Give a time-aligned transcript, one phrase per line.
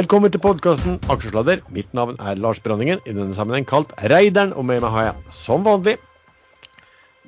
[0.00, 1.58] Velkommen til podkasten Aksjesladder.
[1.76, 5.34] Mitt navn er Lars Branningen, i denne sammenheng kalt Reideren, og med meg har jeg
[5.36, 5.98] som vanlig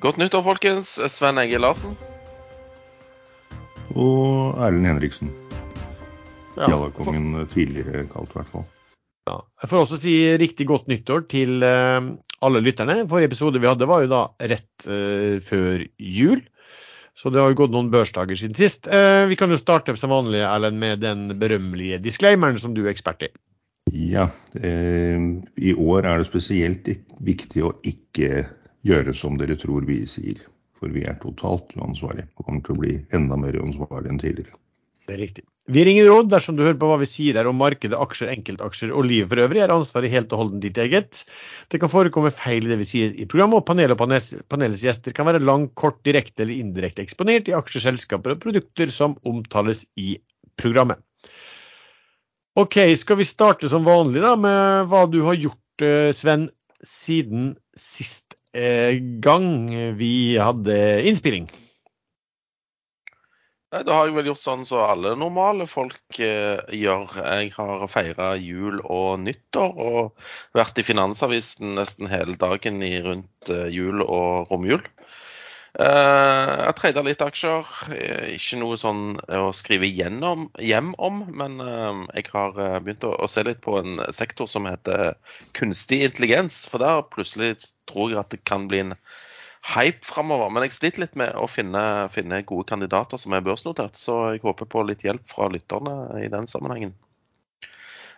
[0.01, 0.95] Godt nyttår, folkens.
[1.13, 1.93] Sven Egil Larsen.
[3.93, 5.29] Og Erlend Henriksen.
[6.57, 8.65] ja, Jallakongen tidligere kalt, i hvert fall.
[9.29, 9.37] ja.
[9.61, 12.09] Jeg får også si riktig godt nyttår til eh,
[12.41, 13.03] alle lytterne.
[13.05, 14.23] Forrige episode vi hadde var jo da
[14.55, 16.41] rett eh, før jul.
[17.13, 18.87] Så det har jo gått noen børsdager siden sist.
[18.87, 22.93] Eh, vi kan jo starte som vanlig Erlend, med den berømmelige disclaimeren som du er
[22.93, 23.29] ekspert i.
[23.93, 25.21] Ja, eh,
[25.55, 26.89] i år er det spesielt
[27.21, 28.47] viktig å ikke
[28.83, 30.41] gjøre som dere tror vi sier.
[30.79, 34.57] For vi er totalt uansvarlige og kommer til å bli enda mer uansvarlige enn tidligere.
[35.07, 35.43] Det er riktig.
[35.71, 38.33] Vi gir ingen råd dersom du hører på hva vi sier her om markedet, aksjer,
[38.33, 39.61] enkeltaksjer og livet for øvrig.
[39.63, 41.21] er ansvaret helt og holdent ditt eget.
[41.71, 44.83] Det kan forekomme feil i det vi sier i programmet, og panelet og panels- panelets
[44.83, 49.15] gjester kan være lang, kort, direkte eller indirekte eksponert i aksjer, selskaper og produkter som
[49.23, 50.17] omtales i
[50.59, 50.99] programmet.
[52.59, 56.49] OK, skal vi starte som vanlig da med hva du har gjort, eh, Sven,
[56.83, 60.75] siden sist eh, gang vi hadde
[61.07, 61.47] innspilling?
[63.73, 67.15] Nei, Da har jeg vel gjort sånn som alle normale folk eh, gjør.
[67.17, 73.49] Jeg har feira jul og nyttår og vært i Finansavisen nesten hele dagen i rundt
[73.49, 74.83] eh, jul og romjul.
[75.73, 77.73] Eh, jeg treida litt aksjer.
[77.97, 83.09] Eh, Ikke noe sånn å skrive gjennom, hjem om, men eh, jeg har eh, begynt
[83.09, 85.15] å, å se litt på en sektor som heter
[85.57, 86.67] kunstig intelligens.
[86.69, 87.55] For der plutselig
[87.89, 88.99] tror jeg at det kan bli en
[89.63, 90.51] hype framover.
[90.51, 91.83] Men jeg sliter litt med å finne,
[92.13, 96.29] finne gode kandidater som er børsnotert, så jeg håper på litt hjelp fra lytterne i
[96.31, 96.95] den sammenhengen.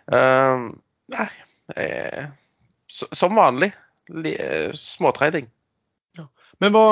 [0.06, 0.72] Uh,
[1.12, 1.30] nei,
[1.74, 2.26] eh,
[2.86, 3.72] som vanlig.
[4.78, 5.48] Småtrading.
[6.14, 6.28] Ja.
[6.62, 6.84] Men hva,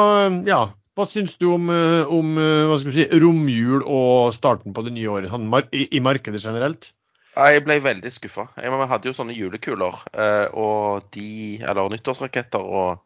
[0.48, 5.10] ja, hva syns du om, eh, om eh, si, romjul og starten på det nye
[5.10, 6.92] året sånn, i, i markedet generelt?
[7.34, 8.46] Jeg ble veldig skuffa.
[8.54, 12.62] Vi hadde jo sånne julekuler eh, og de, eller nyttårsraketter.
[12.62, 13.02] og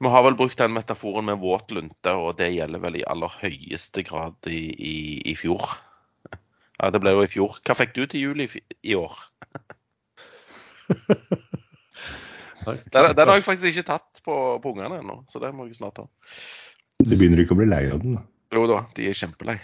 [0.00, 3.32] Vi har vel brukt den metaforen med våt lunte, og det gjelder vel i aller
[3.42, 4.94] høyeste grad i, i,
[5.32, 5.66] i fjor.
[6.80, 7.58] Ja, Det ble jo i fjor.
[7.66, 8.48] Hva fikk du til jul i,
[8.82, 9.18] i år?
[12.62, 15.74] Den, den har jeg faktisk ikke tatt på, på ungene ennå, så det må jeg
[15.80, 16.04] snart ta.
[17.02, 18.22] Du begynner ikke å bli lei av den, da.
[18.54, 19.56] Jo da, de er kjempelei.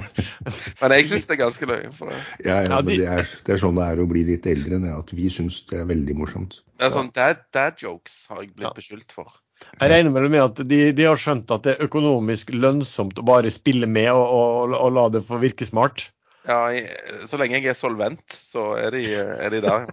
[0.80, 1.90] Men jeg syns det er ganske løye.
[1.94, 2.18] For det.
[2.48, 4.48] Ja, ja, Ja, men de- det er, det er sånn det er å bli litt
[4.50, 6.58] eldre, det, at vi syns det er veldig morsomt.
[6.80, 8.74] Det er sånn dad, dad jokes har jeg blitt Ja.
[8.80, 9.30] beskyldt for.
[9.76, 13.26] Jeg regner vel med at de, de har skjønt at det er økonomisk lønnsomt å
[13.26, 16.08] bare spille med og, og, og la det få virke smart.
[16.46, 16.86] Ja, jeg,
[17.26, 19.90] så lenge jeg er solvent, så er de, er de der.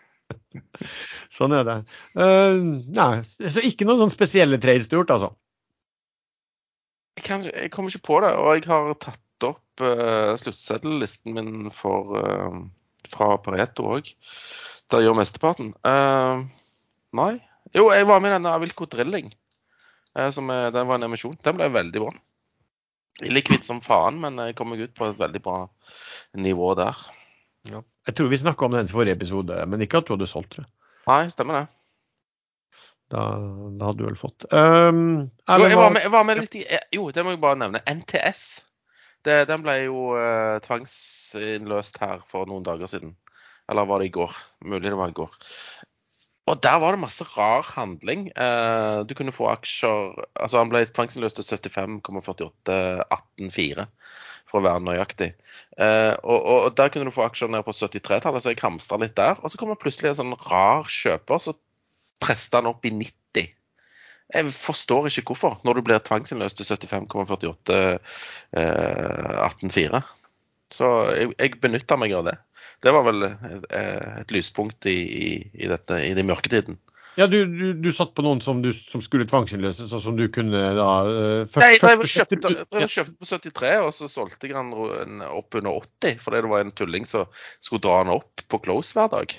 [1.36, 1.76] Sånn er det.
[2.16, 5.30] Uh, nei, så ikke noen sånn spesielle trades du har gjort, altså?
[7.16, 11.72] Jeg, kan, jeg kommer ikke på det, og jeg har tatt opp uh, sluttseddellisten min
[11.74, 12.60] for, uh,
[13.12, 14.12] fra Pareto òg.
[14.92, 15.72] Der gjør mesteparten.
[15.84, 16.44] Uh,
[17.16, 17.32] nei.
[17.76, 19.30] Jo, jeg var med i denne Avilco Drilling.
[20.16, 21.36] eh, som er, den var en emisjon.
[21.44, 22.12] Den ble veldig bra.
[23.26, 25.58] Illikvitt som faen, men jeg kom meg ut på et veldig bra
[26.36, 26.98] nivå der.
[27.66, 30.66] Jeg tror vi snakka om den forrige episode, men ikke at du hadde solgt det.
[31.08, 31.64] Nei, stemmer det.
[33.12, 33.22] Da,
[33.78, 34.46] da hadde du vel fått.
[34.50, 37.42] Um, Jo, jeg var med, jeg var med litt i eh, Jo, det må jeg
[37.42, 37.82] bare nevne.
[37.86, 38.42] NTS.
[39.26, 43.14] Det, den ble jo uh, tvangsinnløst her for noen dager siden.
[43.70, 44.34] Eller var det i går?
[44.66, 45.32] Mulig det var i går.
[46.46, 48.30] Og der var det masse rar handling.
[48.38, 53.86] Uh, du kunne få aksjer Altså, han ble tvangsinnløst til 75,48,184,
[54.46, 55.30] for å være nøyaktig.
[55.74, 59.18] Uh, og, og, der kunne du få aksjer ned på 73-tallet, så jeg hamstra litt
[59.18, 59.34] der.
[59.42, 61.50] Og så kommer plutselig en sånn rar kjøper, så
[62.22, 63.50] presta han opp i 90.
[64.34, 67.98] Jeg forstår ikke hvorfor, når du blir tvangsinnløst til 75,48 uh,
[69.50, 70.02] 18,4.
[70.74, 72.36] Så jeg, jeg benytta meg av det.
[72.84, 76.78] Det var vel eh, et lyspunkt i, i, i, dette, i den mørketiden.
[77.16, 80.26] Ja, du, du, du satt på noen som, du, som skulle tvangsinnløses, og som du
[80.28, 84.56] kunne da uh, først, Nei, jeg kjøpte, drev kjøpte på 73, og så solgte jeg
[84.58, 87.30] den opp under 80, fordi det var en tulling som
[87.64, 89.32] skulle dra den opp på close hver dag.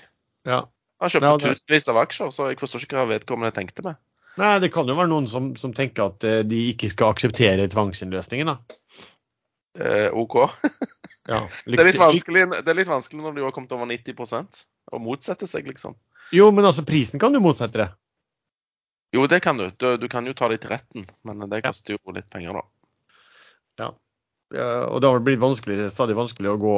[0.49, 0.63] Ja.
[1.05, 4.01] Han kjøpte Ja, det- tusenvis av aksjer, så jeg forstår ikke hva vedkommende tenkte med.
[4.41, 7.69] Nei, det kan jo være noen som, som tenker at eh, de ikke skal akseptere
[7.73, 8.77] tvangsinnløsningen, da.
[9.77, 10.35] Eh, OK.
[11.27, 14.65] Ja, Det er, litt vanskelig, det er litt vanskelig når du har kommet over 90%
[14.95, 15.97] å motsette seg, liksom.
[16.35, 17.91] Jo, men altså, prisen kan du motsette det.
[19.15, 19.69] Jo, det kan du.
[19.79, 22.65] Du, du kan jo ta det til retten, men det koster jo litt penger, da.
[23.77, 23.93] Ja,
[24.87, 26.75] og det har blitt vanskelig, stadig vanskeligere å gå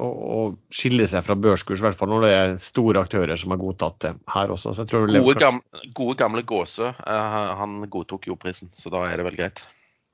[0.00, 3.52] og, og skille seg fra børskurs, i hvert fall når det er store aktører som
[3.52, 4.72] har godtatt det her også.
[4.88, 9.36] Gode, gamle, gode gamle Gåse, uh, han godtok jo prisen, så da er det vel
[9.36, 9.60] greit.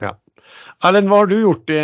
[0.04, 0.14] Ja.
[0.84, 1.82] Erlend, hva har du gjort i,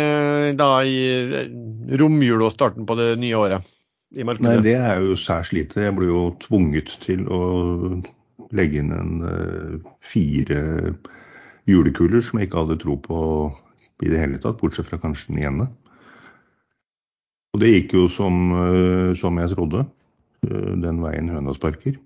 [0.57, 1.53] da i eh,
[1.99, 3.69] romjula og starten på det nye året?
[4.13, 4.49] i markedet?
[4.49, 5.81] Nei, det er jo særs lite.
[5.87, 7.41] Jeg ble jo tvunget til å
[8.53, 10.93] legge inn en uh, fire
[11.69, 13.19] julekuler som jeg ikke hadde tro på
[14.03, 15.69] i det hele tatt, bortsett fra kanskje den ene.
[17.53, 19.85] Og det gikk jo som, uh, som jeg trodde,
[20.49, 21.97] uh, den veien høna sparker.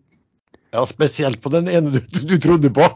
[0.76, 2.88] Ja, spesielt på den ene du, du trodde på.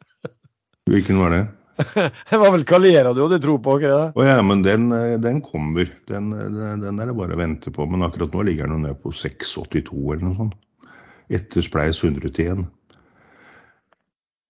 [0.90, 1.44] Hvilken var det?
[2.30, 3.76] Det var vel Calera du hadde tro på?
[3.78, 4.04] ikke det?
[4.16, 4.88] Oh, ja, men den,
[5.22, 5.90] den kommer.
[6.08, 7.88] Den, den, er det bare å vente på.
[7.90, 10.56] Men akkurat nå ligger den nede på 6,82 eller noe sånt.
[11.36, 12.66] Etter spleis 100 til 1.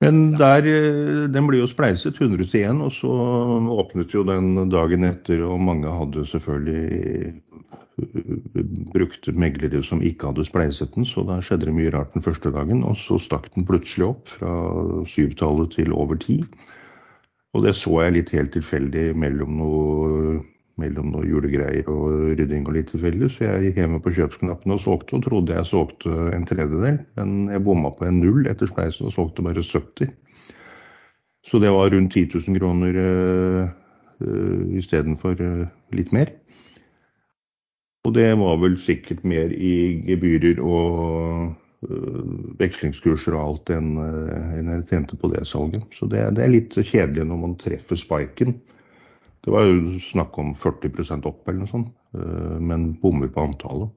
[0.05, 0.67] Men der,
[1.32, 3.12] den ble jo spleiset 100 til 1, og så
[3.81, 7.32] åpnet jo den dagen etter, og mange hadde selvfølgelig
[8.93, 12.52] brukt meglere som ikke hadde spleiset den, så da skjedde det mye rart den første
[12.52, 12.84] dagen.
[12.84, 14.52] Og så stakk den plutselig opp fra
[15.08, 16.43] syvtallet til over ti.
[17.56, 20.41] Og det så jeg litt helt tilfeldig mellom noe,
[20.76, 24.82] mellom noe julegreier og rydding og litt tilfeldig, så jeg gikk hjemme på kjøpsknappen og
[24.82, 27.00] solgte, og trodde jeg solgte en tredjedel.
[27.17, 30.12] Men jeg bomma på en null etter spleisen og solgte bare 70.
[31.47, 33.69] Så det var rundt 10 000 kroner øh,
[34.20, 35.67] øh, istedenfor øh,
[35.97, 36.35] litt mer.
[38.05, 41.55] Og det var vel sikkert mer i gebyrer og
[42.61, 45.84] vekslingskurser og alt enn en jeg tjente på det salget.
[45.94, 48.56] Så det, det, er litt kjedelig når man treffer spiken.
[49.44, 53.93] Det var jo snakk om 40% opp eller noe sånt, øh, men bommer på antallet.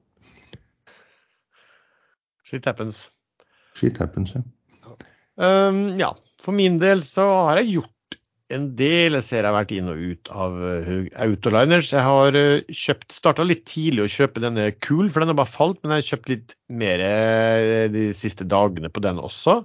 [2.46, 3.08] Shit happens.
[3.78, 4.44] Shit happens, ja.
[5.40, 6.12] Um, ja.
[6.40, 7.96] For min del så har jeg gjort
[8.54, 9.16] en del.
[9.18, 10.56] Jeg ser jeg har vært inn og ut av
[11.24, 11.90] Autoliners.
[11.94, 15.54] Jeg har uh, kjøpt, starta litt tidlig å kjøpe denne Cool, for den har bare
[15.54, 15.80] falt.
[15.82, 19.60] Men jeg har kjøpt litt mer uh, de siste dagene på den også.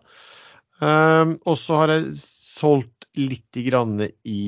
[0.82, 4.42] Um, og så har jeg solgt litt grann i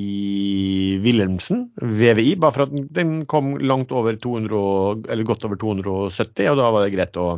[1.00, 6.58] Wilhelmsen, VVI, bare for at den kom langt over 200, eller godt over 270, og
[6.60, 7.30] da var det greit å,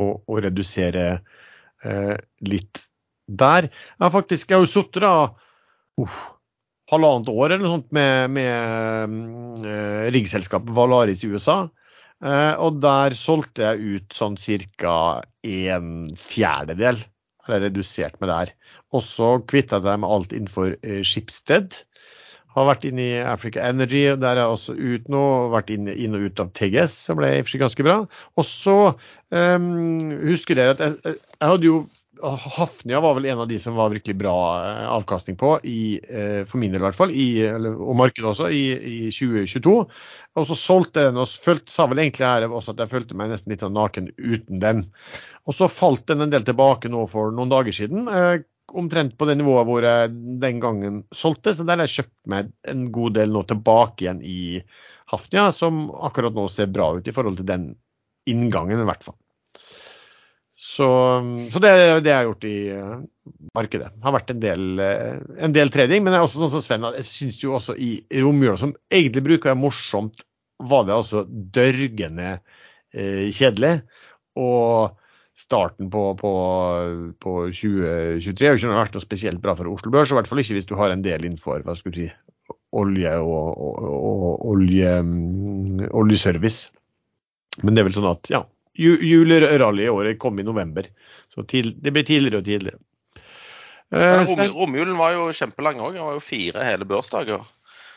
[0.00, 1.18] å, å redusere
[2.48, 2.80] litt
[3.28, 3.68] der.
[3.68, 5.04] Jeg har faktisk jeg har jo sittet
[6.00, 6.18] uh,
[6.92, 11.64] halvannet år eller noe sånt med, med uh, riggselskapet Valaris i USA.
[12.24, 14.98] Uh, og der solgte jeg ut sånn ca.
[15.42, 17.02] en fjerdedel.
[17.44, 18.54] Eller redusert med der.
[18.94, 21.76] Og så kvitta jeg med alt innenfor uh, Schibsted.
[22.54, 25.24] Har vært inne i Africa Energy, der er jeg også ut nå.
[25.52, 27.96] Vært inn, inn og ut av TGS, som ble ganske bra.
[28.38, 28.76] Og så
[29.34, 31.80] um, husker dere at jeg, jeg hadde jo
[32.22, 36.44] Hafnia var vel en av de som var virkelig bra eh, avkastning på, i, eh,
[36.48, 37.26] for min del i hvert fall, i,
[37.72, 39.74] og markedet også, i, i, 2022.
[40.38, 43.32] Og så solgte den og følte, sa vel egentlig her også at jeg følte meg
[43.32, 44.84] nesten litt sånn naken uten den.
[45.48, 48.08] Og så falt den en del tilbake nå for noen dager siden.
[48.08, 48.44] Eh,
[48.74, 52.54] omtrent på det nivået hvor jeg den gangen solgte, så der har jeg kjøpt meg
[52.70, 54.62] en god del nå tilbake igjen i
[55.12, 57.68] Hafnia, som akkurat nå ser bra ut i forhold til den
[58.30, 59.18] inngangen, i hvert fall.
[60.64, 60.86] Så,
[61.52, 61.70] så det
[62.06, 63.00] det jeg har gjort i uh,
[63.56, 63.90] markedet.
[63.92, 66.04] Det har vært en del, uh, en del trading.
[66.04, 67.90] Men det er også sånn som Sven, jeg syns jo også i
[68.24, 70.24] romjula, som egentlig bruker jeg morsomt,
[70.64, 73.74] var det altså dørgende uh, kjedelig.
[74.40, 74.96] Og
[75.36, 76.32] starten på, på,
[77.20, 80.14] på 2023 har ikke vært noe spesielt bra for Oslo Børs.
[80.14, 82.08] I hvert fall ikke hvis du har en del innenfor hva skal du si,
[82.74, 86.72] olje og, og, og olje, um, oljeservice.
[87.60, 90.88] Men det er vel sånn at ja, Julerally i året kom i november.
[91.32, 92.80] Så til, det blir tidligere og tidligere.
[93.94, 95.94] Eh, rom, romjulen var jo kjempelang òg.
[95.94, 97.44] Det var jo fire hele børsdager.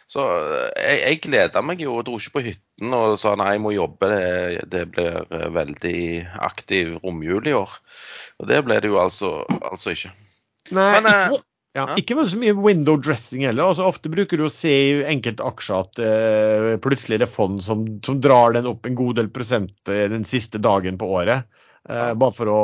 [0.08, 3.56] Så eh, jeg, jeg gleda meg jo og dro ikke på hytten og sa nei,
[3.56, 4.12] jeg må jobbe.
[4.14, 6.00] Det, det blir eh, veldig
[6.48, 7.78] aktiv romjul i år.
[8.38, 10.14] Og det ble det jo altså, altså ikke.
[10.76, 11.44] Nei, Men, ikke,
[11.78, 13.70] ja, ikke så mye window dressing heller.
[13.70, 17.62] Altså, ofte bruker du å se i enkelte aksjer at uh, plutselig er det fond
[17.64, 21.46] som, som, drar den opp en god del prosent uh, den siste dagen på året.
[21.88, 22.60] Uh, bare for å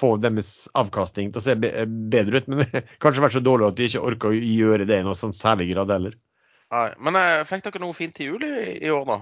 [0.00, 2.48] få deres avkastning til å se be bedre ut.
[2.48, 5.18] Men det kanskje vært så dårlig at de ikke orker å gjøre det i noe
[5.18, 6.16] sånn særlig grad heller.
[6.72, 9.18] Nei, Men fikk dere noe fint til jul i, i år, da?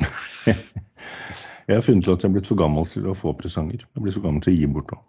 [1.70, 3.84] Jeg har funnet ut at jeg er blitt for gammel til å få presanger.
[3.94, 5.04] Jeg blir så gammel til å gi bort òg.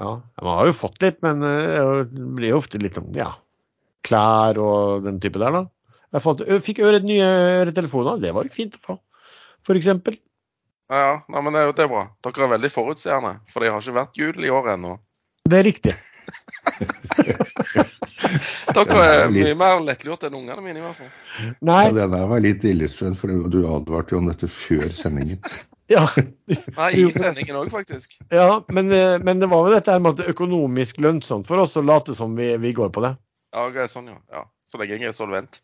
[0.00, 3.34] Ja, man har jo fått litt, men eh, det blir jo ofte litt om ja,
[4.06, 5.66] klær og den type der, da.
[6.10, 7.26] Jeg, fant, jeg fikk øret nye
[7.60, 8.96] øretelefoner, det var jo fint å få,
[9.66, 9.90] f.eks.
[10.90, 11.12] Ja, ja.
[11.30, 12.06] Nei, men det, det, er bra.
[12.24, 14.96] Dere er veldig forutseende, for det har ikke vært jul i år ennå.
[15.50, 15.94] Det er riktig.
[18.74, 21.12] Dere er mye mer lettlurt enn ungene mine, i hvert fall.
[21.60, 21.84] Nei.
[21.90, 25.44] Ja, det der var litt ille, for du advarte jo om dette før sendingen.
[25.90, 26.04] Ja.
[26.76, 28.12] Nei, i sendingen òg, faktisk.
[28.30, 31.58] Ja, men, eh, men, det var jo dette med at det er økonomisk lønnsomt for
[31.58, 33.10] oss å late som vi, vi går på det.
[33.56, 34.20] Ja, er sånn, ja.
[34.30, 34.44] ja.
[34.70, 35.58] Så lenge jeg er solvent.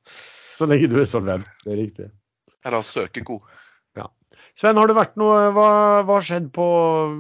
[0.59, 1.47] Så lenge du er solvent.
[1.63, 2.09] Det er riktig.
[2.67, 3.47] Eller søkegod.
[4.57, 6.65] Sven, har det vært noe Hva har skjedd på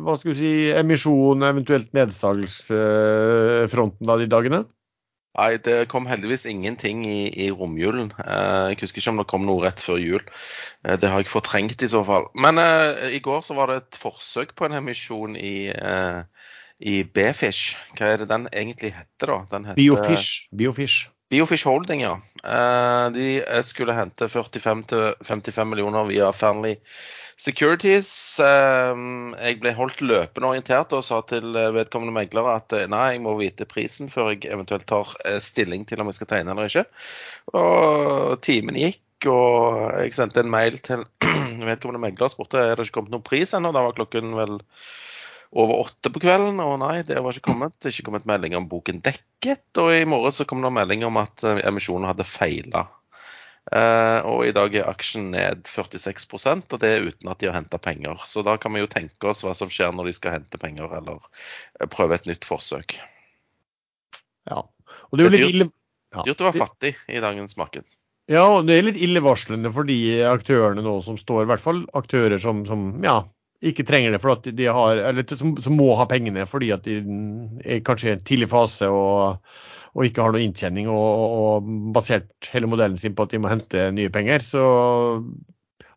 [0.06, 4.60] hva skal vi si, emisjon, eventuelt nedsalgsfronten da de dagene?
[5.37, 8.09] Nei, det kom heldigvis ingenting i, i romjulen.
[8.25, 10.23] Eh, jeg husker ikke om det kom noe rett før jul.
[10.87, 12.31] Eh, det har jeg fortrengt i så fall.
[12.33, 16.23] Men eh, i går så var det et forsøk på en emisjon i, eh,
[16.81, 17.76] i B-Fish.
[17.99, 19.43] Hva er det den egentlig heter, da?
[19.52, 20.49] Den heter Biofish.
[20.57, 21.11] Biofish.
[21.28, 22.16] Biofish Holding, ja.
[22.45, 26.78] Eh, de eh, skulle hente 45-55 millioner via Fearnley
[27.37, 28.09] Securities.
[28.40, 29.00] Eh,
[29.45, 33.25] jeg ble holdt løpende orientert og sa til eh, vedkommende megler at eh, nei, jeg
[33.26, 36.71] må vite prisen før jeg eventuelt tar eh, stilling til om jeg skal tegne eller
[36.71, 36.87] ikke.
[37.61, 41.05] Og timen gikk, og jeg sendte en mail til
[41.69, 43.75] vedkommende megler og spurte er det ikke kommet noen pris ennå.
[43.76, 44.57] Da var klokken vel
[45.57, 47.76] over åtte på kvelden, og nei, det var ikke kommet.
[47.76, 49.69] Det er ikke kommet melding om boken dekket.
[49.85, 52.88] Og i morgen så kom det melding om at emisjonen hadde feila.
[53.66, 57.56] Eh, og i dag er aksjen ned 46% og det er uten at de har
[57.58, 58.20] henta penger.
[58.30, 60.92] Så da kan vi jo tenke oss hva som skjer når de skal hente penger
[61.00, 61.18] eller
[61.80, 62.99] eh, prøve et nytt forsøk.
[64.46, 64.62] Ja.
[65.11, 65.70] Og det er jo litt ille
[66.14, 66.23] ja.
[66.23, 67.85] Dyrt å være fattig i dagens marked.
[68.30, 71.82] Ja, og det er litt illevarslende for de aktørene nå som står, i hvert fall
[71.99, 73.20] aktører som, som ja,
[73.66, 76.87] ikke trenger det, for at de har, eller som, som må ha pengene fordi at
[76.87, 76.99] de
[77.66, 79.42] er kanskje i en tidlig fase og,
[79.96, 83.48] og ikke har noe inntjening og, og basert hele modellen sin på at de må
[83.48, 84.44] hente nye penger.
[84.44, 84.64] Så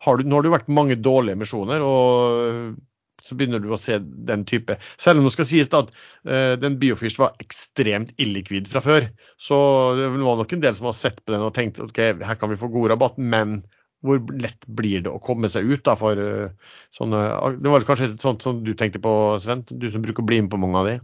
[0.06, 2.78] har du, nå har det jo vært mange dårlige emisjoner, og
[3.26, 4.78] så begynner du å se den type.
[5.02, 9.10] Selv om det skal sies da at uh, den Biofish var ekstremt illikvid fra før.
[9.36, 9.58] Så
[10.00, 12.54] det var nok en del som har sett på den og tenkt ok, her kan
[12.54, 13.62] vi få god rabatt, men
[14.06, 17.20] hvor lett blir det å komme seg ut da for uh, sånne
[17.60, 19.12] Det var kanskje sånt som du tenkte på,
[19.44, 19.66] Sven?
[19.68, 21.00] Du som bruker å bli med på mange av de?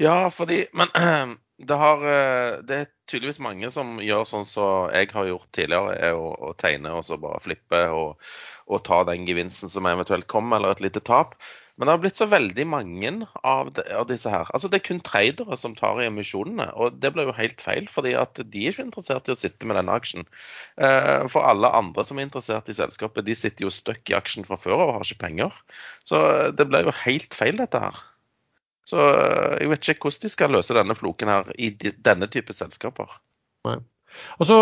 [0.00, 0.88] Ja, fordi Men
[1.58, 5.94] det, har, eh, det er tydeligvis mange som gjør sånn som jeg har gjort tidligere,
[6.08, 8.16] er å, å tegne og så bare flippe og,
[8.66, 11.36] og ta den gevinsten som eventuelt kommer, eller et lite tap.
[11.74, 13.10] Men det har blitt så veldig mange
[13.42, 14.50] av, de, av disse her.
[14.54, 17.88] Altså Det er kun tradere som tar i emisjonene, og det blir jo helt feil.
[17.90, 20.26] fordi at de er ikke interessert i å sitte med denne aksjen.
[20.78, 24.46] Eh, for alle andre som er interessert i selskapet, de sitter jo støkk i aksjen
[24.46, 25.62] fra før og har ikke penger.
[26.06, 26.22] Så
[26.54, 28.02] det blir jo helt feil, dette her.
[28.88, 32.26] Så eh, jeg vet ikke hvordan de skal løse denne floken her i de, denne
[32.32, 33.08] type selskaper.
[33.64, 34.56] Altså,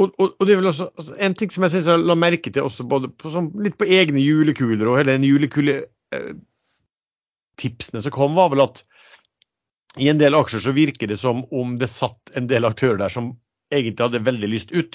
[0.00, 2.16] og, og, og det er vel også altså, En ting som jeg synes jeg la
[2.18, 8.04] merke til også både på, sånn, litt på egne julekuler og hele den julekuletipsene eh,
[8.06, 8.76] som kom, var vel at
[9.98, 13.12] i en del aksjer så virker det som om det satt en del aktører der
[13.12, 13.32] som
[13.74, 14.94] egentlig hadde veldig lyst ut.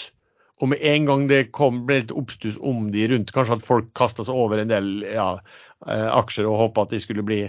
[0.64, 3.90] Og med en gang det kom, ble litt oppstuss om de rundt, kanskje at folk
[3.98, 5.28] kasta seg over en del ja,
[5.84, 7.42] eh, aksjer og håpa at de skulle bli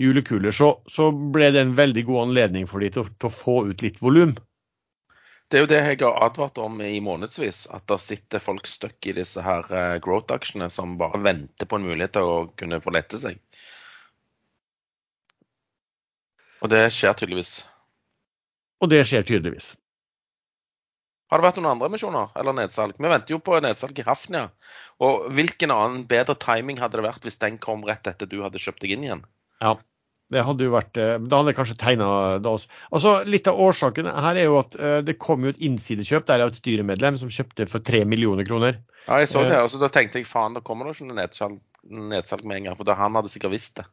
[0.00, 3.58] julekuler, så, så, ble det en veldig god anledning for de til, til å få
[3.68, 4.32] ut litt volum.
[5.46, 7.68] Det er jo det jeg har advart om i månedsvis.
[7.70, 11.86] At det sitter folk stuck i disse her uh, growth-aksjene som bare venter på en
[11.86, 13.38] mulighet til å kunne få lette seg.
[16.64, 17.60] Og det skjer tydeligvis.
[18.82, 19.76] Og det skjer tydeligvis.
[21.26, 22.94] Har det vært noen andre emisjoner eller nedsalg?
[23.02, 24.46] Vi venter jo på nedsalg i Hafnia.
[25.02, 28.62] Og hvilken annen bedre timing hadde det vært hvis den kom rett etter du hadde
[28.62, 29.24] kjøpt deg inn igjen?
[29.64, 29.74] Ja,
[30.30, 32.08] det hadde jo vært eh, Da hadde jeg kanskje tegna
[32.42, 32.70] det også.
[32.94, 36.44] Altså, litt av årsaken her er jo at uh, det kom jo et innsidekjøp der
[36.44, 38.80] av et styremedlem som kjøpte for tre millioner kroner.
[39.06, 41.20] Ja, jeg så det, og så da tenkte jeg faen, da kommer det ikke noe
[41.20, 41.60] nedsalg,
[42.14, 42.78] nedsalg med en gang.
[42.78, 43.86] For da han hadde sikkert visst det.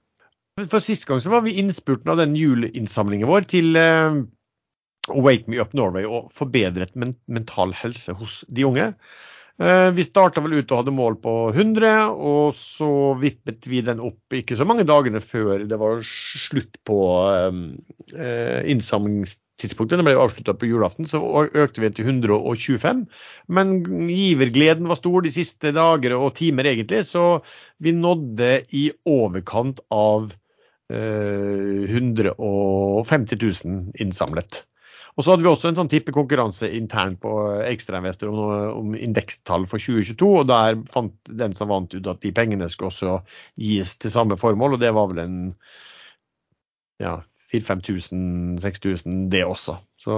[0.70, 3.78] For Sist gang så var vi innspurten av den juleinnsamlingen vår til
[5.12, 8.94] Wake Me Up Norway og forbedret men mental helse hos de unge.
[9.62, 14.00] Eh, vi starta vel ut og hadde mål på 100, og så vippet vi den
[14.02, 16.98] opp ikke så mange dagene før det var slutt på
[17.30, 17.54] eh,
[18.74, 20.00] innsamlingstidspunktet.
[20.00, 23.06] Den ble avslutta på julaften, så økte vi til 125.
[23.54, 23.68] Men
[24.10, 27.46] givergleden var stor de siste dager og timer, egentlig, så
[27.78, 30.34] vi nådde i overkant av
[30.94, 34.66] 150 000 innsamlet.
[35.14, 37.34] Og så hadde vi også en sånn tippekonkurranse internt på
[37.68, 38.40] Ekstrainvestor om,
[38.80, 40.30] om indekstall for 2022.
[40.42, 43.20] og Der fant den som vant ut at de pengene skulle også
[43.62, 44.78] gis til samme formål.
[44.78, 45.38] og Det var vel en
[47.04, 47.20] ja,
[47.54, 49.78] 4000-6000, det også.
[50.02, 50.16] Så,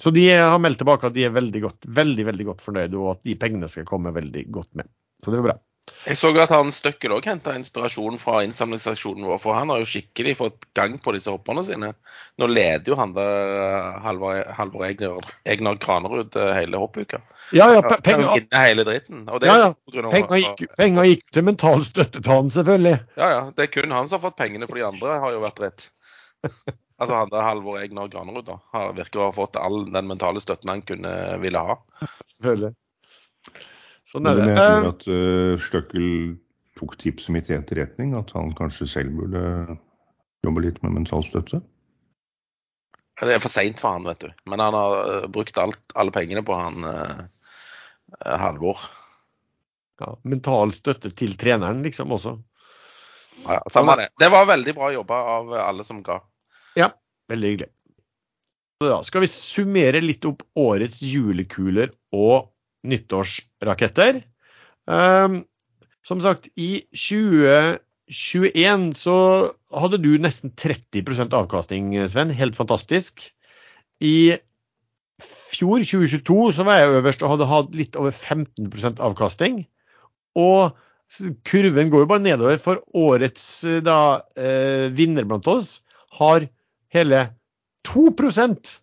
[0.00, 3.10] så, de har meldt tilbake at de er veldig godt, veldig, veldig godt fornøyd, og
[3.16, 4.88] at de pengene skal komme veldig godt med.
[5.22, 5.58] Så det var bra.
[6.02, 9.38] Jeg så at han Støkkel òg henta inspirasjon fra innsamlingsaksjonen vår.
[9.42, 11.92] For han har jo skikkelig fått gang på disse hopperne sine.
[12.42, 17.22] Nå leder jo han der eh, Halvor, Halvor Egner, Egner Kranerud eh, hele hoppuka.
[17.54, 19.26] Ja, ja, penger, hele dritten.
[19.44, 19.70] ja, ja.
[20.10, 22.98] Penger, gikk, penger gikk til mental støtte til han, selvfølgelig.
[23.20, 23.42] Ja, ja.
[23.54, 25.90] Det er kun han som har fått pengene, for de andre har jo vært rett.
[27.02, 30.38] Altså han der Halvor Egner Granerud da, har- virker å ha fått all den mentale
[30.38, 31.10] støtten han kunne
[31.42, 31.74] ville ha.
[32.36, 32.70] Selvfølgelig.
[34.12, 34.48] Sånn er det.
[34.50, 36.08] jeg tror Eh, at uh, Støkkel
[36.78, 39.76] tok tipset mitt i etterretning, at han kanskje selv burde
[40.44, 41.62] jobbe litt med mental støtte.
[43.22, 44.30] Det er for seint for han, vet du.
[44.50, 47.20] Men han har uh, brukt alt, alle pengene på han eh,
[48.24, 48.80] eh, Halvor.
[50.00, 52.38] ja, mental støtte til treneren, liksom, også.
[53.44, 54.08] Ja, ja, samme det.
[54.18, 56.18] Det var veldig bra jobba av alle som ga.
[56.78, 56.90] Ja,
[57.30, 57.68] Veldig hyggelig.
[58.82, 62.50] Så da skal vi summere litt opp årets julekuler og
[62.86, 64.22] nyttårsraketter.
[64.90, 65.42] Um,
[66.06, 69.16] som sagt, i 2021 så
[69.70, 72.32] hadde du nesten 30% avkastning, Sven.
[72.34, 73.22] Helt fantastisk.
[74.02, 74.38] I
[75.52, 79.62] fjor, 2022, så var jeg øverst og hadde hatt litt over 15% avkastning.
[80.38, 80.72] Og
[81.46, 85.80] kurven går jo bare nedover, for årets eh, da, eh, vinner blant oss
[86.18, 86.48] har
[86.92, 87.26] hele
[87.88, 88.78] 2%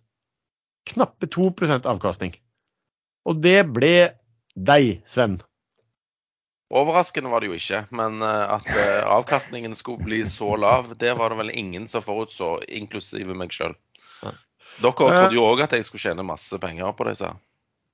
[0.89, 2.31] Knappe 2% avkastning.
[3.27, 3.93] Og det ble
[4.55, 5.39] deg, Sven.
[6.69, 11.15] Overraskende var det jo ikke, men eh, at eh, avkastningen skulle bli så lav, det
[11.17, 13.73] var det vel ingen som forutså, inklusive meg sjøl.
[14.79, 14.93] Dere Eh.
[14.95, 17.27] trodde jo òg at jeg skulle tjene masse penger på disse.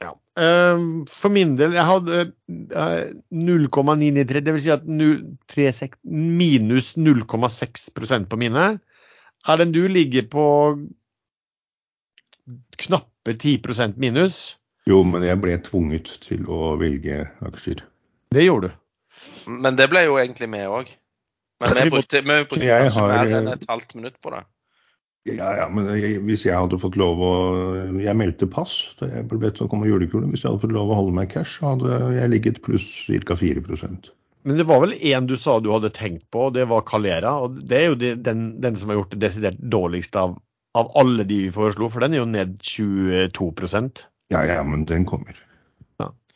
[0.04, 0.12] Ja.
[0.38, 2.18] Ehm, For min del, jeg hadde
[2.76, 4.62] eh, 0,993, dvs.
[4.68, 8.66] Si at nu- 36 minus 0,6% på mine.
[9.48, 10.44] Erlend, du ligger på
[12.78, 14.58] knappe 10% minus.
[14.86, 17.82] Jo, men jeg ble tvunget til å velge aksjer.
[18.36, 18.82] Det gjorde du.
[19.50, 20.92] Men det ble jo egentlig vi òg.
[21.64, 24.44] Men vi brukte, vi brukte kanskje har- mer enn et halvt minutt på det.
[25.26, 27.32] Ja, ja, men jeg, hvis jeg hadde fått lov å
[27.98, 30.30] Jeg meldte pass da jeg ble bedt om å komme julekule.
[30.30, 32.86] Hvis jeg hadde fått lov å holde meg cash, så hadde jeg ligget pluss
[33.26, 33.34] ca.
[33.34, 34.12] 4%
[34.46, 37.40] Men det var vel én du sa du hadde tenkt på, og det var Calera.
[37.42, 40.38] Og det er jo de, den, den som har gjort det desidert dårligst av,
[40.78, 43.32] av alle de vi foreslo, for den er jo ned 22
[44.34, 45.36] Ja, ja, men den kommer.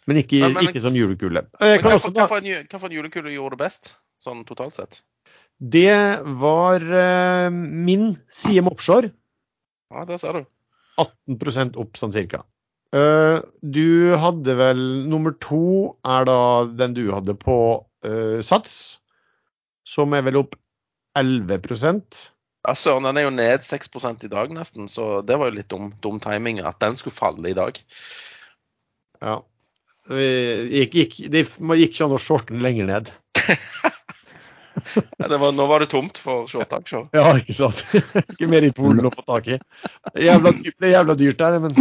[0.09, 1.43] Men ikke, Men- men- ikke som julekule.
[1.61, 4.45] Eh, kan hva også hva for en, hva for en julekule gjorde det best, sånn
[4.47, 5.03] totalt sett?
[5.61, 9.11] Det var eh, min Siem Offshore.
[9.93, 10.45] Ja, der ser du.
[10.97, 12.41] 18% opp sånn cirka.
[12.89, 18.97] Uh, du hadde vel Nummer to er da den du hadde på uh, Sats,
[19.85, 20.55] som er vel opp
[21.15, 21.61] 11
[22.69, 23.89] Ja, Søren, den er jo ned 6
[24.21, 27.49] i dag nesten, så det var jo litt dum, dum timing at den skulle falle
[27.49, 27.79] i dag.
[29.25, 29.39] Ja.
[30.09, 30.27] Det
[30.69, 33.09] gikk, gikk, det gikk ikke an å shorte den lenger ned.
[35.17, 37.07] Ja, det var, nå var det tomt for shortaksjer.
[37.17, 37.81] Ja, ikke sant?
[38.21, 39.57] ikke mer i Polen å få tak i.
[40.21, 41.75] Jævla, det er jævla dyrt der, men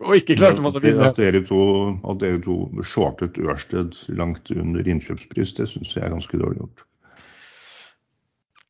[0.00, 1.12] Og ikke klarte man å vinne.
[1.12, 1.60] At dere to,
[2.00, 6.88] at dere to shortet Ørsted langt under innkjøpspris, det syns jeg er ganske dårlig gjort.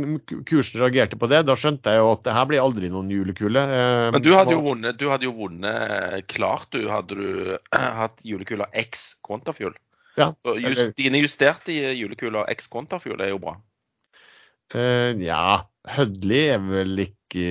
[0.47, 3.65] kursen reagerte på det, da skjønte jeg jo at det her blir aldri noen julekule.
[3.79, 6.87] Eh, Men du hadde jo vunnet, du hadde jo vunnet klart, du.
[6.93, 7.57] Hadde du
[8.01, 9.75] hatt julekula X Quantafuel.
[10.17, 10.31] Ja,
[10.63, 13.59] just, dine justerte julekuler X Quantafuel er jo bra.
[14.75, 17.45] Eh, ja, Hødli er vel ikke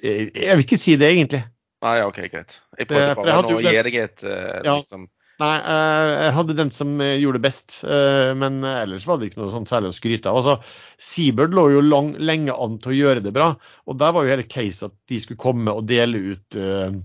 [0.00, 1.42] jeg, jeg vil ikke si det, egentlig.
[1.84, 2.60] Nei, OK, greit.
[2.78, 4.74] Jeg prøvde jeg bare nå å gi deg et uh, Ja.
[4.80, 5.08] liksom
[5.40, 9.30] Nei, eh, jeg hadde den som eh, gjorde det best, eh, men ellers var det
[9.30, 10.40] ikke noe sånn særlig å skryte av.
[10.42, 13.54] Altså, Seabird lå jo lang, lenge an til å gjøre det bra,
[13.88, 16.98] og der var jo hele case at de skulle komme og dele ut eh,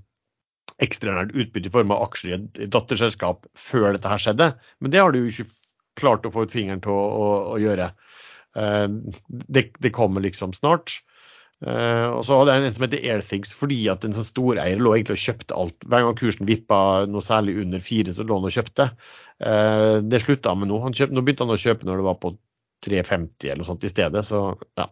[0.83, 4.49] ekstraordinært utbytte i form av aksjer i et datterselskap før dette her skjedde.
[4.83, 5.47] Men det har de jo ikke
[5.95, 7.93] klart å få ut fingeren til å, å, å gjøre.
[8.59, 8.87] Eh,
[9.47, 10.99] det, det kommer liksom snart.
[11.65, 14.93] Eh, og så hadde jeg en som heter Airthings, fordi at en sånn storeier lå
[14.93, 15.77] egentlig og kjøpte alt.
[15.89, 18.89] Hver gang kursen vippa noe særlig under fire, så lå han og kjøpte.
[19.41, 20.77] Uh, det slutta han med nå.
[20.85, 22.35] Han kjøpt, nå begynte han å kjøpe når det var på
[22.85, 24.23] 3,50 eller noe sånt i stedet.
[24.27, 24.41] Så
[24.77, 24.87] ja,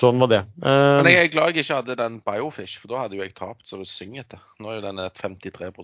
[0.00, 0.42] sånn var det.
[0.64, 3.36] Uh, Men jeg er glad jeg ikke hadde den Biofish, for da hadde jo jeg
[3.36, 4.46] tapt så det synger etter.
[4.58, 5.74] Nå er jo den et 53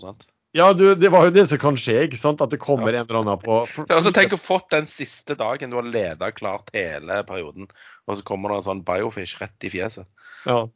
[0.53, 2.43] ja, du, det var jo det som kan skje, ikke sant?
[2.45, 5.73] At det kommer en eller annen på for- altså, Tenk å fått den siste dagen
[5.73, 7.71] du har leda klart hele perioden,
[8.07, 10.07] og så kommer det en sånn Biofish rett i fjeset.
[10.47, 10.67] Ja.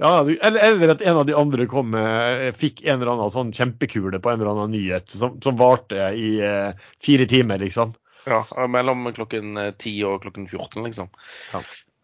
[0.00, 3.30] Ja, du- eller, eller at en av de andre kom med, fikk en eller annen
[3.30, 6.72] sånn kjempekule på en eller annen nyhet som, som varte i eh,
[7.04, 7.92] fire timer, liksom.
[8.26, 11.08] Ja, Mellom klokken ti 10 og klokken 14, liksom.
[11.52, 11.60] Ja.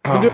[0.09, 0.31] Men, du,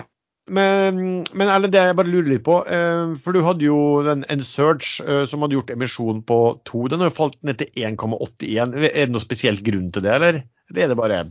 [0.52, 4.98] men, Erlend, det jeg bare lurer litt på, eh, for du hadde jo den search
[5.00, 6.85] eh, som hadde gjort emisjon på to.
[6.92, 8.76] Den har falt ned til 1,81.
[8.85, 10.42] Er det noe spesielt grunn til det, eller?
[10.68, 11.24] Eller er det bare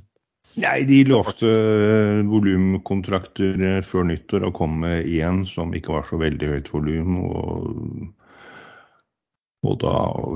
[0.53, 6.19] Nei, de lovte eh, volumkontrakter før nyttår og kom med én som ikke var så
[6.21, 7.15] veldig høyt volum.
[7.25, 7.63] Og,
[9.65, 9.95] og da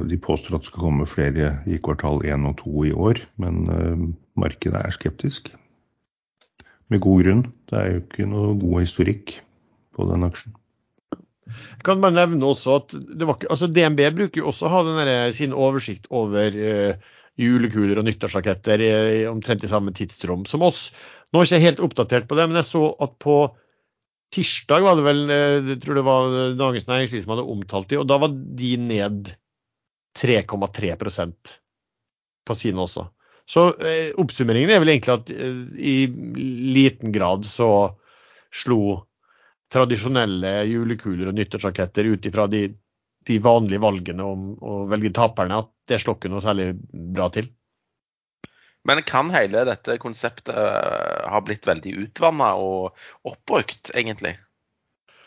[0.10, 3.22] de påstår at det skal komme flere i kvartal én og to i år.
[3.42, 4.10] Men eh,
[4.42, 5.54] markedet er skeptisk.
[6.94, 7.44] Med god grunn.
[7.68, 9.36] Det er jo ikke noe god historikk
[9.96, 10.56] på den aksjen.
[11.48, 15.12] Jeg kan bare nevne også at ikke, altså DNB bruker jo også å ha der,
[15.36, 18.92] sin oversikt over uh, julekuler og nyttårsraketter i
[19.30, 20.90] omtrent i samme tidsrom som oss.
[21.32, 23.38] Nå er jeg ikke helt oppdatert på det, men jeg så at på
[24.34, 28.00] tirsdag var det vel eh, jeg tror det var Dagens Næringsliv som hadde omtalt de,
[28.02, 29.30] og da var de ned
[30.18, 31.54] 3,3%
[32.48, 33.06] på sine også.
[33.48, 35.98] Så eh, oppsummeringen er vel egentlig at eh, i
[36.76, 37.70] liten grad så
[38.52, 38.82] slo
[39.72, 42.66] tradisjonelle julekuler og nyttårsraketter ut ifra de,
[43.28, 46.74] de vanlige valgene om å velge taperne, at det slår ikke noe særlig
[47.16, 47.50] bra til.
[48.88, 52.96] Men kan hele dette konseptet eh, ha blitt veldig utvanna og
[53.28, 54.38] oppbrukt, egentlig?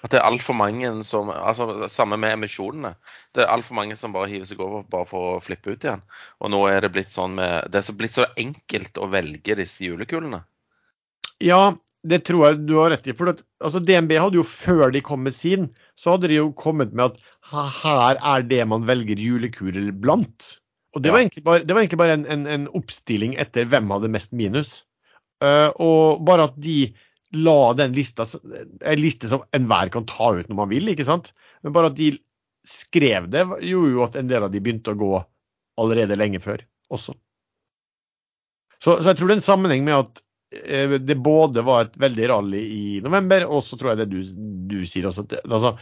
[0.01, 2.95] At det er altfor mange som altså Samme med emisjonene.
[3.37, 6.03] Det er altfor mange som bare hiver seg over bare for å flippe ut igjen.
[6.41, 9.85] Og nå er det blitt sånn med Det er blitt så enkelt å velge disse
[9.85, 10.43] julekulene.
[11.45, 13.17] Ja, det tror jeg du har rett i.
[13.17, 15.69] For at, altså DNB hadde jo før de kom med sin,
[16.01, 20.55] så hadde de jo kommet med at her er det man velger julekuler blant.
[20.97, 23.93] Og det var egentlig bare, det var egentlig bare en, en, en oppstilling etter hvem
[23.93, 24.81] hadde mest minus.
[25.41, 26.91] Uh, og bare at de
[27.37, 28.25] la den lista
[28.81, 31.33] En liste som enhver kan ta ut når man vil, ikke sant?
[31.63, 32.13] Men bare at de
[32.67, 35.13] skrev det, gjorde jo at en del av de begynte å gå
[35.81, 37.15] allerede lenge før også.
[38.81, 40.23] Så, så jeg tror det er en sammenheng med at
[40.65, 44.21] eh, det både var et veldig rally i november, og så tror jeg det du,
[44.71, 45.25] du sier også.
[45.25, 45.75] At det, altså,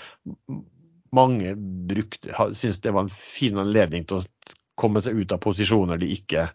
[1.14, 1.54] mange
[1.90, 6.10] brukte, syntes det var en fin anledning til å komme seg ut av posisjoner de
[6.14, 6.48] ikke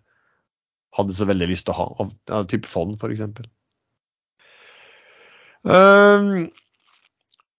[0.93, 3.23] hadde så veldig lyst til å ha, av, av type fond f.eks.
[5.63, 6.49] Um,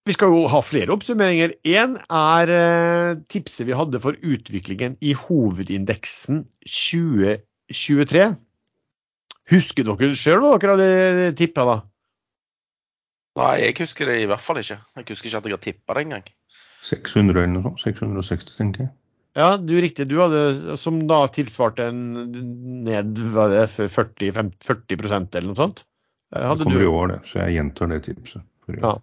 [0.05, 1.55] vi skal jo ha flere oppsummeringer.
[1.65, 8.27] Én er uh, tipset vi hadde for utviklingen i hovedindeksen 2023.
[9.49, 11.77] Husker dere sjøl hva dere hadde tippa da?
[13.35, 14.77] Nei, jeg husker det i hvert fall ikke.
[14.95, 16.29] Jeg husker ikke at jeg har tippa det engang.
[16.85, 17.81] 600 eller noe sånt.
[17.83, 18.93] 660, tenker jeg.
[19.35, 20.05] Ja, du riktig.
[20.07, 22.05] Du hadde, som da tilsvarte en
[22.85, 25.83] ned hva er det, 40, 50, 40 eller noe sånt?
[26.35, 26.91] Eh, Det kommer kommer i du?
[26.99, 27.19] år, det.
[27.31, 28.45] Så jeg gjentar det tipset.
[28.65, 28.79] for.
[28.81, 28.93] Ja.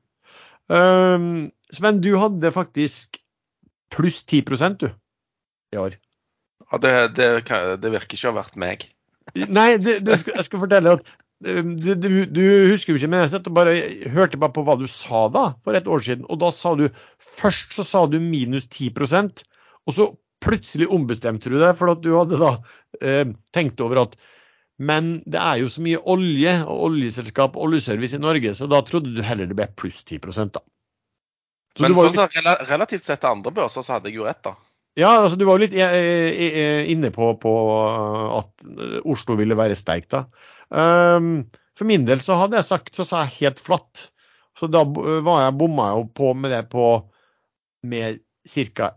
[0.72, 3.18] Um, Sven, du hadde faktisk
[3.92, 4.88] pluss 10% du,
[5.72, 5.96] i år.
[6.70, 7.26] Ja, det, det,
[7.82, 8.86] det virker ikke å ha vært meg.
[9.36, 11.02] Nei, det, det skal, jeg skal fortelle at
[11.46, 12.42] um, du, du, du
[12.72, 13.74] husker jo ikke, men jeg satt og bare,
[14.14, 16.24] hørte bare på hva du sa da, for et år siden.
[16.32, 16.88] Og da sa du
[17.32, 19.44] Først så sa du minus 10%
[19.88, 20.04] og så
[20.42, 22.50] plutselig ombestemte du deg, for at du hadde da
[23.00, 24.16] eh, tenkt over at
[24.82, 28.80] men det er jo så mye olje og oljeselskap og oljeservice i Norge, så da
[28.86, 30.18] trodde du heller det ble pluss 10
[30.56, 30.62] da.
[31.76, 34.42] Så Men sånn som rela- relativt sett til andre børser, så hadde jeg jo rett,
[34.44, 34.56] da.
[34.98, 37.52] Ja, altså du var jo litt eh, eh, inne på, på
[38.36, 38.66] at
[39.08, 40.26] Oslo ville være sterk da.
[40.68, 41.46] Um,
[41.78, 44.10] for min del så hadde jeg sagt, så sa jeg helt flatt.
[44.58, 46.88] Så da var jeg, bomma jeg jo på med det på
[47.88, 48.92] med ca.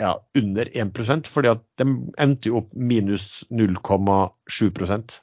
[0.00, 1.86] Ja, under 1% fordi at de
[2.20, 5.18] endte jo opp minus 0,7%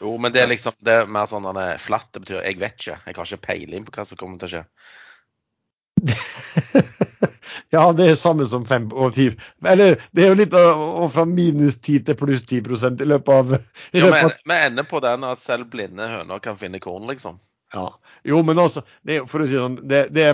[0.00, 2.08] Jo, men det er liksom det er mer sånn at det er flatt.
[2.14, 2.94] Det betyr jeg vet ikke.
[3.04, 4.62] Jeg har ikke peiling på hva som kommer til å skje.
[7.74, 9.36] ja, det er samme som 5 og 10.
[9.68, 13.54] Eller det er jo litt å, fra minus 10 til pluss 10% i løpet av,
[13.92, 17.04] i Ja, løpet vi, vi ender på den at selv blinde høner kan finne korn,
[17.10, 17.36] liksom.
[17.74, 17.90] Ja.
[18.26, 20.26] Jo, men altså, det, for å si sånn, det, det,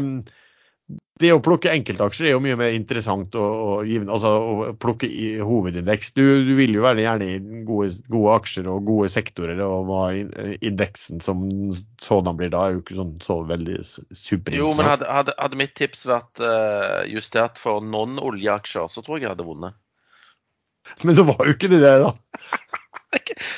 [1.17, 4.13] det å plukke enkeltaksjer er jo mye mer interessant og givende.
[4.13, 6.11] Altså å plukke i hovedindeks.
[6.17, 10.03] Du, du vil jo veldig gjerne i gode, gode aksjer og gode sektorer, og hva
[10.61, 11.47] indeksen som
[12.05, 14.61] sådan blir da, er jo ikke sånn så veldig superinteressant.
[14.61, 19.27] Jo, men hadde, hadde, hadde mitt tips vært eh, justert for non-oljeaksjer, så tror jeg
[19.27, 19.79] jeg hadde vunnet.
[21.03, 22.13] Men det var jo ikke det, da.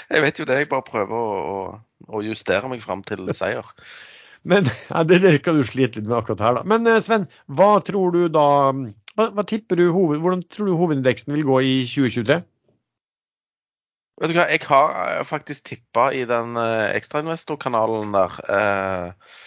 [0.09, 3.66] Jeg vet jo det, jeg bare prøver å, å, å justere meg fram til seier.
[4.42, 6.66] Men ja, det kan du slite litt med akkurat her, da.
[6.68, 8.46] Men eh, Sven, hva tror du da
[9.18, 12.38] hva, hva tipper du hoved, Hvordan tror du hovedindeksen vil gå i 2023?
[14.18, 18.40] Vet du hva, jeg har eh, faktisk tippa i den eh, ekstrainvestorkanalen der.
[18.48, 19.38] eh,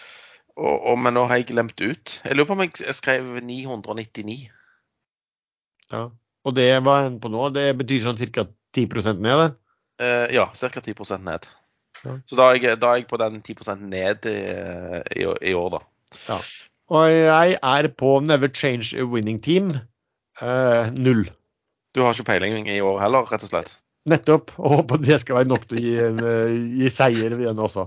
[0.61, 2.17] og, og, men nå har jeg glemt ut.
[2.25, 4.41] Jeg lurer på om jeg skrev 999.
[5.91, 6.09] Ja.
[6.41, 7.47] Og det var en på nå.
[7.55, 8.47] Det betyr sånn ca.
[8.75, 9.57] 10 ned?
[10.01, 10.81] Eh, ja, ca.
[10.81, 11.47] 10% ned.
[12.05, 12.15] Ja.
[12.25, 14.37] Så da er, jeg, da er jeg på den 10% ned i,
[15.21, 15.81] i, i år, da.
[16.91, 19.69] Og jeg er på Never Change a Winning Team.
[20.41, 21.27] Eh, null.
[21.95, 23.71] Du har ikke peiling i år heller, rett og slett?
[24.09, 24.51] Nettopp.
[24.57, 27.85] Og håper det skal være nok til å gi, en, eh, gi seier igjen også.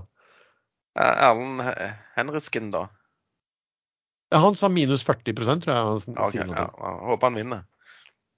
[0.95, 2.85] Eh, Erlend He- Henriksen, da?
[4.31, 5.83] Ja, han sa minus 40% tror jeg.
[5.91, 7.65] han s- sier noe ja, jeg håper han vinner.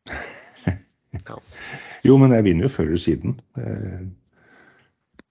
[2.05, 3.37] Jo, men jeg vinner jo før eller siden.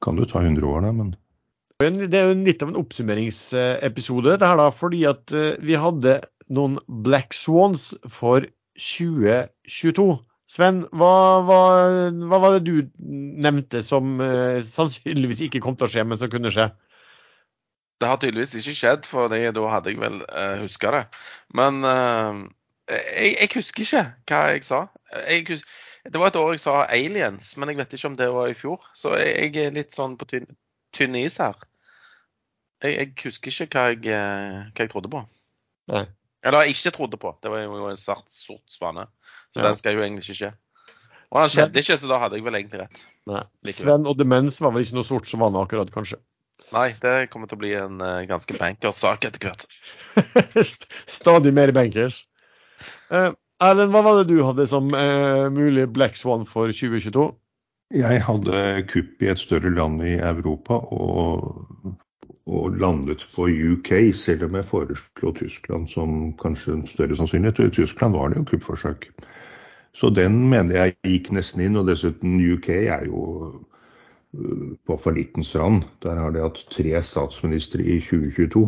[0.07, 1.17] Eh, kan du ta 100 år, da, men
[1.81, 5.75] Men Det er jo litt av en oppsummeringsepisode, det her da, fordi at eh, vi
[5.77, 8.41] hadde noen Black Swans for
[8.79, 10.07] 2022.
[10.49, 11.61] Sven, hva, hva,
[12.31, 16.31] hva var det du nevnte som eh, sannsynligvis ikke kom til å skje, men som
[16.31, 16.71] kunne skje?
[18.01, 21.03] Det har tydeligvis ikke skjedd, for da hadde jeg vel uh, huska det.
[21.57, 22.41] Men eh,
[22.93, 24.83] jeg, jeg husker ikke hva jeg sa.
[25.27, 25.65] Jeg hus
[26.13, 28.59] det var et år jeg sa aliens, men jeg vet ikke om det var i
[28.59, 28.85] fjor.
[28.97, 30.47] Så jeg, jeg er litt sånn på tynn,
[30.97, 31.57] tynn is her.
[32.85, 35.25] Jeg, jeg husker ikke hva jeg, eh, hva jeg trodde på.
[35.93, 36.05] Nei.
[36.47, 37.33] Eller ikke trodde på.
[37.43, 39.07] Det var jo en svart, sort svane.
[39.55, 39.69] Så Ja.
[39.69, 40.53] den skal jo egentlig ikke skje.
[41.33, 43.05] Og den skjedde ikke, så da hadde jeg vel egentlig rett.
[43.27, 43.43] Nei.
[43.75, 46.21] Sven og demens var vel ikke noe sort som vane akkurat, kanskje.
[46.73, 49.67] Nei, det kommer til å bli en uh, ganske bankers sak etter hvert.
[51.19, 52.23] Stadig mer bankers.
[53.11, 53.33] Eh,
[53.65, 57.31] Erlend, hva var det du hadde som eh, mulig Black Swan for 2022?
[57.97, 61.95] Jeg hadde kupp i et større land i Europa og,
[62.51, 67.63] og landet på UK, selv om jeg foreslo Tyskland som kanskje en større sannsynlighet.
[67.63, 69.09] I Tyskland var det jo kuppforsøk.
[69.97, 71.79] Så den mener jeg gikk nesten inn.
[71.81, 73.23] Og dessuten, UK er jo
[74.37, 75.85] på på fallittens rand.
[76.03, 78.67] Der har de hatt tre statsministre i 2022.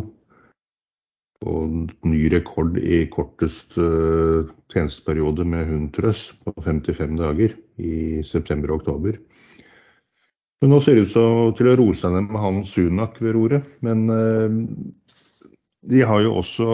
[1.47, 8.73] Og ny rekord i kortest uh, tjenesteperiode med hund trøss på 55 dager i september
[8.73, 9.15] og oktober.
[10.59, 13.37] Men nå ser det ut så- til å roe seg ned med han Sunak ved
[13.37, 13.63] roret.
[13.79, 14.49] Men uh,
[15.87, 16.67] de har jo også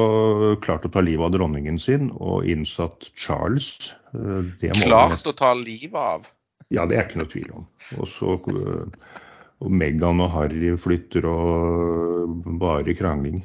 [0.65, 3.93] klart å ta livet av dronningen sin og innsatt Charles.
[4.17, 6.25] Uh, det Klart nesten- å ta livet av.
[6.73, 7.67] ja, det er ikke noe tvil om.
[8.01, 8.33] Og så
[9.69, 13.43] Meghan og Harry flytter og bare krangling.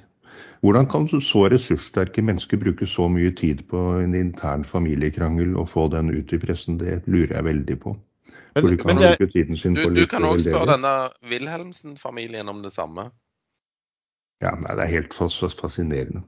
[0.60, 5.86] Hvordan kan så ressurssterke mennesker bruke så mye tid på en intern familiekrangel og få
[5.88, 6.76] den ut i pressen?
[6.80, 7.94] Det lurer jeg veldig på.
[8.54, 9.16] Men, de kan men det,
[9.62, 10.92] Du, du kan òg spørre denne
[11.30, 13.08] Wilhelmsen-familien om det samme.
[14.42, 16.22] Ja, nei, Det er helt fascinerende.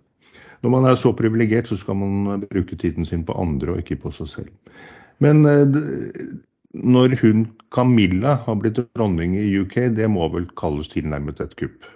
[0.62, 3.96] Når man er så privilegert, så skal man bruke tiden sin på andre og ikke
[4.04, 4.50] på seg selv.
[5.18, 5.80] Men eh,
[6.72, 11.88] når hun Camilla har blitt dronning i UK, det må vel kalles tilnærmet et kupp.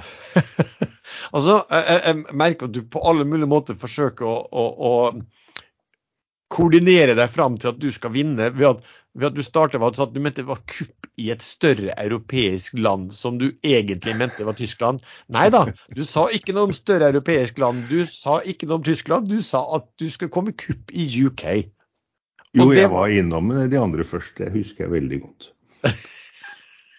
[1.32, 7.14] altså, jeg, jeg, merker at du på alle mulige måter forsøker å, å, å koordinere
[7.18, 10.14] deg fram til at du skal vinne, ved at, ved at du starter med at
[10.14, 14.56] du mente det var kupp i et større europeisk land, som du egentlig mente var
[14.58, 15.02] Tyskland.
[15.32, 17.84] Nei da, du sa ikke noe om større europeisk land.
[17.90, 19.28] Du sa ikke noe om Tyskland.
[19.28, 21.44] Du sa at du skulle komme kupp i UK.
[22.58, 24.38] Og jo, jeg var- var innom de andre først.
[24.38, 25.52] Det husker jeg veldig godt.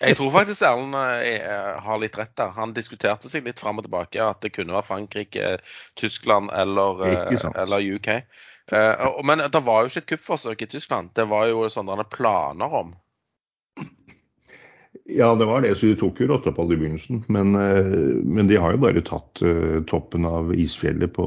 [0.02, 2.54] Jeg tror faktisk Erlend eh, har litt rett der.
[2.58, 5.52] Han diskuterte seg litt fram og tilbake at det kunne være Frankrike,
[6.00, 8.10] Tyskland eller, eh, eller UK.
[8.74, 11.14] Eh, Men det var jo ikke et kuppforsøk i Tyskland.
[11.18, 12.96] Det var jo sånne planer om.
[15.12, 17.24] Ja, det var det, så de tok jo rottepall i begynnelsen.
[17.28, 19.42] Men, men de har jo bare tatt
[19.90, 21.26] toppen av isfjellet på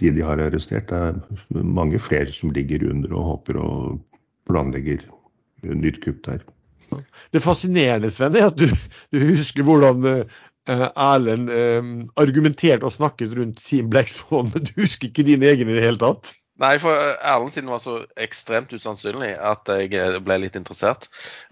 [0.00, 0.90] de de har arrestert.
[0.90, 4.00] Det er mange flere som ligger under og håper og
[4.48, 5.04] planlegger
[5.62, 6.42] nytt kupp der.
[7.34, 8.68] Det fascinerende, Sven, er at du,
[9.14, 11.82] du husker hvordan, eh, Erlend eh,
[12.20, 15.84] argumenterte og snakket rundt sin Black Swan, men du husker ikke din egen i det
[15.84, 16.32] hele tatt?
[16.62, 21.10] Nei, for eh, Erlend sin var så ekstremt usannsynlig at jeg eh, ble litt interessert.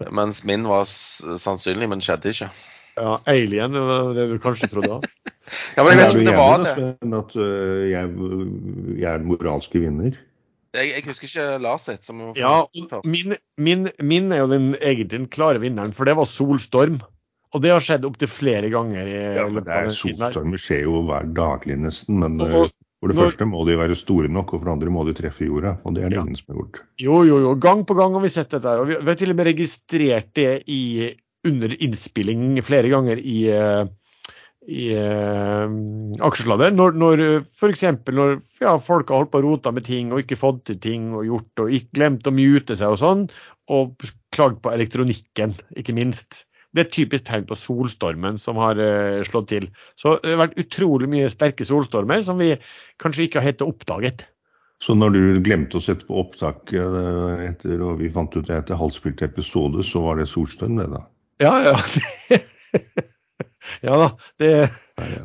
[0.09, 2.49] Mens min var sannsynlig, men skjedde ikke.
[2.97, 4.99] Ja, Alien, det var det du kanskje trodde?
[4.99, 5.29] da.
[5.75, 6.85] Ja, men jeg vet ikke om det var det.
[7.03, 8.11] Men at jeg,
[8.95, 10.15] jeg er den moralske vinner?
[10.73, 12.03] Jeg, jeg husker ikke Lars sitt.
[12.03, 12.65] som Ja,
[13.05, 17.01] min, min, min er jo den egentlig den klare vinneren, for det var solstorm.
[17.53, 19.05] Og det har skjedd opptil flere ganger.
[19.05, 19.91] i Ja, men det er.
[19.93, 22.17] Solstormer skjer jo hver daglig nesten.
[22.17, 24.73] Men Og- og, for det når- første må de være store nok, og for det
[24.73, 25.77] andre må de treffe jorda.
[25.85, 26.21] Og det er det Ja.
[26.23, 26.79] ingen som har gjort.
[26.97, 27.53] Jo, jo, jo.
[27.55, 28.65] Gang på gang har vi sett dette.
[28.65, 31.13] og Vi vi har til og med registrert det i,
[31.45, 33.85] under innspilling flere ganger i, eh,
[34.67, 35.73] i eh,
[36.23, 36.73] aksjesladder.
[36.75, 37.83] Når, når f.eks.
[38.11, 41.11] når ja, folk har holdt på å rota med ting og ikke fått til ting
[41.13, 43.27] og gjort og ikke glemt å mute seg og sånn,
[43.73, 46.45] og klagd på elektronikken, ikke minst.
[46.73, 49.69] Det er et typisk tegn på solstormen som har eh, slått til.
[49.99, 52.55] Så det har vært utrolig mye sterke solstormer som vi
[53.03, 54.25] kanskje ikke har helt oppdaget.
[54.83, 58.57] Så når du glemte å sette på opptak øh, etter, og vi fant ut det
[58.57, 61.05] etter halvspilt episode, så var det solstorm, det da?
[61.43, 61.77] Ja, ja.
[63.87, 64.09] ja da.
[64.41, 64.51] Det,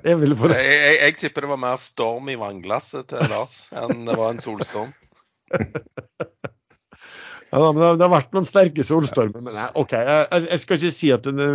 [0.04, 3.24] det er vel for Jeg, jeg, jeg tipper det var mer storm i vannglasset til
[3.32, 4.94] Lars enn det var en solstorm.
[7.48, 9.40] Ja, da, men det, har vært noen sterke solstormer.
[9.40, 11.46] Men nei, OK, jeg, jeg- skal ikke si at det,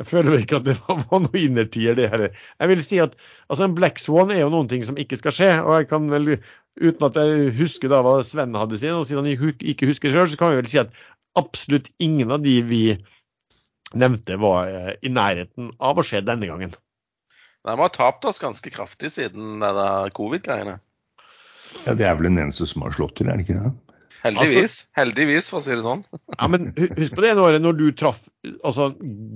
[0.00, 2.32] Jeg føler ikke at det var, var noe innertier, det heller.
[2.58, 3.14] Jeg vil si at
[3.46, 5.50] altså en Black Swan er jo noen ting som ikke skal skje.
[5.62, 6.32] Og jeg kan vel,
[6.82, 10.26] uten at jeg husker da hva Sven hadde sin, og siden han ikke husker sjøl,
[10.32, 10.90] så kan vi vel si at
[11.38, 12.82] absolutt ingen av de vi
[13.94, 16.74] nevnte, var eh, i nærheten av å skje denne gangen.
[17.66, 19.64] De har tapt oss ganske kraftig siden
[20.14, 20.78] covid-greiene.
[21.84, 23.72] Ja, Det er vel den eneste som har slått til, er det ikke det?
[24.26, 24.76] Heldigvis.
[24.96, 26.02] Heldigvis, for å si det sånn.
[26.34, 28.18] Ja, men husk på det året når du traff
[28.66, 28.88] altså,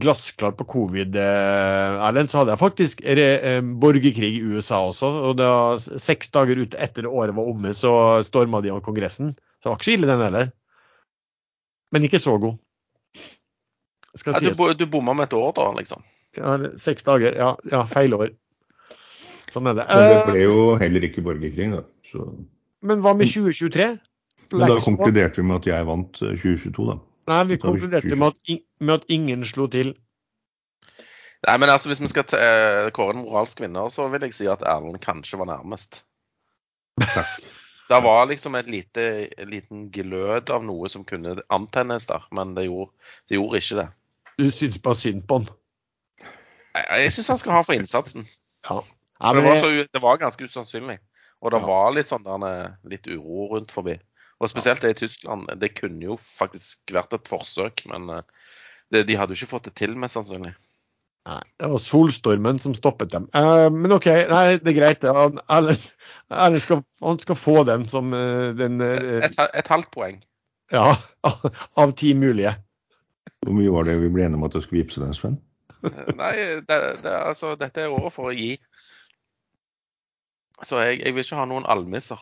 [0.03, 5.11] glassklart på covid, eh, Erlend, så hadde jeg faktisk re, eh, borgerkrig i USA også.
[5.31, 7.93] Og da, seks dager ut etter året var omme, så
[8.27, 9.35] storma de av Kongressen.
[9.61, 10.53] Så det var ikke så ille, den heller.
[11.95, 12.59] Men ikke så god.
[14.19, 14.77] Skal Ja, du, sies.
[14.79, 16.03] du bomma med et år, da, liksom.
[16.37, 17.35] Ja, seks dager.
[17.39, 18.33] Ja, ja, feil år.
[19.51, 19.87] Sånn er det.
[19.91, 21.83] Men det Eh, ble jo heller ikke borgerkrig, da.
[22.11, 22.27] Så,
[22.83, 23.89] men hva med 2023?
[24.53, 26.97] men da konkluderte vi med at jeg vant øh, 2022, da.
[27.31, 29.93] Nei, vi konkluderte med at, med at ingen slo til.
[31.47, 34.49] Nei, men altså, Hvis vi skal eh, kåre en moralsk vinner, så vil jeg si
[34.51, 36.03] at Erlend kanskje var nærmest.
[37.01, 37.39] Takk.
[37.91, 39.05] Det var liksom et lite,
[39.39, 42.93] en liten glød av noe som kunne antennes der, men det gjorde,
[43.29, 43.87] det gjorde ikke det.
[44.41, 45.49] Du syns bare synd på han.
[46.75, 48.27] Jeg, syns han skal ha for innsatsen.
[48.69, 48.81] Ja.
[49.21, 49.43] Ja, men...
[49.43, 50.99] det, var så, det var ganske usannsynlig.
[51.41, 51.67] Og det Ja.
[51.69, 53.99] var litt sånn der, eh, litt uro rundt forbi.
[54.41, 55.49] Og spesielt det i Tyskland.
[55.61, 58.23] Det kunne jo faktisk vært et forsøk, men eh,
[58.93, 60.55] det, de hadde jo ikke fått det til, mest sannsynlig.
[61.29, 63.27] nei, det var solstormen som stoppet dem.
[63.37, 65.05] Uh, men OK, nei, det er greit.
[65.05, 65.85] Han- Erlend
[66.33, 68.09] Erlend skal, han skal få den som
[68.57, 70.23] den uh, Et, et halvt poeng.
[70.73, 70.97] Ja,
[71.83, 72.55] av ti mulige.
[73.47, 75.39] Hvor mye var det vi ble enige om at du skulle vippse den, Sven?
[75.81, 76.35] Eh, Nei,
[76.69, 78.51] det, det, altså, dette er året for å gi.
[80.61, 82.21] Så jeg, jeg vil ikke ha noen almisser.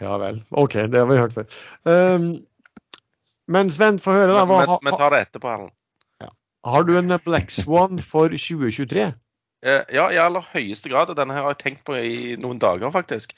[0.00, 0.40] Ja vel.
[0.58, 1.46] OK, det har vi hørt før.
[1.86, 2.30] Um,
[3.50, 4.44] men Sven, få høre, da.
[4.48, 5.76] Hva, Men vi tar det etterpå, Erlend.
[6.66, 9.10] har du en Black Swan for 2023?
[9.62, 11.12] Eh, Ja, i aller høyeste grad.
[11.12, 13.36] Og denne her har jeg tenkt på i noen dager, faktisk.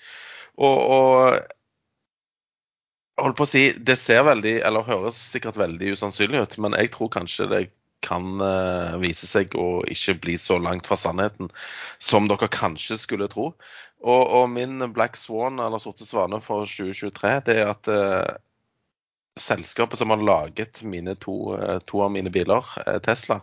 [0.57, 1.37] Og, og
[3.20, 6.92] holdt på å si, det ser veldig, eller høres sikkert veldig usannsynlig ut, men jeg
[6.94, 7.62] tror kanskje det
[8.03, 11.53] kan uh, vise seg å ikke bli så langt fra sannheten
[12.03, 13.53] som dere kanskje skulle tro.
[14.03, 18.33] Og, og min Black Swan, eller Sorte svane for 2023, det er at uh,
[19.38, 20.83] selskapet som har laget
[21.22, 22.66] to, uh, to av mine biler,
[23.07, 23.38] Tesla,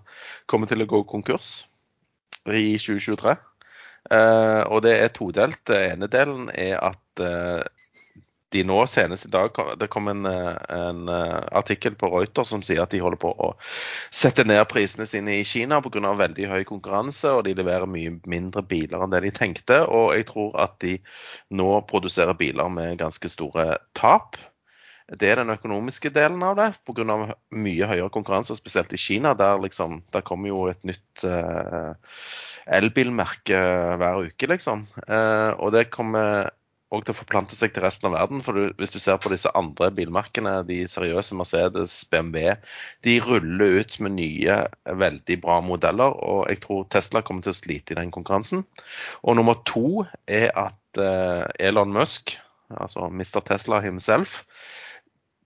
[0.46, 1.62] kommer til å gå konkurs
[2.50, 3.38] i 2023.
[4.10, 5.60] Eh, og det er todelt.
[5.68, 7.22] Den ene delen er at
[8.50, 12.82] de nå senest i dag Det kom en, en eh, artikkel på Reuters som sier
[12.84, 13.52] at de holder på å
[14.10, 16.14] sette ned prisene sine i Kina pga.
[16.18, 19.82] veldig høy konkurranse, og de leverer mye mindre biler enn det de tenkte.
[19.86, 20.98] Og jeg tror at de
[21.54, 24.40] nå produserer biler med ganske store tap.
[25.10, 27.18] Det er den økonomiske delen av det, pga.
[27.50, 29.34] mye høyere konkurranse, spesielt i Kina.
[29.34, 31.98] Der liksom, der kommer jo et nytt uh,
[32.70, 33.58] elbilmerke
[33.98, 34.86] hver uke, liksom.
[35.08, 36.52] Uh, og det kommer
[36.90, 38.42] òg til å forplante seg til resten av verden.
[38.46, 42.56] For du, hvis du ser på disse andre bilmerkene, de seriøse Mercedes, BMW,
[43.06, 44.58] de ruller ut med nye,
[45.04, 46.18] veldig bra modeller.
[46.18, 48.66] Og jeg tror Tesla kommer til å slite i den konkurransen.
[49.22, 52.38] Og nummer to er at eh, Elon Musk,
[52.74, 53.42] altså Mr.
[53.46, 54.44] Tesla himself,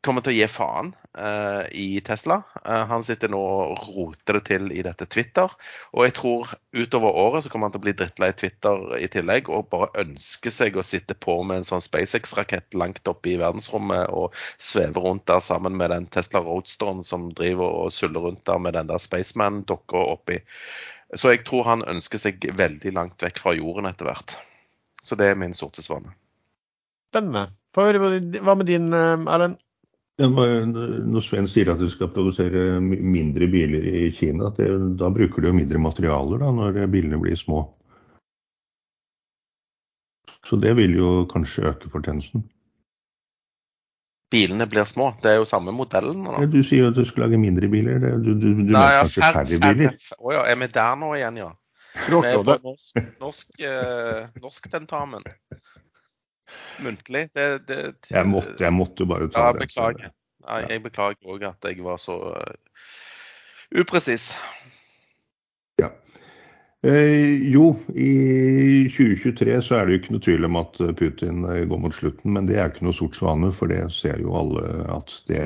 [0.03, 2.41] kommer til å gi faen uh, i Tesla.
[2.65, 5.51] Uh, han sitter nå og roter det til i dette Twitter.
[5.95, 9.51] Og jeg tror utover året så kommer han til å bli drittlei Twitter i tillegg
[9.53, 14.11] og bare ønske seg å sitte på med en sånn SpaceX-rakett langt oppe i verdensrommet
[14.11, 18.59] og sveve rundt der sammen med den Tesla Roadsteren som driver og suller rundt der
[18.59, 20.41] med den der Spaceman-dokka oppi.
[21.15, 24.35] Så jeg tror han ønsker seg veldig langt vekk fra jorden etter hvert.
[25.03, 26.15] Så det er min sorte svane.
[27.13, 27.51] Spennende.
[27.73, 29.59] Hva med din, eh, Erlend?
[30.21, 34.67] Når Sven sier at du skal produsere mindre biler i Kina, det,
[34.99, 37.63] da bruker du jo mindre materialer da, når bilene blir små.
[40.45, 42.43] Så det vil jo kanskje øke fortjenesten.
[44.33, 45.11] Bilene blir små.
[45.21, 46.25] Det er jo samme modellen.
[46.25, 48.05] Ja, du sier jo at du skal lage mindre biler.
[48.21, 49.97] Du, du, du Nei, ja, kanskje færre biler.
[50.19, 51.51] Å ja, er vi der nå igjen, ja?
[52.09, 55.25] Norsk, norsk, eh, norsk tentamen
[56.83, 57.27] muntlig.
[57.35, 57.79] Det, det,
[58.09, 59.67] jeg, måtte, jeg, måtte, bare ta ja, det.
[59.67, 60.13] Beklager.
[60.43, 62.79] Ja, jeg beklager òg at jeg var så uh,
[63.79, 64.33] upresis.
[65.81, 65.93] Ja.
[66.83, 71.61] Eh, jo, i 2023 så er det jo ikke noe tvil om at Putin eh,
[71.69, 74.83] går mot slutten, men det er ikke noe sort svane, for det ser jo alle
[74.91, 75.45] at det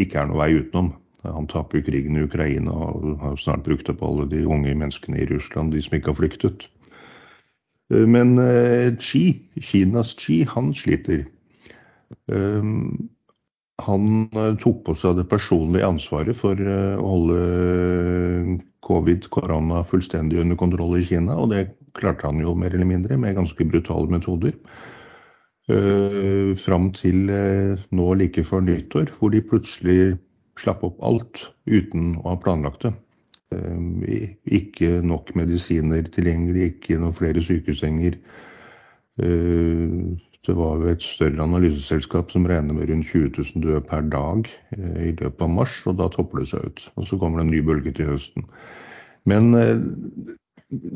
[0.00, 0.94] ikke er noe vei utenom.
[1.26, 5.20] Han taper jo krigen i Ukraina og har snart brukt opp alle de unge menneskene
[5.20, 6.70] i Russland, de som ikke har flyktet.
[7.90, 9.24] Eh, men eh, Xi,
[9.60, 11.24] Kinas Xi, han sliter.
[12.30, 12.70] Eh,
[13.80, 14.06] han
[14.60, 21.06] tok på seg det personlige ansvaret for å holde covid, korona, fullstendig under kontroll i
[21.08, 21.38] Kina.
[21.40, 24.52] Og det klarte han jo mer eller mindre med ganske brutale metoder.
[26.60, 27.30] Fram til
[27.96, 30.00] nå like før nyttår, hvor de plutselig
[30.60, 32.92] slapp opp alt uten å ha planlagt det.
[33.50, 38.18] Eh, ikke nok medisiner tilgjengelig, ikke noen flere sykehussenger.
[39.18, 39.94] Eh,
[40.46, 44.46] det var jo et større analyseselskap som regner med rundt 20 000 døde per dag
[44.76, 46.84] eh, i løpet av mars, og da topper det seg ut.
[46.94, 48.46] Og så kommer det en ny bølge til høsten.
[49.28, 49.50] Men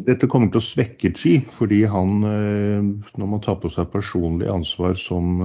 [0.06, 4.94] dette kommer til å svekke Chi, fordi han, når man tar på seg personlig ansvar
[4.96, 5.42] som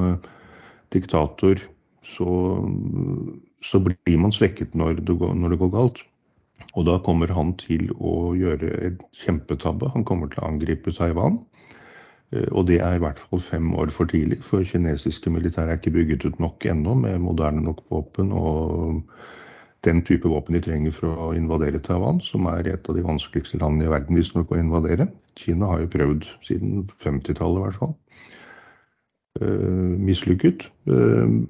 [0.94, 1.60] diktator,
[2.08, 2.30] så,
[3.66, 6.06] så blir man svekket når det går, når det går galt.
[6.78, 9.92] Og da kommer han til å gjøre et kjempetabbe.
[9.96, 11.40] Han kommer til å angripe Taiwan.
[12.32, 15.82] Eh, og det er i hvert fall fem år for tidlig, for kinesiske militære er
[15.82, 19.04] ikke bygget ut nok ennå med moderne nok våpen og
[19.88, 23.62] den type våpen de trenger for å invadere Taiwan, som er et av de vanskeligste
[23.62, 25.08] landene i verden visstnok å invadere.
[25.40, 27.94] Kina har jo prøvd siden 50-tallet i hvert fall.
[29.40, 30.66] Uh, mislykket.
[30.90, 31.48] Uh,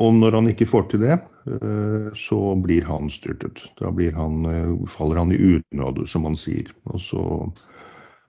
[0.00, 1.16] og når han ikke får til det,
[1.52, 3.60] eh, så blir han styrtet.
[3.80, 6.72] Da han, eh, faller han i unåde, som han sier.
[6.86, 7.52] Og så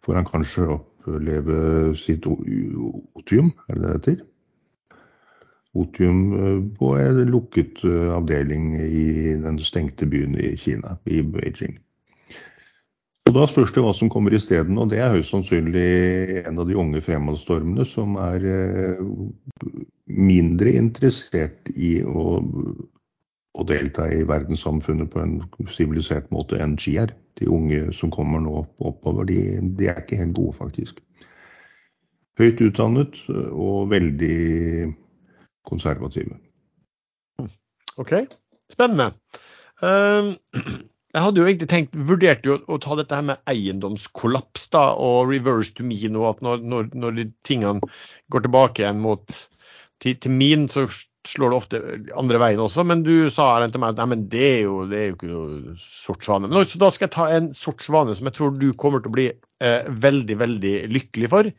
[0.04, 4.26] får han kanskje oppleve sitt otium, er det det heter?
[5.74, 11.80] Otium eh, på en lukket avdeling i den stengte byen i Kina, i Beijing.
[13.30, 14.80] Og Da spørs det hva som kommer isteden.
[14.82, 19.04] Og det er høyst sannsynlig en av de unge fremadstormene som er eh,
[20.08, 22.42] mindre interessert i å,
[23.54, 25.38] å delta i verdenssamfunnet på en
[25.72, 27.14] sivilisert måte enn er.
[27.40, 29.40] De unge som kommer nå oppover, de,
[29.80, 31.00] de er ikke helt gode, faktisk.
[32.42, 34.92] Høyt utdannet og veldig
[35.68, 36.36] konservative.
[38.02, 38.14] OK.
[38.72, 39.12] Spennende.
[39.82, 40.34] Uh,
[41.12, 45.32] Jeg hadde jo egentlig tenkt, vurderte jo å ta dette her med eiendomskollaps da, og
[45.32, 47.92] reverse to mean, og at når, når, når tingene
[48.32, 49.40] går tilbake igjen mot,
[50.02, 50.86] til, til, min, så
[51.28, 51.82] slår det ofte
[52.18, 52.86] andre veien også.
[52.88, 55.76] Men du sa til meg at nei, det er, jo, det er jo ikke noe
[55.82, 56.50] sort svane.
[56.50, 59.12] Men, så da skal jeg ta en sort svane som jeg tror du kommer til
[59.12, 61.52] å bli eh, veldig, veldig lykkelig for.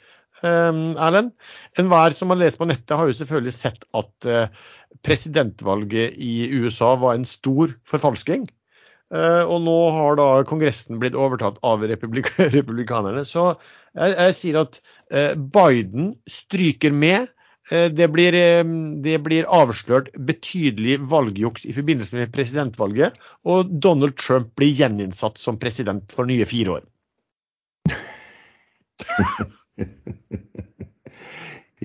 [0.42, 1.36] Um, Erlend.
[1.78, 4.64] Enhver som har lest på nettet, har jo selvfølgelig sett at uh,
[5.07, 8.48] presidentvalget i USA var en stor forfalsking.
[9.13, 13.27] Uh, og nå har da Kongressen blitt overtatt av republik republikanerne.
[13.29, 13.53] Så
[13.93, 14.81] jeg, jeg, sier at
[15.13, 17.29] uh, Biden stryker med.
[17.69, 18.33] Uh, det, blir,
[19.05, 23.13] det, blir, avslørt betydelig valgjuks i forbindelse med presidentvalget.
[23.45, 26.85] Og Donald Trump blir gjeninnsatt som president for nye fire år.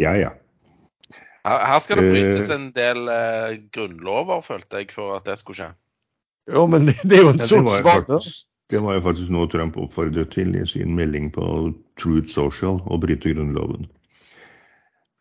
[0.06, 0.32] ja, ja.
[1.48, 3.08] Her skal det brytes en del
[3.76, 5.72] grunnlover, følte jeg, for at det skulle skje.
[6.54, 8.22] Jo, men det, det er jo en ja, sort svane.
[8.68, 11.44] Det var jo faktisk noe Trump oppfordret til i sin melding på
[12.00, 13.88] Truth Social, å bryte grunnloven.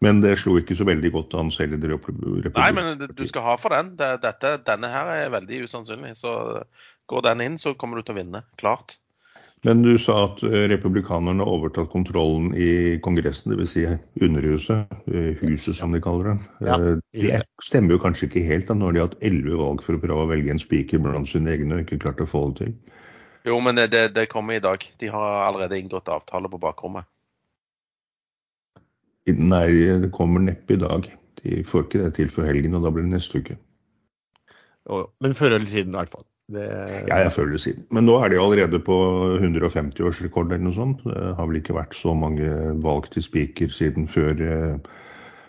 [0.05, 2.53] Men det slo ikke så veldig godt an selv i republikken.
[2.59, 3.95] Nei, men du skal ha for den.
[3.97, 6.13] Dette, denne her er veldig usannsynlig.
[6.19, 6.33] Så
[7.09, 8.43] går den inn, så kommer du til å vinne.
[8.61, 8.99] Klart.
[9.67, 13.73] Men du sa at eh, republikanerne har overtatt kontrollen i Kongressen, dvs.
[13.73, 13.83] Si
[14.23, 16.37] Underhuset, eh, huset som de kaller det.
[16.69, 19.83] Ja, Eh, Det stemmer jo kanskje ikke helt da, når de har hatt elleve valg
[19.83, 22.45] for å prøve å velge en spiker blant sine egne og ikke klart å få
[22.53, 22.77] det til.
[23.47, 24.87] Jo, men det, det kommer i dag.
[25.03, 27.07] De har allerede inngått avtale på bakrommet.
[29.27, 31.11] Nei, det kommer neppe i dag.
[31.43, 33.59] De får ikke det til før helgen, og da blir det neste uke.
[35.19, 36.27] Men før eller siden, i hvert fall.
[36.47, 36.67] Det,
[37.09, 37.87] Ja, jeg føler det siden.
[37.91, 38.97] Men nå er de allerede på
[39.41, 41.03] 150-årsrekord eller noe sånt.
[41.03, 42.51] Det har vel ikke vært så mange
[42.85, 44.93] valg til spiker siden før eh,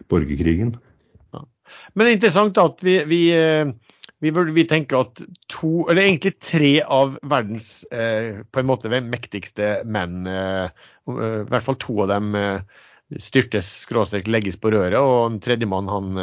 [0.09, 0.73] borgerkrigen.
[1.93, 3.69] Men det er interessant at vi, vi, eh,
[4.23, 5.21] vi, vi tenker at
[5.53, 11.77] to, eller egentlig tre av verdens eh, på en måte mektigste menn, i hvert fall
[11.83, 12.33] to av dem
[13.21, 16.17] styrtes, skråstrek, legges på røret, og en tredjemann han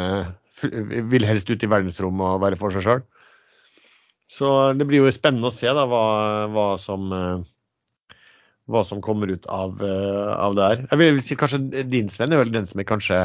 [1.13, 3.05] vil helst ut i verdensrommet og være for seg sjøl.
[4.35, 6.01] Så det blir jo spennende å se da hva,
[6.51, 7.43] hva som eh,
[8.71, 10.81] hva som kommer ut av, eh, av det her.
[10.91, 13.19] Jeg vil si kanskje din Sven er vel den som er kanskje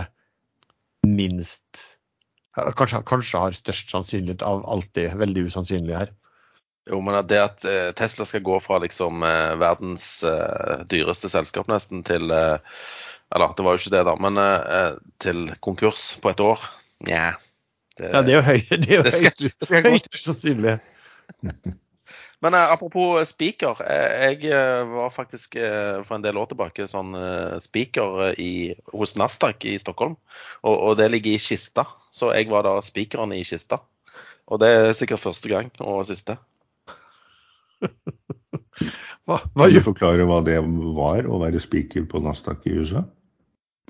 [1.09, 1.87] minst
[2.77, 6.09] Kanskje, kanskje har størst sannsynlighet av alt det veldig usannsynlige her.
[6.91, 9.23] Jo, men det at eh, Tesla skal gå fra liksom
[9.61, 10.07] verdens
[10.91, 14.41] dyreste selskap nesten til Eller det var jo ikke det, da, men
[15.23, 16.67] til konkurs på et år.
[17.07, 17.31] Nja.
[17.97, 20.77] Det, Ja, det er jo høy, det er jo Det skal- høyst, skal høyst usannsynlig.
[22.43, 23.79] Men eh, apropos speaker.
[23.85, 28.41] Eh, jeg eh, var faktisk eh, for en del år tilbake sånn eh, speaker eh,
[28.41, 28.53] i,
[28.95, 30.17] hos Nasdaq i Stockholm.
[30.65, 31.85] Og, og det ligger i kista.
[32.11, 33.79] Så jeg var da speakeren i kista.
[34.51, 36.39] Og det er sikkert første gang og siste.
[39.29, 40.57] Hva, hva Kan du forklare hva det
[40.97, 43.05] var å være spiker på Nasdaq i USA?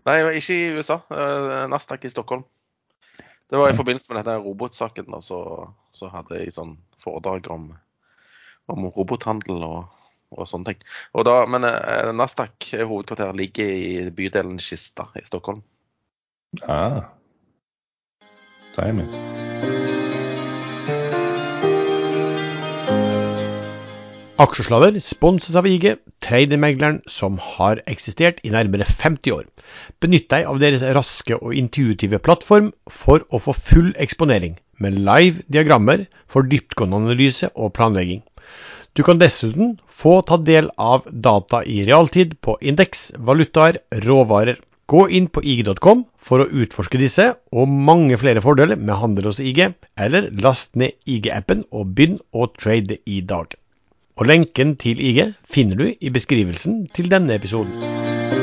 [0.04, 0.98] Nei, ikke i USA.
[1.14, 2.42] eh, Nasdaq i Stockholm.
[3.50, 5.08] Det var i forbindelse med denne robotsaken.
[5.14, 5.38] da, Så,
[5.96, 7.70] så hadde jeg sånn foredrag om,
[8.70, 9.90] om robothandel og,
[10.34, 10.84] og sånne ting.
[11.14, 15.64] Og da, men eh, Nasdaq hovedkvarter ligger i bydelen Kista i Stockholm.
[16.66, 17.12] Ah.
[18.74, 19.10] Timing.
[19.10, 19.40] er.
[24.40, 29.42] Aksjesladder sponses av IG, tradermegleren som har eksistert i nærmere 50 år.
[30.00, 35.44] Benytt deg av deres raske og intuitive plattform for å få full eksponering, med live
[35.52, 38.24] diagrammer for dyptgående analyse og planlegging.
[38.98, 44.58] Du kan dessuten få ta del av data i realtid på indeks, valutaer, råvarer.
[44.90, 49.38] Gå inn på ig.com for å utforske disse og mange flere fordeler med handel hos
[49.38, 53.54] IG, eller last ned IG-appen og begynn å trade i dag.
[54.18, 58.39] Og lenken til IG finner du i beskrivelsen til denne episoden.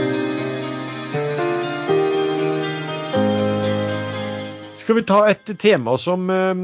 [4.88, 6.60] Skal vi ta et tema som eh,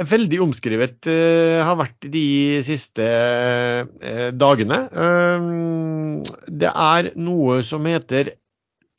[0.00, 2.22] er veldig omskrevet, eh, har vært de
[2.64, 4.78] siste eh, dagene.
[4.88, 5.50] Eh,
[6.62, 8.32] det er noe som heter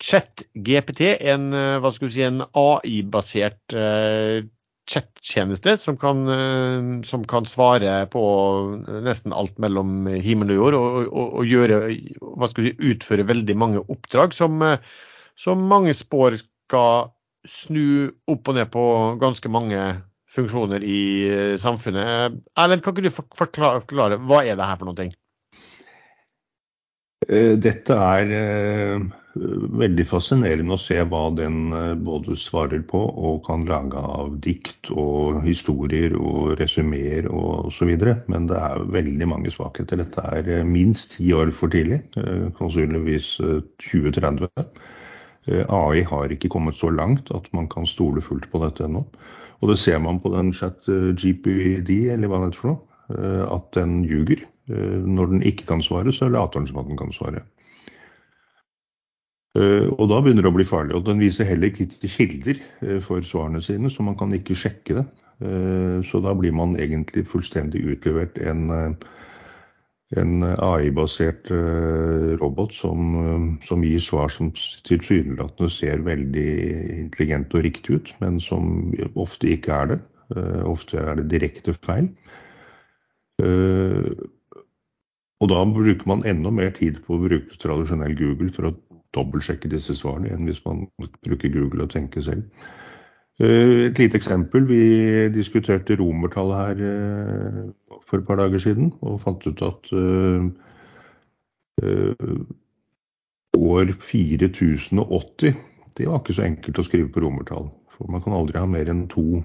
[0.05, 1.01] ChatGPT,
[1.33, 3.73] en, eh, si, en AI-basert
[4.89, 5.97] chattjeneste som
[7.09, 8.23] som kan svare på
[9.01, 11.87] nesten alt mellom himmel og jord, og, og, og gjøre,
[12.53, 14.61] si, utføre veldig mange oppdrag som,
[15.33, 17.09] som mange spår skal
[17.47, 18.83] snu opp og ned på
[19.21, 19.79] ganske mange
[20.29, 22.39] funksjoner i eh, samfunnet.
[22.59, 24.99] Erlend, kan ikke du forklare, hva er det her for noe?
[24.99, 25.15] ting?
[27.29, 29.01] Dette er eh,
[29.35, 34.89] veldig fascinerende å se hva den eh, både svarer på og kan lage av dikt
[34.93, 37.91] og historier og resumeer og osv.
[38.31, 40.01] Men det er veldig mange svakheter.
[40.01, 43.59] Dette er eh, minst ti år for tidlig, eh, sannsynligvis eh,
[43.89, 44.49] 2030.
[45.47, 49.05] Eh, AI har ikke kommet så langt at man kan stole fullt på dette ennå.
[49.59, 52.81] Og det ser man på den chat eh, GPD, eller hva det heter for noe,
[53.15, 54.45] eh, at den ljuger.
[54.69, 57.39] Når den ikke kan svare, så later den som at den kan svare.
[59.57, 60.93] Og da begynner det å bli farlig.
[60.93, 62.59] Og den viser heller ikke til kilder
[63.01, 65.05] for svarene sine, så man kan ikke sjekke det.
[66.05, 68.69] Så da blir man egentlig fullstendig utlevert en,
[70.17, 74.49] en AI-basert eh, robot som, eh, som gir svar som
[74.87, 76.47] tilsynelatende ser veldig
[77.05, 79.99] intelligent og riktig ut, men som ofte ikke er det.
[80.35, 82.09] Eh, Ofte er det direkte feil.
[83.41, 84.09] Eh,
[85.39, 88.75] Og da bruker man enda mer tid på å bruke tradisjonell Google for å
[89.15, 90.81] dobbeltsjekke disse svarene enn hvis man
[91.23, 92.43] bruker Google og tenker selv.
[93.39, 94.65] Eh, Et lite eksempel.
[94.67, 100.49] Vi diskuterte romertallet her eh, for et par dager siden og fant ut at eh,
[103.59, 105.55] år 4080
[105.99, 107.69] det var ikke så enkelt å skrive på romertall.
[107.95, 109.41] For man kan aldri ha mer enn to,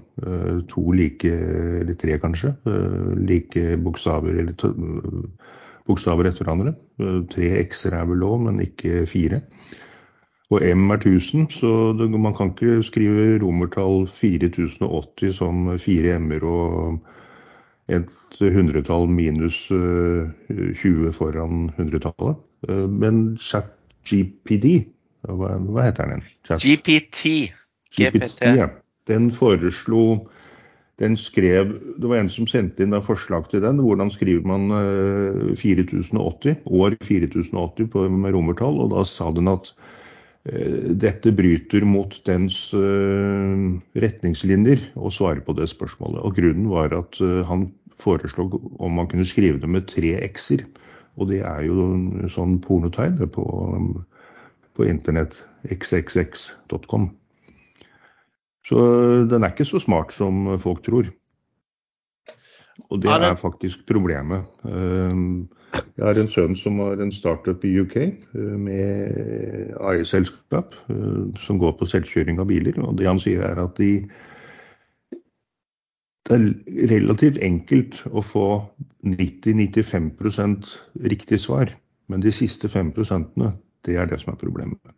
[0.71, 2.53] to like, eller tre kanskje,
[3.19, 4.55] like bokstaver eller
[5.89, 6.71] bokstaver etter hverandre.
[7.33, 9.41] Tre x-er er vel lov, men ikke fire.
[10.53, 16.45] Og M er 1000, så det, man kan ikke skrive romertall 4080 som fire m-er
[16.45, 16.99] og
[17.89, 20.29] et hundretall minus eh,
[20.81, 22.37] 20 foran hundretallet.
[22.69, 24.85] Eh, men ChatGPD,
[25.25, 26.23] hva, hva heter den?
[26.45, 27.49] Chat- GPT.
[27.97, 28.45] GPT.
[28.45, 28.69] ja.
[29.09, 30.27] Den foreslo
[30.99, 33.81] den skrev, Det var en som sendte inn da forslag til den.
[33.83, 38.79] Hvordan skriver man eh, 4080, år 4080 på, med romertall?
[38.85, 40.04] Og da sa den at eh,
[40.45, 43.61] dette bryter mot dens eh,
[43.97, 46.21] retningslinjer å svare på det spørsmålet.
[46.21, 50.61] Og grunnen var at eh, han foreslo om man kunne skrive det med tre x-er.
[51.17, 51.87] Og det er jo
[52.29, 53.45] sånn pornotegn på,
[54.75, 55.37] på internett.
[55.65, 57.07] xxx.com.
[58.65, 58.81] Så
[59.31, 61.09] den er ikke så smart som folk tror.
[62.91, 64.45] Og det det- er faktisk problemet.
[65.75, 67.95] Jeg har en sønn som har en startup i UK
[68.35, 72.79] uh, med AI-selskap uh, som går på selvkjøring av biler.
[72.83, 73.91] Og det han sier er at de,
[76.25, 76.47] det er
[76.93, 78.47] relativt enkelt å få
[79.05, 80.71] 90-95%
[81.11, 81.73] riktig svar.
[82.11, 83.33] Men de siste 5%
[83.85, 84.95] det er det som er problemet.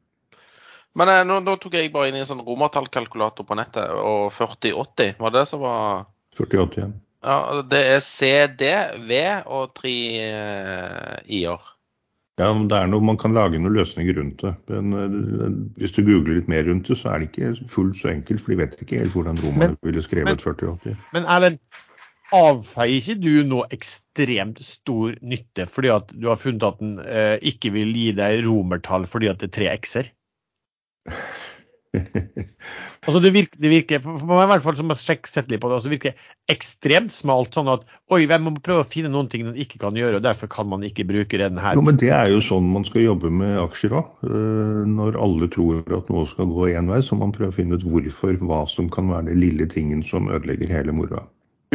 [0.98, 4.32] Men eh, nå, nå tok jeg bare inn i en sånn romertallkalkulator på nettet, og
[4.34, 6.08] 4080 var det det som var
[6.38, 6.96] 48 igjen.
[7.26, 8.68] Ja, det er CD,
[9.10, 11.74] V og tre eh, i-er.
[12.38, 14.54] Ja, men det er noe, Man kan lage noen løsninger rundt det.
[14.70, 18.12] Men eh, hvis du googler litt mer rundt det, så er det ikke fullt så
[18.14, 18.44] enkelt.
[18.44, 20.94] For de vet ikke helt hvordan romerne Men- ville skrevet 4080.
[21.18, 21.58] Men Erlend,
[22.36, 27.38] avfeier ikke du nå ekstremt stor nytte fordi at du har funnet at den eh,
[27.42, 30.10] ikke vil gi deg romertall fordi at det er tre x-er?
[33.08, 35.70] Altså det virker, det virker for meg i hvert fall som har sett litt på
[35.70, 36.18] det, altså det virker
[36.52, 37.56] ekstremt smalt.
[37.56, 40.26] Sånn at oi, hvem må prøve å finne noen ting den ikke kan gjøre, og
[40.26, 41.78] derfor kan man ikke bruke den her.
[41.78, 44.28] Jo, men Det er jo sånn man skal jobbe med aksjer òg.
[44.92, 47.88] Når alle tror at noe skal gå én vei, så man prøve å finne ut
[47.88, 51.24] hvorfor, hva som kan være den lille tingen som ødelegger hele moroa.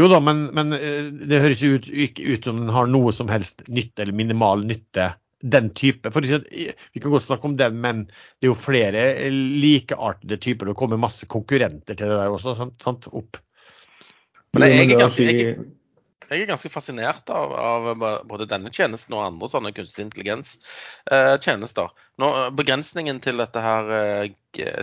[0.00, 3.12] Jo da, men, men eh, det høres jo ut, ikke ut som den har noe
[3.12, 5.10] som helst nytte, eller minimal nytte,
[5.42, 6.10] den type.
[6.14, 10.38] For eh, Vi kan godt snakke om den, men det er jo flere eh, likeartede
[10.42, 10.70] typer.
[10.70, 12.56] Det kommer masse konkurrenter til det der også.
[12.58, 12.78] sant?
[12.82, 13.08] sant?
[13.12, 13.40] Opp.
[14.52, 15.56] Men jeg, jeg, er ganske, jeg,
[16.28, 17.88] jeg er ganske fascinert av, av
[18.28, 21.88] både denne tjenesten og andre sånne kunstig intelligens-tjenester.
[22.56, 24.34] begrensningen til dette her eh,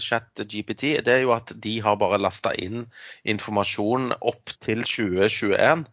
[0.01, 2.87] chat GPT, det er jo at de har bare lasta inn
[3.23, 5.85] informasjon opp til 2021.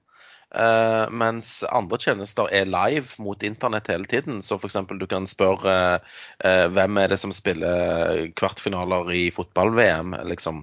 [0.54, 4.42] eh, mens andre tjenester er live mot internett hele tiden.
[4.42, 4.76] Så f.eks.
[4.88, 10.56] du kan spørre uh, hvem er det som spiller kvartfinaler i fotball-VM, liksom,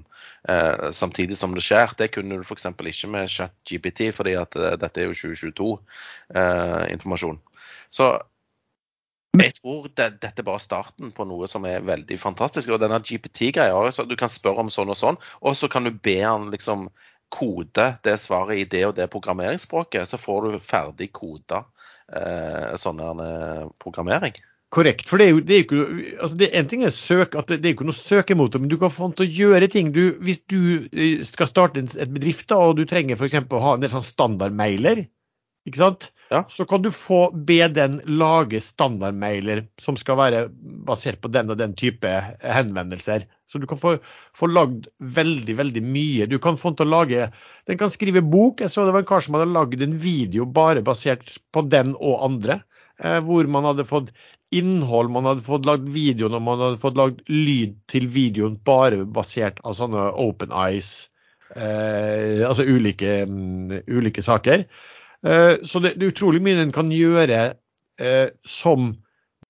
[0.50, 1.90] uh, samtidig som det skjer.
[2.00, 2.66] Det kunne du f.eks.
[2.72, 7.40] ikke med ChatGPT, fordi at dette er jo 2022-informasjon.
[7.94, 8.06] så
[9.34, 12.70] jeg tror det, dette er bare starten på noe som er veldig fantastisk.
[12.70, 16.20] Og denne GPT-greia Du kan spørre om sånn og sånn, og så kan du be
[16.22, 16.92] han liksom
[17.34, 20.10] kode det svaret i det og det programmeringsspråket.
[20.10, 21.64] Så får du ferdig koda
[22.14, 24.38] eh, sånn eh, programmering.
[24.74, 25.06] Korrekt.
[25.06, 25.82] For det er jo, det er ikke
[26.18, 28.80] altså det, En ting er søk, at det, det er ikke noe søkemotor, men du
[28.82, 29.92] kan få til å gjøre ting.
[29.94, 33.38] Du, hvis du eh, skal starte et bedrift da, og du trenger f.eks.
[33.44, 35.06] å ha en del sånn standardmailer,
[35.68, 36.12] ikke sant?
[36.34, 36.42] Ja.
[36.50, 40.40] så kan du få be den lage standardmailer som skal være
[40.88, 42.10] basert på den og den type
[42.42, 43.28] henvendelser.
[43.46, 43.98] Så du kan få,
[44.34, 46.26] få lagd veldig, veldig mye.
[46.26, 47.28] Du kan få den til å lage
[47.70, 48.64] Den kan skrive bok.
[48.64, 51.94] Jeg så det var en kar som hadde lagd en video bare basert på den
[52.00, 52.64] og andre.
[52.98, 54.10] Eh, hvor man hadde fått
[54.54, 59.02] innhold, man hadde fått lagd videoen, og man hadde fått lagd lyd til videoen bare
[59.06, 61.12] basert av sånne open eyes.
[61.54, 64.66] Eh, altså ulike, um, ulike saker.
[65.24, 67.42] Eh, så det, det er utrolig mye den kan gjøre
[68.02, 68.94] eh, som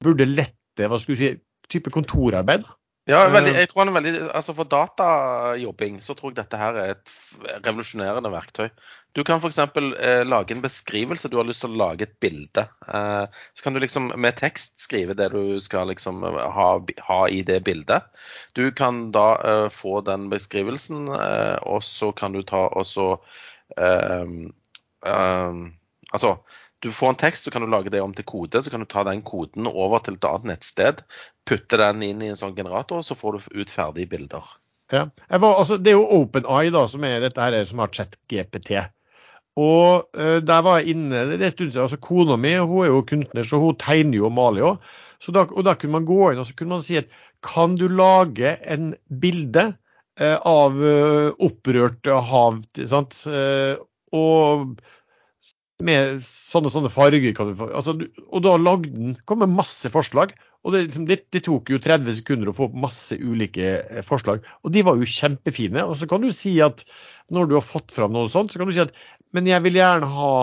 [0.04, 1.34] burde lette hva skal du si,
[1.72, 2.66] type kontorarbeid.
[3.10, 3.60] Ja, veldig, Eh.
[3.60, 7.10] jeg tror han er veldig, altså For datajobbing så tror jeg dette her er et
[7.66, 8.70] revolusjonerende verktøy.
[9.14, 9.60] Du kan f.eks.
[9.60, 11.28] Eh, lage en beskrivelse.
[11.30, 12.64] Du har lyst til å lage et bilde.
[12.88, 16.70] Eh, så kan du liksom med tekst skrive det du skal liksom ha,
[17.10, 18.08] ha i det bildet.
[18.56, 23.10] Du kan da eh, få den beskrivelsen, eh, og så kan du ta og så
[25.06, 25.64] eh,
[26.14, 26.36] Altså,
[26.84, 28.62] du får en tekst, så kan du lage det om til kode.
[28.62, 31.02] Så kan du ta den koden over til et annet nettsted,
[31.50, 34.50] putte den inn i en sånn generator, så får du ut ferdige bilder.
[34.94, 35.08] Ja.
[35.32, 38.76] Var, altså, det er jo OpenEye da, som er dette her som har ChatGPT.
[39.60, 42.86] Og uh, der var jeg inne det er en stund siden, altså Kona mi hun
[42.86, 44.72] er jo kunstner, så hun tegner jo og maler jo.
[45.44, 47.12] Og da kunne man gå inn og så kunne man si at
[47.46, 49.68] kan du lage en bilde
[50.20, 52.64] uh, av uh, opprørt hav?
[52.90, 53.18] Sant?
[54.14, 54.76] Og
[55.84, 57.34] med sånne, sånne farger.
[57.36, 57.98] altså,
[58.30, 60.36] Og da lagde den, kom med masse forslag.
[60.64, 64.04] Og det, liksom, det, det, tok jo 30 sekunder å få opp masse ulike eh,
[64.06, 64.46] forslag.
[64.64, 65.84] Og de var jo kjempefine.
[65.84, 66.86] Og så kan du si at
[67.34, 68.96] når du har fått fram noe sånt, så kan du si at
[69.34, 70.34] men jeg vil gjerne ha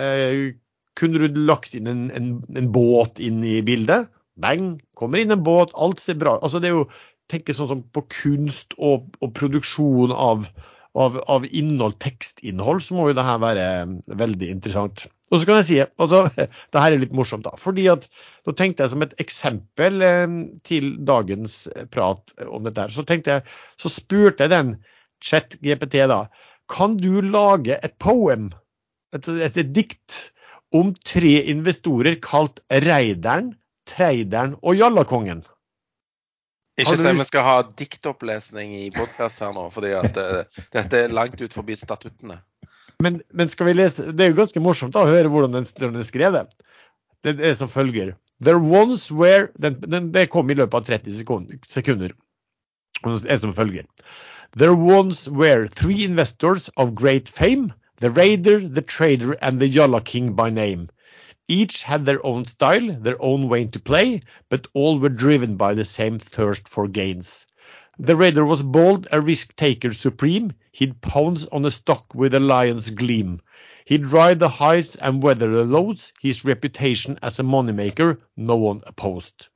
[0.00, 0.54] eh,
[0.96, 4.08] Kunne du lagt inn en, en, en, båt inn i bildet?
[4.40, 4.78] Bang!
[4.98, 6.86] Kommer inn en båt, alt ser bra Altså det er jo
[7.30, 10.48] tenke sånn som på kunst og, og produksjon av,
[10.94, 15.06] av, av, innhold, tekstinnhold, så må jo det her være eh, veldig interessant.
[15.32, 16.24] Og så kan jeg si, altså,
[16.72, 17.54] det her er litt morsomt, da.
[17.60, 18.08] fordi at
[18.44, 20.34] Nå tenkte jeg som et eksempel eh,
[20.68, 21.62] til dagens
[21.94, 24.74] prat om dette, her, så tenkte jeg, så spurte jeg den
[25.24, 26.26] chat-GPT da,
[26.70, 28.50] kan du lage et poem,
[29.16, 30.20] et, et dikt,
[30.74, 33.52] om tre investorer kalt Reideren,
[33.88, 35.44] Treideren og Jallakongen?
[36.80, 40.26] Ikke si vi skal ha diktopplesning i podkast her nå, fordi det,
[40.74, 42.40] dette er langt ut forbi statuttene.
[43.02, 45.66] Men, men, skal vi lese Det er jo ganske morsomt da, å høre hvordan den,
[45.78, 46.50] den er skrevet.
[47.26, 48.14] Det er som følger.
[48.42, 51.58] There once were den, den, Det kom i løpet av 30 sekunder.
[51.66, 52.14] sekunder.
[53.04, 53.86] Det er som følger.
[54.56, 57.72] There once were three investors of great fame.
[58.00, 60.88] The Raider, the Trader and the Yalla King by name.
[61.48, 65.74] Each had their own style, their own way to play, but all were driven by
[65.74, 67.46] the same thirst for gains.
[67.98, 70.54] The raider was bold, a risk taker supreme.
[70.72, 73.42] He'd pounce on a stock with a lion's gleam.
[73.84, 76.14] He'd ride the heights and weather the lows.
[76.18, 79.48] His reputation as a moneymaker no one opposed.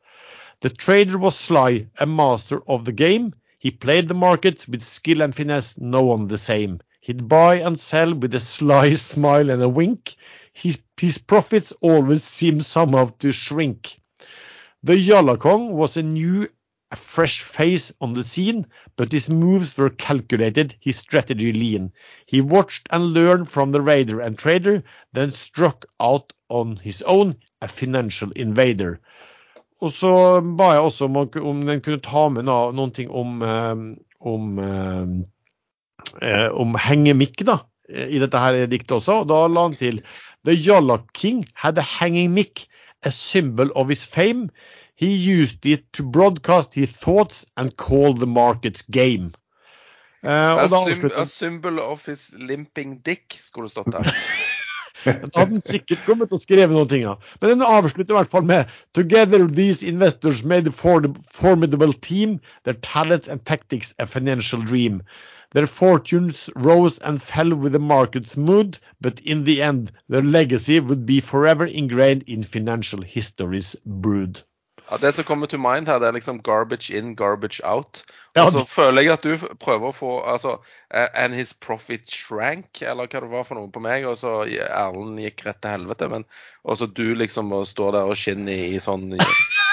[0.61, 3.33] The trader was sly, a master of the game.
[3.59, 6.81] He played the markets with skill and finesse, no one the same.
[7.01, 10.15] He'd buy and sell with a sly smile and a wink
[10.59, 14.01] his, his profits always seem somehow to shrink.
[14.83, 16.49] The Jalakong was a new,
[16.91, 21.93] a fresh face on the scene, but his moves were calculated, his strategy lean.
[22.27, 24.83] He watched and learned from the raider and trader,
[25.13, 29.01] then struck out on his own, a financial invader.
[29.79, 33.85] Og så ba jeg også om, om den kunne ta med noen ting om, um,
[34.19, 35.13] om, um,
[36.19, 39.21] eh, om hengemikk da, i dette her diktet også.
[39.23, 40.03] og Da la han til
[40.49, 42.69] The Yalla King had a hanging mic,
[43.03, 44.51] a symbol of his fame.
[44.95, 49.35] He used it to broadcast his thoughts and call the markets game.
[50.25, 54.09] Uh, a, sym a, symbol of his limping dick, skulle det stått der.
[55.05, 57.19] Den hadde han sikkert kommet og skrevet noen ting Ja.
[57.43, 62.81] Men den avslutter i hvert fall med Together these investors made a formidable team, their
[62.81, 65.03] talents and tactics a financial dream.
[65.53, 70.81] Their fortunes rose and fell with the market's mood, but in the end, their legacy
[70.81, 74.43] would be forever ingrained in financial history's brood.
[74.91, 78.03] Ja, Det som kommer to mind her, det er liksom garbage in, garbage out.
[78.39, 80.59] Og så føler jeg at du prøver å få altså,
[80.91, 84.07] And his profit shrank, eller hva det var for noe på meg.
[84.09, 86.09] Og så Erlend gikk rett til helvete.
[86.13, 86.25] Men
[86.65, 89.11] også du liksom står der og skinner i, i sånn,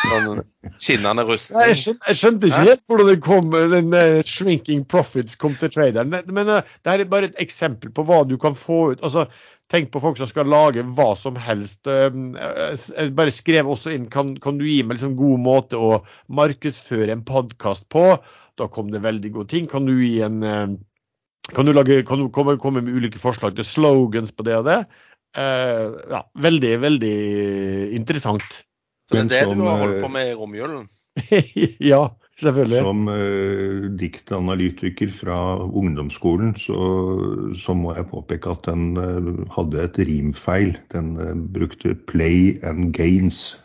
[0.09, 0.43] sånn
[0.81, 1.71] skinnende rustning.
[1.71, 5.71] Jeg skjønte, jeg skjønte ikke helt hvordan det kom, den uh, shrinking profits kom til
[5.71, 6.11] traderen.
[6.11, 9.03] Men uh, det her er bare et eksempel på hva du kan få ut.
[9.03, 9.29] altså
[9.73, 11.87] Tenk på folk som skal lage hva som helst.
[11.89, 12.35] Ehm,
[13.17, 17.23] bare skrev også inn kan, kan du gi meg liksom god måte å markedsføre en
[17.25, 18.11] podkast på.
[18.55, 19.65] Da kom det veldig gode ting.
[19.71, 20.77] Kan du gi en ehm,
[21.53, 24.65] kan du, lage, kan du komme, komme, med ulike forslag til slogans på det og
[24.65, 24.79] det?
[25.37, 27.15] Uh, ja, veldig, veldig
[27.93, 28.63] interessant.
[29.05, 30.87] Så det er det som, du har holdt på med i romjulen?
[31.91, 32.07] ja.
[32.39, 32.81] Selvfølgelig.
[32.83, 36.79] Som uh, diktanalytiker fra ungdomsskolen, så,
[37.55, 40.75] så, må jeg påpeke at den uh, hadde et rimfeil.
[40.91, 43.55] Den uh, brukte 'play and gains'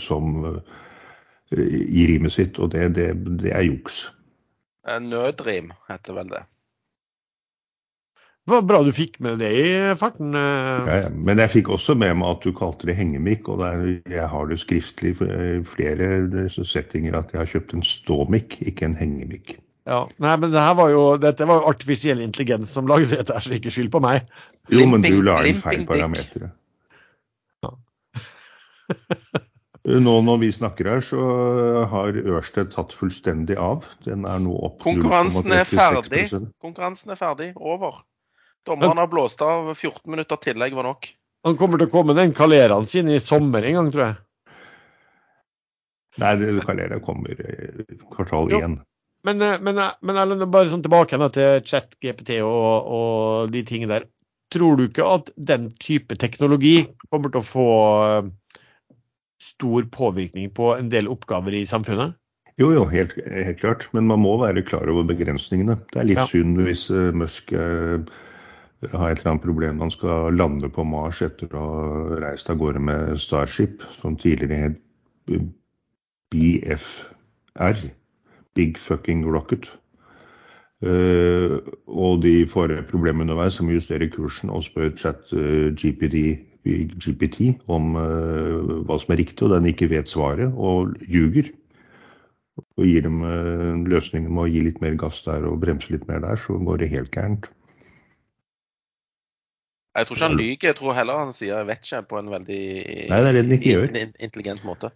[0.00, 0.44] som
[1.52, 4.02] i rimet sitt, og det, det, det er juks.
[4.84, 6.42] Nødrim heter vel det.
[8.42, 9.66] Det var bra du fikk med det i
[9.98, 10.32] farten.
[10.34, 10.88] Eh.
[10.88, 11.10] Ja, ja.
[11.14, 13.46] Men jeg fikk også med meg at du kalte det hengemikk.
[13.52, 18.58] Og der, jeg har det skriftlig i flere settinger at jeg har kjøpt en ståmikk,
[18.66, 19.54] ikke en hengemikk.
[19.86, 23.54] Ja, nei, men det var jo, Dette var jo artifisiell intelligens som lagde dette, så
[23.54, 24.26] ikke skyld på meg.
[24.70, 26.52] Jo, men du la inn feil parametere.
[27.62, 27.72] Ja.
[29.82, 31.22] Nå når vi snakker her, så
[31.90, 33.86] har Ørsted tatt fullstendig av.
[34.06, 36.28] Den er nå opp Konkurransen er ferdig.
[36.62, 37.48] Konkurransen er ferdig.
[37.58, 38.04] Over.
[38.66, 41.08] Dommeren har blåst av 14 minutter tillegg var nok.
[41.42, 44.20] Han kommer til å komme den kaleraen sin i sommer en gang, tror jeg.
[46.22, 46.32] Nei,
[46.62, 48.78] kalera kommer i kvartal én.
[49.24, 53.62] Men, eh, men, eh, men Erlend, bare sånn tilbake til chat, GPT og, og, de
[53.66, 54.08] tingene der.
[54.52, 57.68] Tror du ikke at den type teknologi kommer til å få
[58.06, 58.32] eh,
[59.40, 62.18] stor påvirkning på en del oppgaver i samfunnet?
[62.60, 63.86] Jo, jo, helt, helt klart.
[63.96, 65.78] Men man må være klar over begrensningene.
[65.94, 66.26] Det er litt ja.
[66.28, 68.04] synd hvis uh, Musk uh,
[68.90, 72.50] ha et eller annet problem når han skal lande på Mars etter å ha reist
[72.50, 75.44] av gårde med Starship, som tidligere het
[76.32, 77.84] BFR.
[78.54, 79.70] Big Fucking Rocket.
[80.82, 87.52] Uh, og de får problemer underveis som justerer kursen og spør chat uh, GPT, GPT,
[87.70, 91.52] om uh, hva som er riktig, og den ikke vet svaret, og ljuger.
[92.76, 93.22] Og gir dem
[93.88, 96.82] løsningen med å gi litt mer gass der og bremse litt mer der, så går
[96.82, 97.46] det helt gærent.
[99.92, 102.30] Jeg tror ikke han lyver, jeg tror heller han sier 'jeg vet ikke' på en
[102.32, 102.60] veldig
[103.10, 103.88] Nei, det det gjør.
[104.20, 104.90] intelligent måte.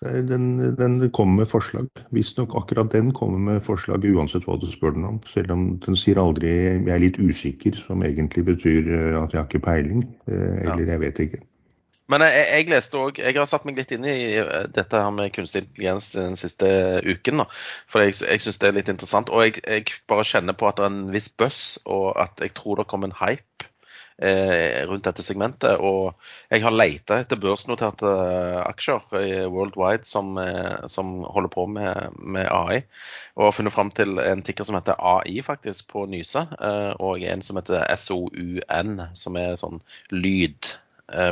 [0.00, 1.88] Den, den kommer med forslag.
[2.14, 5.20] Visstnok akkurat den kommer med forslag uansett hva du spør den om.
[5.26, 9.40] Selv om den sier aldri 'jeg er litt usikker', som egentlig betyr eh, at jeg
[9.40, 10.04] har ikke peiling.
[10.28, 10.92] Eh, eller ja.
[10.92, 11.40] jeg vet ikke.
[12.08, 15.10] Men jeg, jeg leste òg Jeg har satt meg litt inn i eh, dette her
[15.10, 17.42] med kunstig intelligens den siste uken.
[17.42, 17.48] Da.
[17.90, 19.28] For jeg, jeg syns det er litt interessant.
[19.34, 22.54] Og jeg, jeg, bare kjenner på at det er en viss buzz, og at jeg
[22.54, 23.66] tror det kommer en hype
[24.18, 25.78] rundt dette segmentet.
[25.78, 26.14] Og
[26.50, 28.10] jeg har leita etter børsnoterte
[28.64, 32.82] aksjer worldwide som, eh, som holder på med, med, AI.
[33.36, 37.22] Og har funnet fram til en tikker som heter AI faktisk på Nyse, eh, og
[37.22, 40.74] en som heter SOUN, som er sånn lyd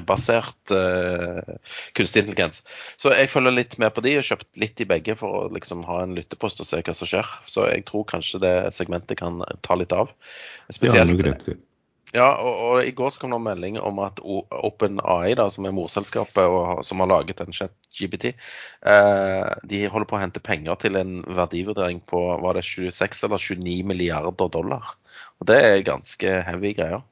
[0.09, 1.57] basert uh,
[1.93, 2.63] kunstig intelligens.
[2.97, 5.83] Så jeg følger litt med på de og kjøpt litt i begge for å liksom
[5.85, 7.35] ha en lyttepost og se hva som skjer.
[7.45, 10.15] Så jeg tror kanskje det segmentet kan ta litt av.
[10.73, 11.59] Spesielt, ja,
[12.15, 15.75] ja, og, og, i går så kom det en melding om at OpenAI, som er
[15.75, 18.31] morselskapet og som har laget en chat-GPT,
[18.87, 23.43] eh, de holder på å hente penger til en verdivurdering på var det 26 eller
[23.43, 24.95] 29 milliarder dollar.
[25.41, 27.03] Og det er ganske heavy greier.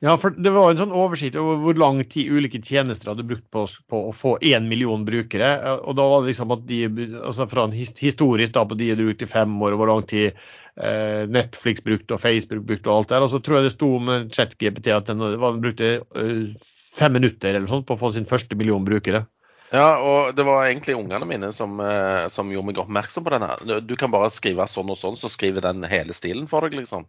[0.00, 3.44] Ja, for det var en sånn oversikt over hvor lang tid ulike tjenester hadde brukt
[3.52, 5.50] på, på å få én million brukere.
[5.84, 6.78] Og da var det liksom at de,
[7.20, 10.06] altså fra en historisk da på de hadde brukt i fem år, og hvor lang
[10.08, 13.26] tid eh, Netflix brukte og Facebook brukte og alt der.
[13.26, 17.52] Og så tror jeg det sto med ChatGPT at den, den brukte eh, fem minutter
[17.52, 19.26] eller sånt på å få sin første million brukere.
[19.70, 23.82] Ja, og det var egentlig ungene mine som, eh, som gjorde meg oppmerksom på denne.
[23.84, 27.04] Du kan bare skrive sånn og sånn, så skriver den hele stilen for deg, liksom.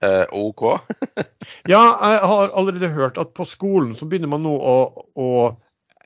[0.00, 0.62] Uh, OK?
[1.72, 4.78] ja, jeg har allerede hørt at på skolen så begynner man nå å,
[5.12, 5.28] å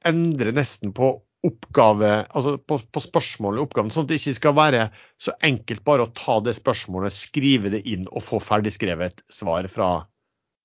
[0.09, 1.13] endre nesten på
[1.45, 4.85] oppgave, altså på, på spørsmålet i oppgaven, sånn at det ikke skal være
[5.21, 9.91] så enkelt bare å ta det spørsmålet, skrive det inn og få ferdigskrevet svar fra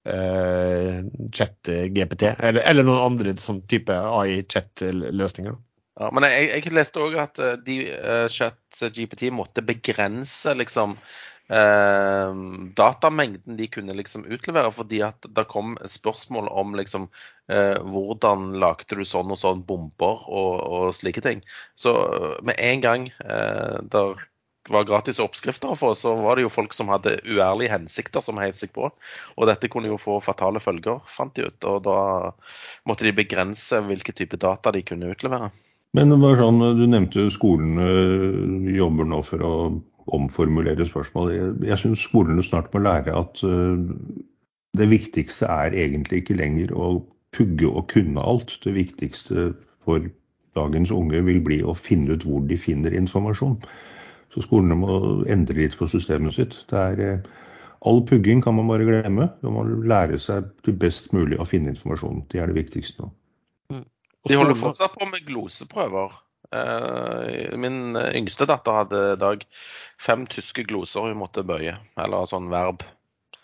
[0.08, 1.02] eh,
[1.36, 5.58] chat-GPT, eller, eller, noen andre sånn type AI-chat-løsninger.
[6.00, 10.96] Ja, men jeg, jeg leste òg at eh, de uh, chat-GPT måtte begrense liksom
[11.50, 12.34] eh,
[12.78, 17.10] datamengden de kunne liksom utlevere, fordi at det kom spørsmål om liksom
[17.52, 21.43] eh, hvordan lagde du sånn og sånn bomber og, og slike ting.
[21.76, 24.28] Så eh, med en gang eh, der
[24.70, 28.38] var gratis oppskrifter å få, så var det jo folk som hadde uærlige hensikter som
[28.41, 28.89] heiv seg på.
[29.38, 31.66] Og dette kunne jo få fatale følger, fant de ut.
[31.66, 32.00] Og da
[32.89, 35.50] måtte de begrense hvilke type data de kunne utlevere.
[35.97, 39.54] Men det var sånn, Du nevnte skolen eh, jobber nå for å
[40.16, 41.32] omformulere spørsmål.
[41.34, 43.80] Jeg, jeg syns skolene snart må lære at uh,
[44.78, 46.99] det viktigste er egentlig ikke lenger å
[47.36, 48.55] pugge og kunne alt.
[48.64, 49.51] Det viktigste
[49.86, 50.07] for
[50.57, 53.57] dagens unge vil bli å finne ut hvor de finner informasjon.
[54.34, 54.99] Så skolene må
[55.32, 56.57] endre litt på systemet sitt.
[56.70, 57.45] Det er, uh,
[57.89, 59.30] all pugging kan man bare glemme.
[59.45, 62.26] Man må lære seg til best mulig å finne informasjon.
[62.32, 63.14] Det er det viktigste nå.
[63.74, 63.86] Mm.
[64.30, 66.18] De holder fortsatt på med gloseprøver.
[66.49, 69.43] Uh, min yngste datter hadde i dag
[70.00, 72.86] fem tyske gloser hun måtte bøye, eller sånn verb.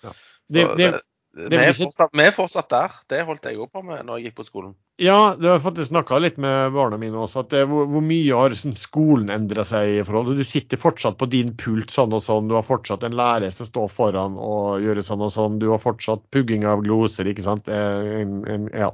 [0.04, 0.16] Ja.
[0.48, 0.90] Det, det,
[1.36, 2.94] det, vi, er fortsatt, vi, er fortsatt, der.
[3.12, 4.76] Det holdt jeg òg på med når jeg gikk på skolen.
[5.02, 8.38] Ja, det har faktisk snakka litt med barna mine også, at det, hvor, hvor, mye
[8.38, 12.24] har liksom, skolen endra seg i forhold Du sitter fortsatt på din pult sånn og
[12.24, 15.68] sånn, du har fortsatt en lærer som står foran og gjør sånn og sånn, du
[15.74, 17.68] har fortsatt pugging av gloser, ikke sant.
[17.68, 18.94] En, en, ja.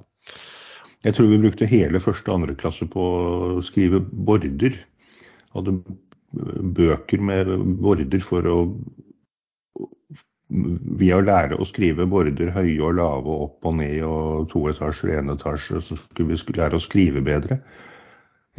[1.06, 4.82] Jeg tror vi brukte hele første og andre klasse på å skrive border.
[5.54, 5.78] Hadde
[6.32, 8.58] bøker med border for å
[11.00, 15.14] Via å lære å skrive border høye og lave, opp og ned og to etasjer,
[15.22, 17.56] én etasje, så skulle vi lære å skrive bedre.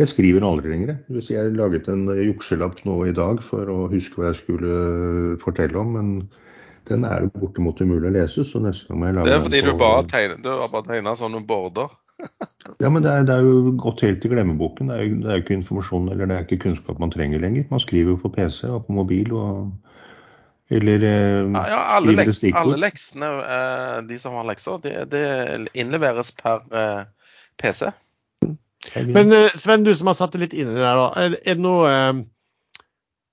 [0.00, 0.94] Jeg skriver aldri lenger.
[1.12, 5.76] Hvis jeg laget en jukselapp nå i dag for å huske hva jeg skulle fortelle
[5.82, 6.14] om, men
[6.88, 8.44] den er bortimot umulig å lese.
[8.48, 11.14] så neste gang jeg lager Det er fordi du bare tegner, du har bare tegna
[11.18, 11.92] sånne border?
[12.82, 14.90] Ja, men det er, det er, jo gått helt i glemmeboken.
[14.90, 17.42] Det er, jo, det er jo ikke informasjon eller det er ikke kunnskap man trenger
[17.42, 17.66] lenger.
[17.70, 19.72] Man skriver jo på PC og på mobil og
[20.72, 25.66] eller eh, ja, ja, alle, leks, alle leksene, eh, de som har lekser, det, de
[25.76, 27.02] innleveres per eh,
[27.60, 27.90] PC.
[29.12, 31.10] Men Sven, du som har satt det litt inn i det der, da.
[31.20, 31.90] Er, er det noe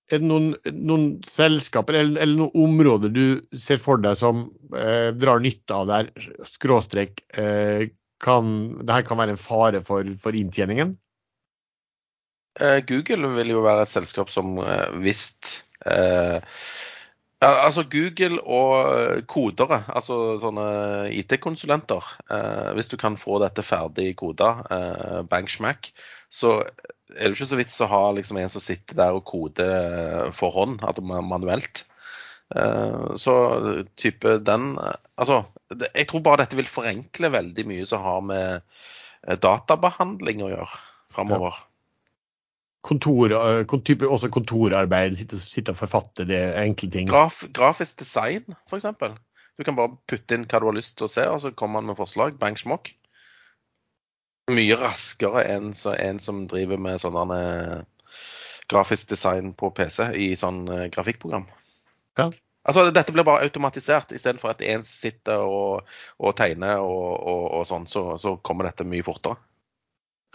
[0.09, 5.09] er det noen, noen selskaper eller, eller, noen områder du ser for deg som eh,
[5.17, 7.89] drar nytte av det her, skråstrek, eh,
[8.19, 8.51] kan,
[8.85, 10.97] det kan være en fare for, for inntjeningen?
[12.59, 16.39] Eh, Google vil jo være et selskap som eh, visst eh,
[17.39, 20.65] Altså Google og kodere, altså sånne
[21.15, 22.03] IT-konsulenter.
[22.27, 25.47] Eh, hvis du kan få dette ferdig koda, eh, bank
[26.27, 30.33] så er det ikke så vits å ha liksom, en som sitter der og koder
[30.35, 31.85] for hånd, altså manuelt.
[32.55, 33.33] Eh, så
[33.93, 38.61] type den Altså, jeg tror bare dette vil forenkle veldig mye som har med
[39.27, 40.79] eh, databehandling å gjøre
[41.13, 41.57] framover.
[41.57, 41.65] Ja
[42.81, 47.09] kontor, eh, type, også kontorarbeid, sitte, sitte, og forfatte det enkle ting.
[47.11, 48.87] Graf, grafisk design, f.eks.
[49.59, 51.81] Du kan bare putte inn hva du har lyst til å se, og så kommer
[51.81, 52.37] man med forslag.
[52.39, 52.93] Bang smokk.
[54.49, 57.35] Mye raskere enn en som driver med sånn
[58.71, 60.63] grafisk design på PC i sånn
[60.95, 61.49] grafikkprogram.
[62.19, 62.29] Ja.
[62.69, 65.87] Altså, Dette blir bare automatisert, istedenfor at én sitter og,
[66.19, 69.39] og tegner og, og, og sånn, så, så kommer dette mye fortere.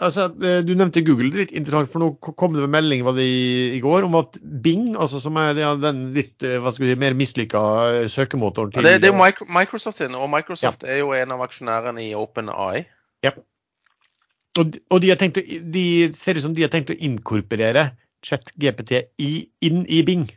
[0.03, 1.29] Altså, eh, du nevnte Google.
[1.31, 4.17] Det er litt interessant, for nå kom det en melding var det i, går om
[4.19, 7.61] at Bing, altså som er den litt eh, hva skal vi si, mer mislykka
[8.01, 10.97] eh, søkemotoren til ja, det, det, er jo Microsoft sin, og Microsoft ja.
[10.97, 12.83] er jo en av aksjonærene i OpenAI.
[13.23, 13.31] Ja.
[14.59, 15.39] Og, og de, tenkt,
[15.71, 17.93] de, ser ut som de har tenkt å inkorporere
[18.25, 20.27] ChatGPT inn i Bing.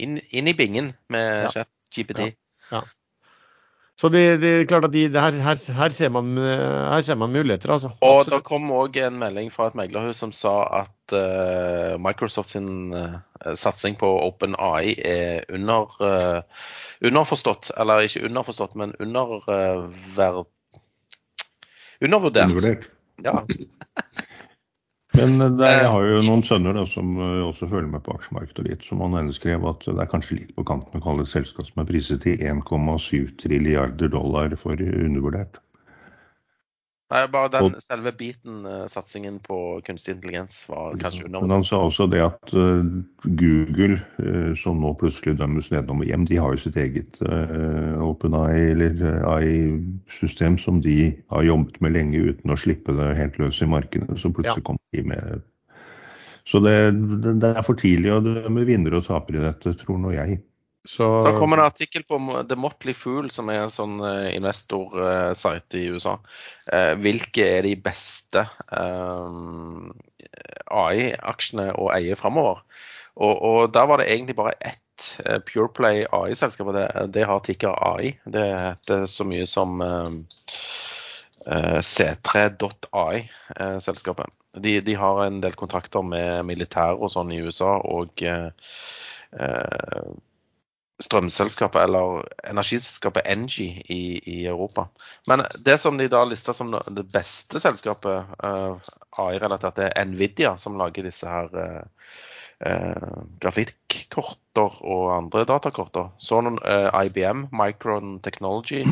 [0.00, 1.66] Inn, inn i bingen med ja.
[1.94, 2.30] GPT.
[2.30, 2.32] Ja.
[2.78, 2.82] ja.
[4.00, 7.34] Så det, det, er klart at de, her, her, her, ser man, her, ser man,
[7.34, 7.90] muligheter, altså.
[8.00, 8.38] Og Absolutt.
[8.38, 13.18] det kom òg en melding fra et meglerhus som sa at uh, Microsoft sin uh,
[13.52, 16.70] satsing på OpenAI er under, uh,
[17.04, 17.74] underforstått.
[17.76, 20.48] Eller ikke underforstått, men underverd...
[22.00, 22.48] Undervurdert.
[22.48, 22.88] Undervurdert.
[23.20, 23.44] Ja.
[25.20, 28.66] Men eh, jeg har jo noen sønner da, som eh, også følger med på aksjemarkedet
[28.66, 31.68] litt, som han skrev at det er kanskje litt på kanten å kalle et selskap
[31.68, 35.60] som er priset til 1,7 trilliarder dollar for undervurdert.
[37.10, 41.42] Nei, bare den og, selve biten, uh, satsingen på kunstig intelligens, var kanskje under.
[41.42, 42.86] Men han sa også det at uh,
[43.24, 47.18] Google, uh, som nå plutselig dømmes nedover hjem, de har jo sitt eget
[48.00, 53.58] OpenAI eller AI-system som de har jobbet med lenge uten å slippe det helt løs
[53.58, 54.14] i markedet.
[54.20, 54.68] Så plutselig ja.
[54.70, 55.42] kom de med
[56.46, 59.98] Så det, det, det, er for tidlig å dømme vinnere og tapere i dette, tror
[59.98, 60.38] nå jeg.
[60.90, 61.24] Så...
[61.24, 62.18] Da det en artikkel på
[62.50, 66.16] The Motley Fool, som er en sånn uh, investorsite i USA.
[66.66, 68.42] Uh, hvilke er de beste
[68.74, 69.30] uh,
[70.80, 72.64] AI-aksjene å eie framover?
[73.20, 74.78] Og, og, der var det egentlig bare ett
[75.46, 78.10] Pureplay AI-selskap, og det, det, har tikker AI.
[78.26, 79.80] Det heter så mye som
[81.40, 83.22] C3.ai,
[83.80, 84.34] selskapet.
[84.60, 88.20] De, de, har en del kontrakter med militære og sånn i USA, og
[91.00, 94.88] strømselskapet eller energiselskapet Engie i, i, Europa.
[95.26, 100.78] Men det som de da lista som det beste selskapet uh, AI-relatert, er Nvidia, som
[100.80, 101.82] lager disse her uh,
[102.66, 106.10] uh, grafikkorter og andre datakorter.
[106.18, 106.60] Så noen
[107.06, 108.84] IBM, Micron Technology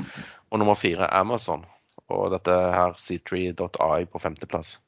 [0.49, 1.67] og nummer fire Amazon.
[2.09, 4.79] Og dette her C3.ai på femteplass.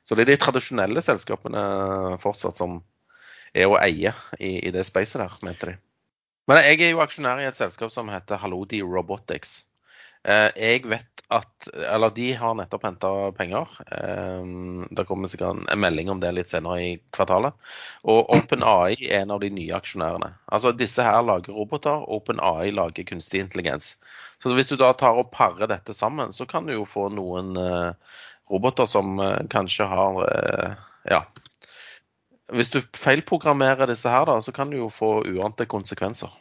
[0.00, 2.78] Så det er de tradisjonelle selskapene fortsatt som
[3.52, 5.76] er å eie i, i det spacet der, mente de.
[6.48, 9.66] Men jeg er jo aksjonær i et selskap som heter Halodi Robotics.
[10.24, 13.68] Eh, jeg vet at Eller de har nettopp henta penger.
[13.92, 14.46] Eh,
[14.96, 17.52] det kommer sikkert en melding om det litt senere i kvartalet.
[18.08, 20.30] Og OpenAI er en av de nye aksjonærene.
[20.48, 23.98] Altså Disse her lager roboter, OpenAI lager kunstig intelligens.
[24.40, 27.52] Så hvis du da tar og parer dette sammen, så kan du jo få noen
[27.60, 28.16] eh,
[28.48, 29.20] roboter som
[29.52, 30.22] kanskje har
[31.04, 31.20] ja,
[32.54, 36.32] hvis du feilprogrammerer disse her, da, så kan du jo få uante konsekvenser.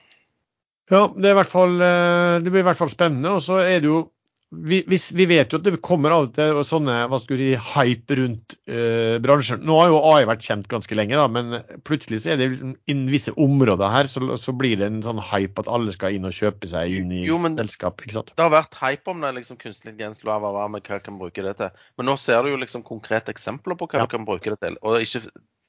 [0.87, 3.35] Ja, det, fall, eh, det, blir i hvert fall spennende.
[3.35, 4.05] Og så er det jo
[4.49, 9.17] vi, vi, vet jo at det kommer til sånne hva skulle de, hype rundt uh,
[9.19, 9.59] bransjen.
[9.67, 12.77] Nå har jo AI vært kjent ganske lenge, da, men plutselig så er det liksom
[12.87, 16.29] innen visse områder her så, så, blir det en sånn hype at alle skal inn
[16.29, 17.99] og kjøpe seg inn i jo, men, selskap.
[18.05, 18.31] ikke sant?
[18.39, 21.43] Det har vært hype om det, liksom kunstig intelligens, hva, hva, hva, hva kan bruke
[21.43, 21.85] det til.
[21.99, 24.07] Men nå ser du jo liksom konkrete eksempler på hva ja.
[24.07, 24.79] du kan bruke det til.
[24.87, 25.25] Og ikke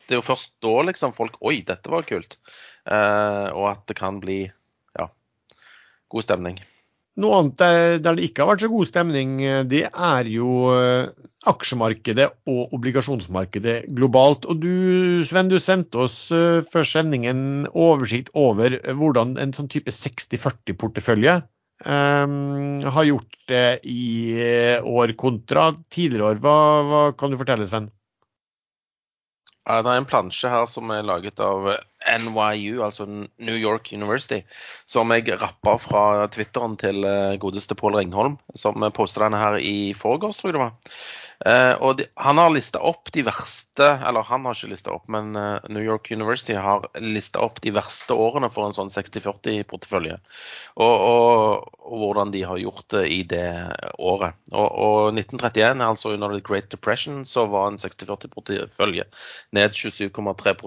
[0.08, 2.38] det er jo først da liksom folk Oi, dette var kult.
[2.88, 4.40] Uh, og at det kan bli
[4.96, 5.08] ja,
[6.08, 6.60] god stemning.
[7.18, 11.08] Noe annet der, det ikke har vært så god stemning, eh, det er jo eh,
[11.50, 14.46] aksjemarkedet og obligasjonsmarkedet globalt.
[14.46, 21.40] Og du Sven, du sendte oss før sendingen oversikt over hvordan en sånn type 60-40-portefølje
[21.86, 24.38] um, har gjort det i
[24.86, 26.42] år kontra tidligere år.
[26.46, 27.90] Hva, hva kan du fortelle, Sven?
[29.68, 31.66] Ja, det er en plansje her som er laget av
[32.24, 34.38] NYU, altså New York University,
[34.88, 39.92] som jeg rappa fra Twitteren til eh, godeste Pål Ringholm, som posta denne her i
[39.92, 40.96] forgårs, tror jeg det var.
[41.46, 45.04] Eh, og de, han har lista opp de verste Eller han har ikke lista opp,
[45.06, 50.16] men eh, New York University har lista opp de verste årene for en sånn 60-40-portefølje.
[50.82, 53.46] Og, og, og, hvordan de har gjort det i det
[54.02, 54.34] året.
[54.50, 59.06] Og, og 1931, altså under The Great Depression, så var en 60-40-portefølje
[59.54, 60.58] ned 27,3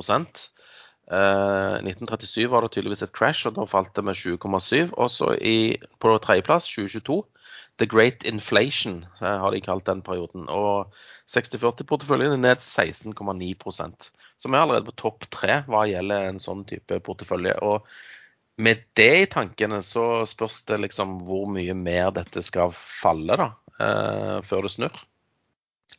[1.11, 4.93] Uh, 1937 var det tydeligvis et crash, og da falt det med 7,7.
[4.95, 5.33] Og så
[5.99, 7.17] på tredjeplass, 2022,
[7.79, 10.47] The Great Inflation har de kalt den perioden.
[10.51, 10.91] Og
[11.31, 13.53] 60-40-porteføljen er ned 16,9
[14.41, 17.55] som er allerede på topp tre hva gjelder en sånn type portefølje.
[17.61, 17.85] Og
[18.61, 23.49] med det i tankene så spørs det liksom hvor mye mer dette skal falle da,
[23.77, 25.01] eh, før det snur.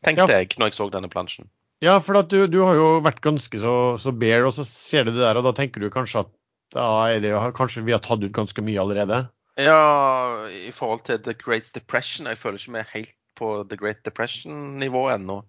[0.03, 0.43] Tenkte ja.
[0.43, 1.51] jeg når jeg så denne plansjen.
[1.83, 5.15] Ja, for du, du, har jo vært ganske så, så bare, og så ser du
[5.15, 6.33] det der, og da tenker du kanskje at
[6.79, 9.25] er det, kanskje vi har tatt ut ganske mye allerede?
[9.63, 12.29] Ja, i forhold til The Great Depression.
[12.31, 15.43] Jeg føler ikke vi er helt på The Great Depression-nivå ennå.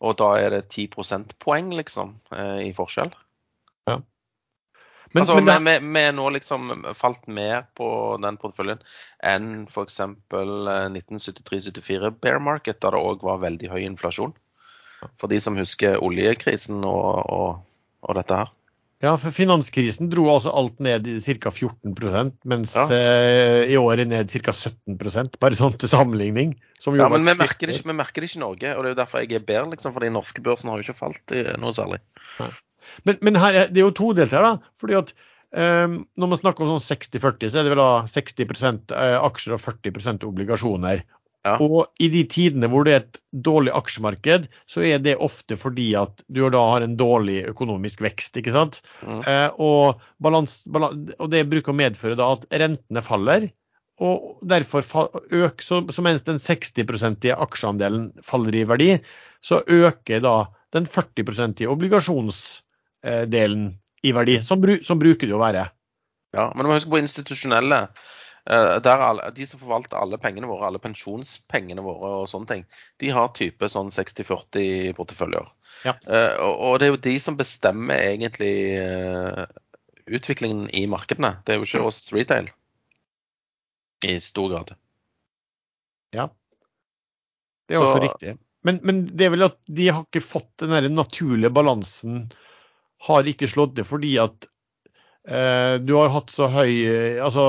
[0.00, 3.12] Og da er det 10 prosentpoeng, liksom, eh, i forskjell.
[3.88, 3.98] Ja.
[5.12, 5.80] Men, altså, men det...
[5.82, 7.88] vi, er nå liksom falt mer på
[8.22, 8.82] den porteføljen
[9.26, 9.98] enn f.eks.
[10.30, 14.36] 1973-74 eh, bear market, da det òg var veldig høy inflasjon.
[15.18, 17.60] For de som husker oljekrisen og, og,
[18.06, 18.54] og dette her.
[19.00, 21.48] Ja, for finanskrisen dro altså alt ned i ca.
[21.48, 22.84] 14 mens ja.
[22.92, 24.52] eh, i år er ned ca.
[24.52, 24.98] 17
[25.40, 26.52] bare sånn til sammenligning.
[26.84, 28.98] ja, men vi merker, ikke, vi merker, det ikke, i Norge, og det er jo
[29.00, 31.72] derfor jeg er bedre, liksom, for den norske børsen har jo ikke falt i noe
[31.72, 32.02] særlig.
[33.08, 34.72] Men, men her, det er jo todelt her, da.
[34.80, 35.14] fordi at
[35.56, 39.56] um, Når man snakker om sånn 60-40, så er det vel da 60 eh, aksjer
[39.56, 41.04] og 40% obligasjoner.
[41.46, 41.54] Ja.
[41.64, 45.94] Og i de tidene hvor det er et dårlig aksjemarked, så er det ofte fordi
[45.96, 48.36] at du da har en dårlig økonomisk vekst.
[48.36, 48.82] ikke sant?
[49.00, 49.22] Mm.
[49.24, 53.48] Eh, og, balans, balans, og, det bruker å medføre da at rentene faller.
[54.00, 58.94] Og derfor øker, så, så mens den 60-prosentige aksjeandelen faller i verdi,
[59.44, 60.36] så øker da
[60.76, 63.68] den 40-prosentige obligasjonsdelen
[64.04, 64.40] i verdi.
[64.44, 65.68] Som, som bruker det å være.
[66.36, 67.86] Ja, men du må huske på institusjonelle
[68.48, 72.64] alle, de som forvalter alle pengene våre, alle pensjonspengene våre og sånne ting,
[73.02, 75.48] de har type sånn 60-40 porteføljer.
[75.84, 75.96] Ja.
[76.04, 79.46] Uh, og, det er jo de som bestemmer egentlig uh,
[80.10, 81.36] utviklingen i markedene.
[81.44, 82.50] Det er jo ikke oss retail
[84.06, 84.74] i stor grad.
[86.16, 86.30] Ja,
[87.68, 88.38] det er også Så, riktig.
[88.66, 92.24] Men, men, det er vel at de har ikke fått den der naturlige balansen,
[93.06, 94.48] har ikke slått det fordi at
[95.30, 96.74] uh, du har hatt så høy
[97.24, 97.44] Altså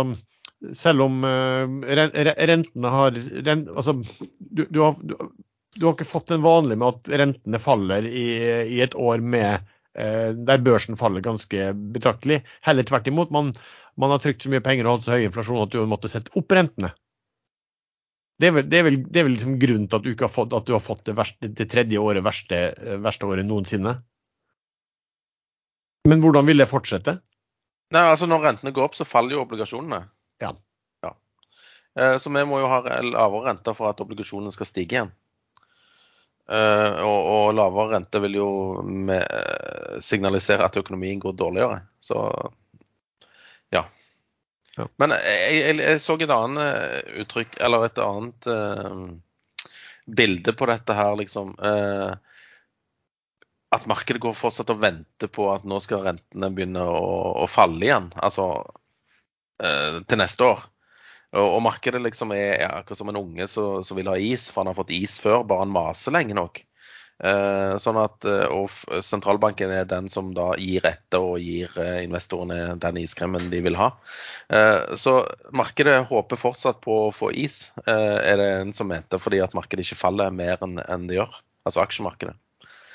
[0.73, 3.95] selv om uh, rentene har rent, altså,
[4.39, 5.15] du, du, har, du,
[5.75, 8.25] du, har, ikke fått den vanlige med at rentene faller i,
[8.77, 12.41] i et år med, uh, der børsen faller ganske betraktelig.
[12.67, 13.33] Heller tvert imot.
[13.33, 13.53] Man,
[13.99, 16.33] man har trykt så mye penger og hatt så høy inflasjon at du måtte sette
[16.37, 16.93] opp rentene.
[18.41, 20.31] Det er vel, det er vel, det er vel liksom grunnen til at du, har
[20.33, 22.61] fått, at du har fått det, verste, det tredje året, verste,
[23.03, 23.99] verste året noensinne.
[26.09, 27.19] Men hvordan vil det fortsette?
[27.93, 29.99] Nei, altså Når rentene går opp, så faller jo obligasjonene.
[30.41, 30.51] Ja.
[31.05, 31.15] ja.
[31.95, 35.11] Eh, så vi må jo ha lavere renter for at obligasjonene skal stige igjen.
[36.51, 38.47] Uh, og, og, lavere rente vil jo
[38.83, 41.77] uh, signalisere at økonomien går dårligere.
[42.03, 42.17] Så
[43.71, 43.85] ja.
[44.75, 44.87] ja.
[44.99, 49.69] Men jeg, jeg, jeg, så et annet uttrykk, eller et annet uh,
[50.11, 51.53] bilde på dette her, liksom.
[53.71, 57.05] at markedet går fortsatt og venter på at nå skal rentene begynne å,
[57.45, 58.09] å falle igjen.
[58.19, 58.80] Altså Eh,
[59.61, 60.63] til neste år.
[61.31, 64.63] Og, og markedet liksom er, er, akkurat som en unge som vil ha is, for
[64.63, 66.63] han har fått is før, bare han maser lenge nok.
[67.21, 71.99] Eh, sånn at, uh, og sentralbanken er den som da gir etter og gir uh,
[72.01, 73.91] investorene den iskremen de vil ha.
[74.99, 75.13] så
[75.55, 79.85] markedet håper fortsatt på å få is, er det en som mente, fordi at markedet
[79.85, 81.37] ikke faller mer enn en det gjør.
[81.63, 82.33] Altså aksjemarkedet.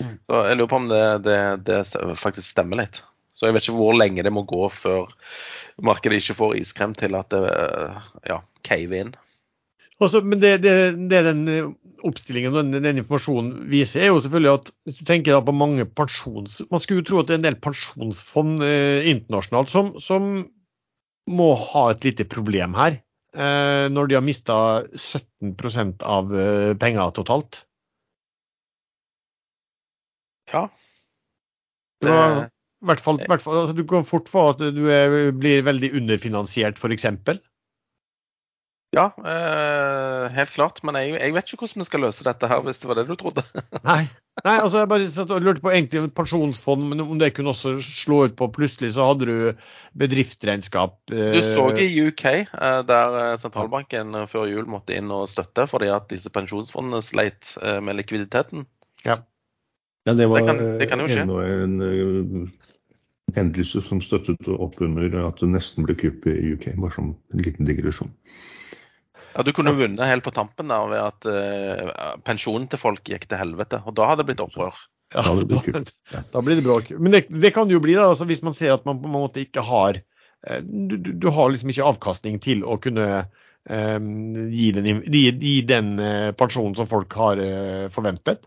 [0.03, 0.19] Mm.
[0.27, 1.79] Så jeg lurer på om det, det, det
[2.21, 3.01] faktisk stemmer litt.
[3.37, 5.11] Så jeg vet ikke hvor lenge det må gå før
[5.85, 7.43] markedet ikke får iskrem til at det
[8.31, 9.17] ja, caver inn.
[10.01, 10.73] Også, men det, det,
[11.09, 11.69] det, den eh,
[12.05, 15.87] oppstillingen og den, den, informasjonen viser, er jo selvfølgelig at hvis du tenker på mange
[15.89, 16.59] pensjons...
[16.73, 20.35] Man skulle jo tro at det er en del pensjonsfond eh, internasjonalt som, som,
[21.27, 23.01] må ha et lite problem her.
[23.35, 24.59] Eh, når de har mista
[24.95, 27.65] 17% av eh, penger totalt.
[30.53, 30.69] Ja.
[32.05, 32.47] Det, var,
[32.85, 36.81] hvert fall, hvert fall, altså, du kan fort få at du er, blir veldig underfinansiert,
[36.81, 37.07] f.eks.
[38.95, 40.79] Ja, eh, helt klart.
[40.87, 43.07] Men jeg, jeg, vet ikke hvordan vi skal løse dette her, hvis det var det
[43.09, 43.45] du trodde.
[43.89, 44.07] Nei.
[44.45, 47.79] Nei, altså jeg bare satt og lurte på egentlig pensjonsfond, men om det kunne også
[47.81, 49.63] slå ut på Plutselig så hadde du
[49.97, 50.99] bedriftsregnskap.
[51.13, 55.29] Eh, Du så i UK, eh, der eh, sentralbanken eh, før jul måtte inn og
[55.33, 58.69] støtte fordi at disse pensjonsfondene sleit eh, med likviditeten.
[59.09, 59.23] Ja,
[60.15, 61.23] det var Det kan- det kan jo skje.
[61.23, 62.49] enda en eh,
[63.37, 67.43] hendelse som støttet opp under at det nesten ble kupp i UK, bare som en
[67.43, 68.13] liten digresjon.
[69.37, 73.27] Ja, Du kunne vunnet helt på tampen der ved at uh, pensjonen til folk gikk
[73.29, 73.83] til helvete.
[73.85, 74.73] Og da hadde det blitt opprør.
[75.15, 75.35] Ja, Ja,
[76.13, 76.23] da.
[76.33, 76.89] Da blir det bråk.
[76.99, 79.07] Men det, det kan det jo bli da, altså hvis man ser at man på
[79.11, 80.01] en måte ikke har
[80.47, 83.27] eh, Du, du, du har liksom ikke avkastning til å kunne
[83.69, 88.47] um, gi den, gi, gi den uh, pensjonen som folk har uh, forventet.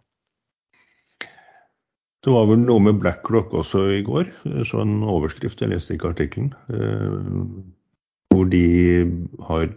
[2.26, 4.32] Det var vel noe med BlackRock også i går.
[4.68, 7.22] Så en overskrift, jeg leste ikke artikkelen, eh,
[8.34, 8.66] hvor de
[9.48, 9.70] har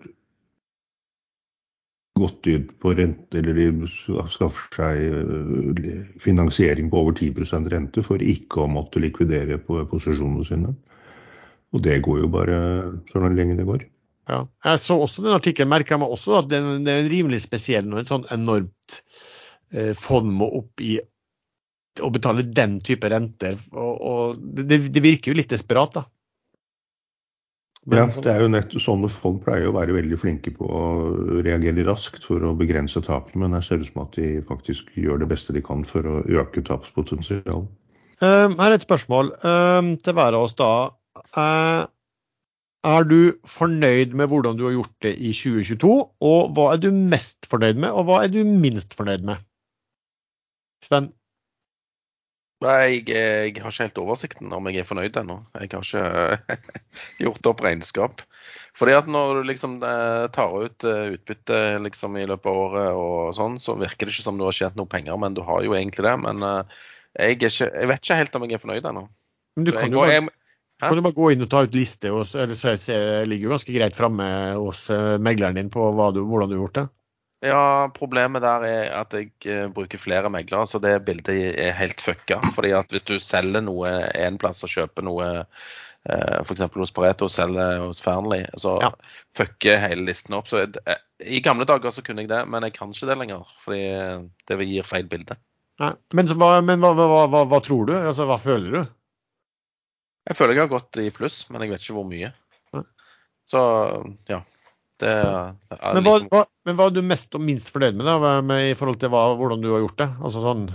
[2.19, 3.89] gått ut på rente, eller de
[4.35, 10.47] skaffer seg eh, finansiering på over 10% rente for ikke å måtte likvidere på posisjonene
[10.49, 10.75] sine.
[11.73, 12.59] Og det går jo bare
[13.13, 13.87] så lenge det går.
[14.31, 14.43] Ja.
[14.67, 18.03] Jeg så også den artikkelen, merka meg også at den, den er rimelig spesiell når
[18.03, 18.99] et sånn enormt
[19.73, 20.99] eh, fond må opp i
[22.01, 23.59] å betale den type renter.
[23.75, 26.07] Og, og det, det virker jo litt desperat, da.
[27.83, 30.69] Men Ja, sånn- det er jo nett sånne folk pleier å være veldig flinke på
[30.71, 30.83] å
[31.43, 34.93] reagere raskt for å begrense tapene, men her ser det ut som at de faktisk
[34.95, 37.67] gjør det beste de kan for å øke tapspotensialet.
[38.23, 40.95] Um, her er et spørsmål um, til hver av oss da.
[41.35, 41.91] Uh,
[42.87, 45.91] er du fornøyd med hvordan du har gjort det i 2022,
[46.23, 49.43] og hva er du mest fornøyd med, og hva er du minst fornøyd med?
[50.87, 51.11] Sven?
[52.63, 55.41] Nei, jeg, jeg har ikke helt oversikten om jeg er fornøyd ennå.
[55.59, 56.59] Jeg har ikke
[57.25, 58.23] gjort opp regnskap.
[58.79, 62.99] Fordi at når du liksom eh, tar ut eh, utbytte liksom i løpet av året
[62.99, 65.65] og sånn, så virker det ikke som du har tjent noe penger, men du har
[65.67, 66.15] jo egentlig det.
[66.25, 66.79] Men eh,
[67.19, 69.05] jeg, er ikke, jeg vet ikke helt om jeg er fornøyd ennå.
[69.59, 70.23] Men du kan jeg jo, bare,
[70.83, 72.97] kan du bare gå inn og ta ut liste, og, eller så se,
[73.29, 74.27] ligger jo ganske greit framme
[74.57, 74.87] hos
[75.21, 76.87] megleren din på du, hvordan du har gjort det.
[77.43, 82.01] Ja, problemet der er at jeg eh, bruker flere meglere, så det bildet er helt
[82.01, 82.39] fucka.
[82.55, 86.63] Fordi at hvis du selger noe en plass og kjøper noe eh, f.eks.
[86.77, 88.93] hos Pareto og selger hos Fearnley, så Ja.
[89.35, 90.47] fucker hele listen opp.
[90.47, 93.19] Så jeg, eh, I gamle dager så kunne jeg det, men jeg kan ikke det
[93.19, 93.51] lenger.
[93.65, 93.83] Fordi
[94.47, 95.37] det gir feil bilde.
[95.83, 95.93] Nei.
[96.15, 97.97] Men, så, men hva, hva, hva, hva tror du?
[97.99, 98.83] Altså, hva føler du?
[100.31, 102.31] Jeg føler jeg har gått i pluss, men jeg vet ikke hvor mye.
[102.77, 102.85] Nei.
[103.51, 103.63] Så
[104.31, 104.45] ja.
[105.03, 108.07] Det er Men hva, liksom- hva, men hva er du mest og minst fornøyd med,
[108.09, 110.11] da, med, i forhold til hva, hvordan du har gjort det?
[110.23, 110.67] Altså sånn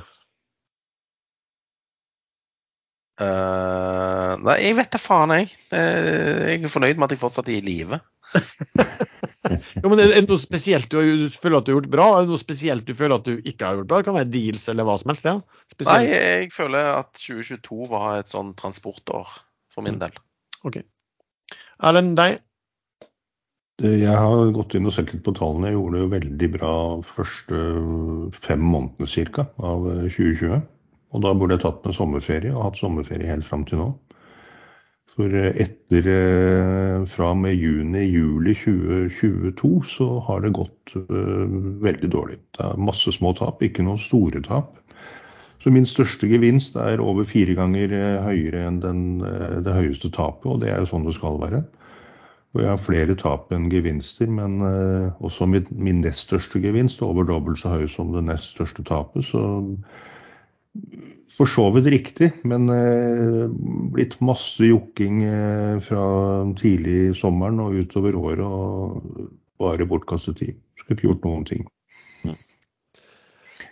[3.18, 5.48] Uh, nei, jeg vet da faen, jeg.
[5.74, 7.98] Eh, jeg er fornøyd med at jeg fortsatt er i live.
[9.48, 12.06] Jo, men er det noe spesielt du, du føler at du har gjort bra?
[12.12, 14.00] Er det noe spesielt du føler at du ikke har gjort bra?
[14.02, 15.28] Det kan være deals eller hva som helst.
[15.30, 15.38] Ja.
[15.88, 19.32] Nei, jeg føler at 2022 var et sånn transportår
[19.74, 20.18] for min del.
[20.68, 20.82] Ok.
[21.88, 22.42] Erlend, deg?
[23.78, 25.70] Jeg har gått inn og sett litt på tallene.
[25.70, 26.72] Jeg gjorde det jo veldig bra
[27.06, 27.60] første
[28.42, 29.46] fem månedene ca.
[29.62, 30.64] av eh, 2020.
[31.14, 33.88] Og da burde jeg tatt med sommerferie, og hatt sommerferie helt fram til nå.
[35.14, 41.56] For eh, etter eh, fra og med juni-juli 2022 så har det gått eh,
[41.86, 42.42] veldig dårlig.
[42.58, 44.74] Det er masse små tap, ikke noen store tap.
[45.62, 50.10] Så min største gevinst er over fire ganger eh, høyere enn den, eh, det høyeste
[50.18, 51.62] tapet, og det er jo sånn det skal være.
[52.56, 57.02] Og jeg har flere tap enn gevinster, men eh, også min, min nest største gevinst
[57.02, 59.28] er over dobbelt så høy som det nest største tapet.
[59.28, 59.44] Så
[61.38, 63.46] for så vidt riktig, men eh,
[63.94, 66.04] blitt masse jokking eh, fra
[66.58, 69.28] tidlig sommeren og utover året og
[69.62, 70.56] bare bortkastet tid.
[70.80, 71.68] Skulle ikke gjort noen ting.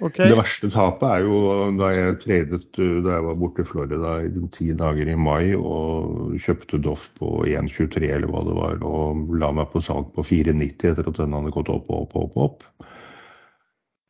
[0.04, 0.18] Ok.
[0.18, 1.38] Det verste tapet er jo
[1.80, 5.54] da jeg tradet uh, da jeg var borte i Florida i ti dager i mai
[5.56, 10.26] og kjøpte Doff på 1,23 eller hva det var, og la meg på salg på
[10.26, 12.38] 4,90 etter at den hadde gått opp og opp og opp.
[12.46, 12.94] opp.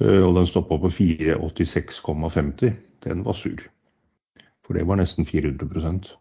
[0.02, 2.76] Uh, Og den stoppa på 4,86,50.
[3.06, 3.62] Den var sur.
[4.66, 6.16] For det var nesten 400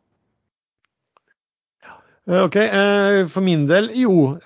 [2.26, 4.38] Eh, Ok, eh, for min del, jo.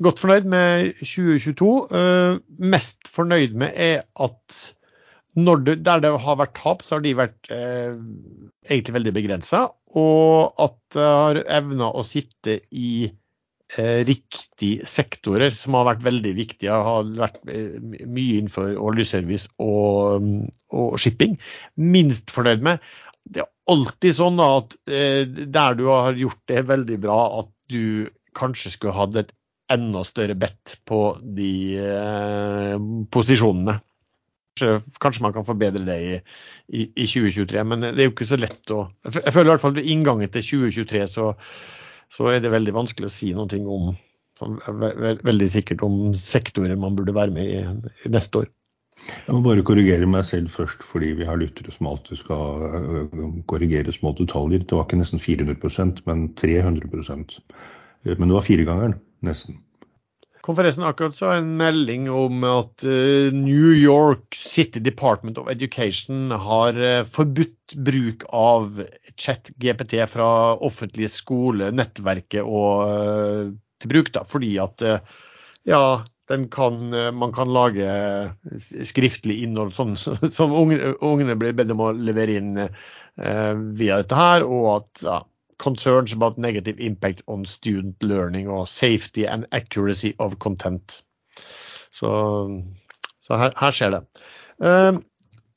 [0.00, 1.70] Godt fornøyd med 2022.
[1.92, 2.38] Eh,
[2.72, 4.60] mest fornøyd med er at
[5.38, 7.98] når det, der det har vært tap, så har de vært eh,
[8.68, 9.66] egentlig veldig begrensa.
[10.00, 13.10] Og at jeg har evna å sitte i
[13.76, 16.80] eh, riktige sektorer som har vært veldig viktige.
[16.88, 17.76] Har vært eh,
[18.08, 20.26] mye innenfor oljeservice og,
[20.72, 21.36] og shipping.
[21.76, 22.82] Minst fornøyd med
[23.30, 28.08] det er alltid sånn at eh, der du har gjort det veldig bra, at du
[28.36, 29.32] kanskje skulle hatt et
[29.70, 32.74] enda større bet på de eh,
[33.12, 33.78] posisjonene.
[34.60, 36.14] Kanskje, man kan forbedre det i,
[36.68, 39.62] i, i, 2023, men det er jo ikke så lett å Jeg føler i hvert
[39.62, 41.30] fall ved inngangen til 2023 så,
[42.12, 43.92] så er det veldig vanskelig å si noe om
[44.40, 47.60] veldig sikkert om sektorer man burde være med i,
[48.06, 48.50] i neste år.
[49.08, 53.28] Jeg må bare korrigere meg selv først, fordi vi har lyttere som alltid skal øh,
[53.48, 54.64] korrigere små detaljer.
[54.64, 56.90] Det var ikke nesten 400% men 300
[58.02, 58.96] Men det var firegangeren,
[59.26, 59.58] nesten.
[60.40, 66.32] Kom forresten akkurat så en melding om at uh, New York City Department of Education
[66.32, 68.80] har uh, forbudt bruk av
[69.20, 74.82] chat-GPT fra offentlige skole, nettverket og til bruk, da, fordi at
[75.68, 75.84] ja,
[76.52, 76.80] kan,
[77.16, 77.86] man kan lage
[78.88, 79.94] skriftlig innhold sånn,
[80.36, 85.18] som ungene blir bedt om å levere inn via dette her, og at ja,
[85.60, 91.02] concerns about negative impact on student learning og safety and accuracy of content.
[91.92, 92.10] Så,
[93.20, 94.02] så her, her, skjer det.
[94.58, 95.02] Uh,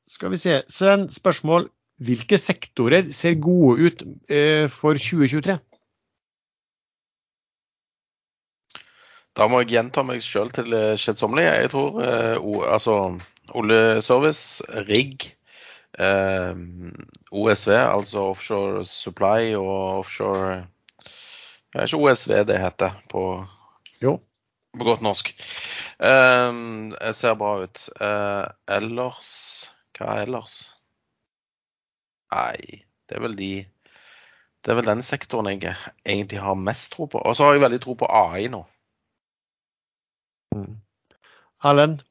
[0.08, 0.62] skal vi se.
[0.70, 1.70] Sven, spørsmål.
[2.04, 5.56] Hvilke sektorer ser gode ut uh, for 2023?
[9.38, 11.46] Da må jeg gjenta meg sjøl til kjedsommelig.
[11.46, 12.98] Jeg tror uh, altså
[13.54, 15.43] oljeservice, rigg, eh,
[16.00, 20.66] OSV, altså Offshore Supply og Offshore
[21.04, 23.46] Det er ikke OSV det heter på,
[24.02, 25.30] på godt norsk.
[26.02, 26.54] Eh,
[27.02, 27.90] jeg ser bra ut.
[28.02, 28.46] Eh,
[28.78, 29.30] ellers
[29.98, 30.58] Hva er ellers?
[32.34, 33.54] Nei, det er vel de
[34.64, 35.76] det er vel den sektoren jeg
[36.08, 37.20] egentlig har mest tro på.
[37.20, 38.62] Og så har jeg veldig tro på AI nå.
[40.56, 40.78] Mm.
[41.68, 42.06] Erlend?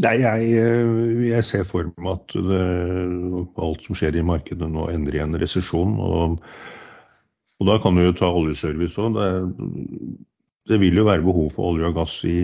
[0.00, 2.60] Nei, jeg, eh, jeg, ser for meg at det,
[3.60, 5.96] alt som skjer i markedet nå endrer i en resesjon.
[6.00, 6.38] Og,
[7.60, 9.18] og, da kan du jo ta oljeservice òg.
[9.18, 9.26] Det,
[10.70, 12.38] det, vil jo være behov for olje og gass i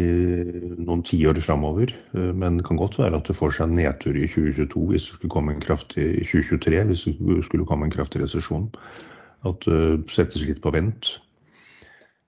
[0.83, 1.95] noen tiår framover.
[2.13, 5.07] Eh, men det kan godt være at det får seg en nedtur i 2022 hvis
[5.07, 8.67] det skulle komme en kraftig 2023 hvis det skulle komme en kraftig resesjon.
[9.49, 11.15] At det settes litt på vent.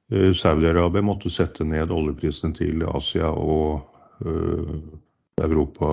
[0.08, 3.84] Eh, Saudi-Arabia måtte sette ned oljeprisene til Asia og
[5.44, 5.88] Europa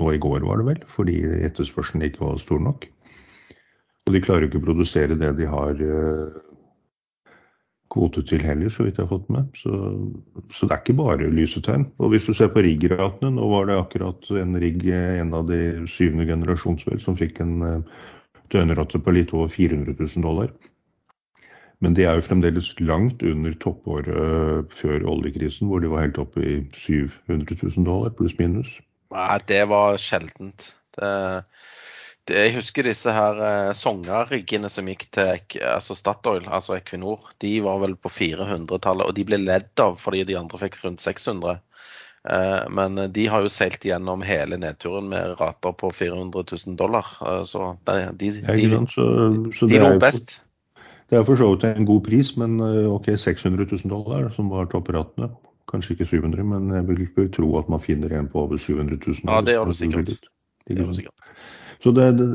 [0.00, 2.86] nå i går, var det vel, fordi etterspørselen ikke var stor nok.
[4.06, 6.40] Og de klarer jo ikke å produsere det de har eh,
[7.92, 9.50] kvote til heller, så vidt jeg har fått med.
[9.58, 9.76] Så,
[10.54, 11.86] så det er ikke bare lysetegn.
[12.02, 15.60] Og hvis du ser på riggratene, nå var det akkurat en rigg, en av de
[15.90, 18.02] syvende generasjonsvel, som fikk en uh,
[18.52, 20.52] døgnrate på litt over 400 000 dollar.
[21.82, 26.20] Men det er jo fremdeles langt under toppåret uh, før oljekrisen, hvor de var helt
[26.22, 28.76] oppe i 700 000 dollar, pluss minus.
[29.12, 30.70] Nei, det var sjeldent.
[30.94, 31.10] Det,
[32.30, 37.32] det, jeg husker disse her Songa-riggene som gikk til altså Statoil, altså Equinor.
[37.42, 41.02] De var vel på 400-tallet, og de ble ledd av fordi de andre fikk rundt
[41.02, 41.58] 600.
[42.22, 47.10] Uh, men de har jo seilt gjennom hele nedturen med rater på 400 000 dollar.
[47.18, 50.38] Uh, så de, de, de, de, de lå best.
[51.12, 54.48] Det er for så vidt en god pris, men eh, ok, 600 000 dollar, som
[54.48, 55.28] var toppratene.
[55.68, 59.26] Kanskje ikke 700, men jeg vil tro at man finner en på over 700 000.
[59.28, 60.14] Ja, det gjør du sikkert.
[60.64, 61.34] Det gjør du sikkert.
[61.82, 62.26] Så det, det,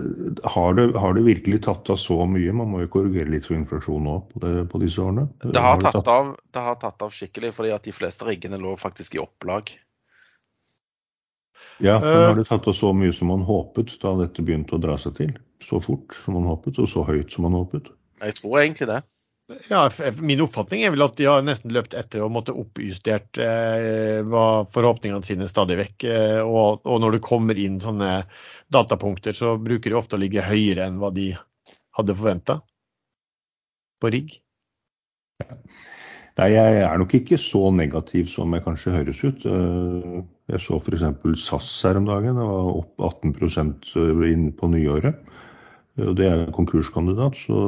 [0.44, 2.54] har, det, har, det, virkelig tatt av så mye?
[2.54, 5.26] Man må jo korrigere litt for inflasjon òg på, på, disse årene.
[5.42, 8.60] Det har, tatt, tatt av, det har tatt av skikkelig, fordi at de fleste riggene
[8.62, 9.74] lå faktisk i opplag.
[11.82, 14.84] Ja, men har det tatt av så mye som man håpet da dette begynte å
[14.84, 15.34] dra seg til?
[15.64, 17.90] Så fort som man håpet, og så høyt som man håpet?
[18.24, 19.02] Jeg tror egentlig det.
[19.70, 19.90] Ja,
[20.20, 24.20] Min oppfatning er vel at de har nesten løpt etter og måtte oppjustert eh,
[24.74, 26.08] forhåpningene sine stadig vekk.
[26.12, 28.26] Eh, og, og, når det kommer inn sånne
[28.74, 31.30] datapunkter, så bruker de ofte å ligge høyere enn hva de
[31.96, 32.60] hadde forventa
[34.04, 34.36] på rigg.
[36.38, 39.48] Nei, jeg er nok ikke så negativ som jeg kanskje høres ut.
[39.48, 40.20] Eh,
[40.52, 41.08] jeg så f.eks.
[41.46, 42.36] SAS her om dagen.
[42.36, 43.96] Det var opp 18%
[44.28, 45.24] inn på nyåret.
[45.98, 47.60] Og det er konkurskandidat, så,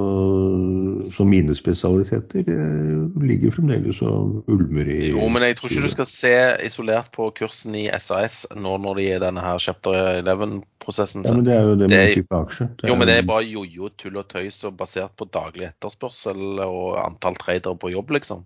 [1.16, 5.94] så mine spesialiteter eh, ligger fremdeles og ulmer i Jo, men jeg tror ikke du
[5.96, 6.34] skal se
[6.68, 11.26] isolert på kursen i SAS nå når de er i denne her chapter 11-prosessen.
[11.26, 12.70] Ja, men det er jo det med type aksje.
[12.86, 17.00] Jo, men det er bare jojo, tull og tøys og basert på daglig etterspørsel og
[17.02, 18.46] antall tradere på jobb, liksom.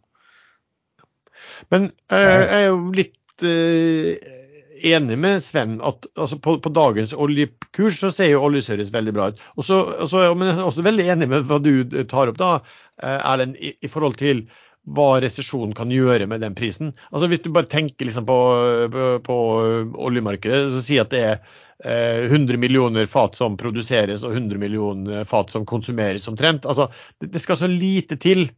[1.76, 4.31] Men eh, jeg er jo litt eh,
[4.81, 9.29] enig med Sven at altså på, på, dagens oljekurs så ser jo oljeservice veldig bra
[9.31, 9.41] ut.
[9.57, 9.79] Og så,
[10.37, 11.73] men jeg er også veldig enig med hva du
[12.09, 12.53] tar opp, da,
[13.01, 14.45] eh, Erlend, i, i forhold til
[14.83, 16.91] hva resesjonen kan gjøre med den prisen.
[17.11, 18.39] Altså Hvis du bare tenker liksom på,
[18.91, 19.37] på, på
[20.09, 21.37] oljemarkedet, så sier at det er
[21.85, 26.67] eh, 100 millioner fat som produseres og 100 millioner fat som konsumeres omtrent.
[26.67, 26.89] Altså,
[27.21, 28.49] det, det skal så lite til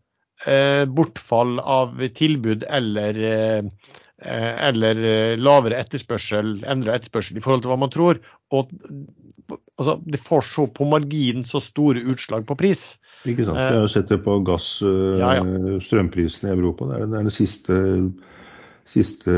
[0.47, 3.93] eh, bortfall av tilbud eller, eh,
[4.23, 8.21] eller eh, lavere etterspørsel, endra etterspørsel i forhold til hva man tror.
[8.55, 8.71] Og
[9.77, 12.93] altså, det får så på marginen så store utslag på pris.
[13.25, 13.57] Ikke sant.
[13.59, 15.79] Jeg har sett det på gass, Ja, ja.
[15.81, 16.87] strømprisen i Europa.
[16.91, 17.77] Det er den siste,
[18.85, 19.35] siste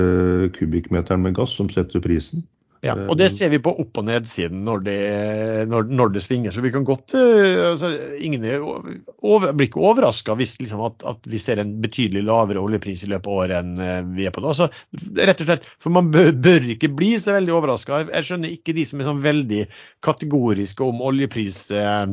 [0.58, 2.44] kubikkmeteren med gass som setter prisen.
[2.86, 4.98] Ja, og det ser vi på opp- og nedsiden når det,
[5.72, 6.54] når, når det svinger.
[6.54, 7.90] Så vi kan godt eh, altså,
[8.24, 12.62] Ingen er over, blir ikke overraska hvis liksom, at, at, vi ser en betydelig lavere
[12.62, 14.54] oljepris i løpet av året enn eh, vi er på nå.
[14.58, 14.70] Så,
[15.18, 18.04] rett og slett, For man bør, bør ikke bli så veldig overraska.
[18.12, 19.64] Jeg skjønner ikke de som er sånn veldig
[20.06, 21.64] kategoriske om oljepris.
[21.74, 22.06] Eh,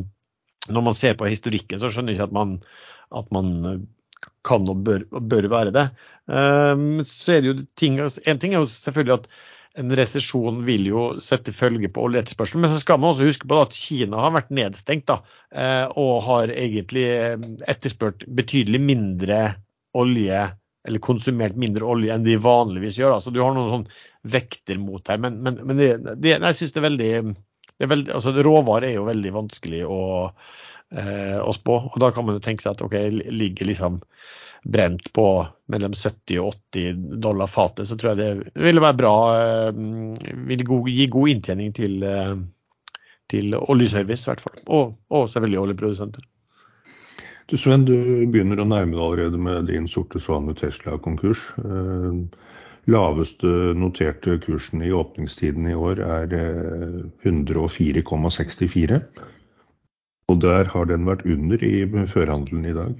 [0.72, 2.56] når man ser på historikken, så skjønner jeg ikke at man,
[3.12, 3.52] at man
[4.46, 5.88] kan og bør, bør være det.
[6.24, 9.26] Um, så er det jo ting, En ting er jo selvfølgelig at
[9.78, 12.62] en resesjon vil jo sette følge på oljeetterspørselen.
[12.62, 15.18] Men så skal man også huske på at Kina har vært nedstengt da,
[15.98, 17.06] og har egentlig
[17.66, 19.40] etterspurt betydelig mindre
[19.98, 20.44] olje,
[20.86, 23.16] eller konsumert mindre olje enn de vanligvis gjør.
[23.16, 23.24] Da.
[23.24, 23.88] Så du har noen sånn
[24.34, 25.18] vekter mot her.
[25.22, 25.90] Men, men, men det,
[26.22, 27.12] det, jeg syns det er veldig,
[27.94, 30.62] veldig altså Råvarer er jo veldig vanskelig å, eh,
[30.94, 31.76] å spå.
[31.90, 32.94] og Da kan man jo tenke seg at ok,
[33.34, 34.00] ligger liksom
[34.64, 35.26] brent på
[35.68, 39.16] mellom 70 og 80 dollar fatet, så tror jeg det ville være bra.
[39.74, 42.06] Vil gi god inntjening til,
[43.32, 44.62] til oljeservice, i hvert fall.
[44.64, 46.24] Og, og selvfølgelig oljeprodusenter.
[47.52, 51.42] Du Sven, du begynner å nærme deg allerede med din sorte svane Tesla-konkurs.
[52.88, 56.32] Laveste noterte kursen i åpningstiden i år er
[57.24, 59.00] 104,64.
[60.32, 62.94] Og der har den vært under i førhandelen i dag.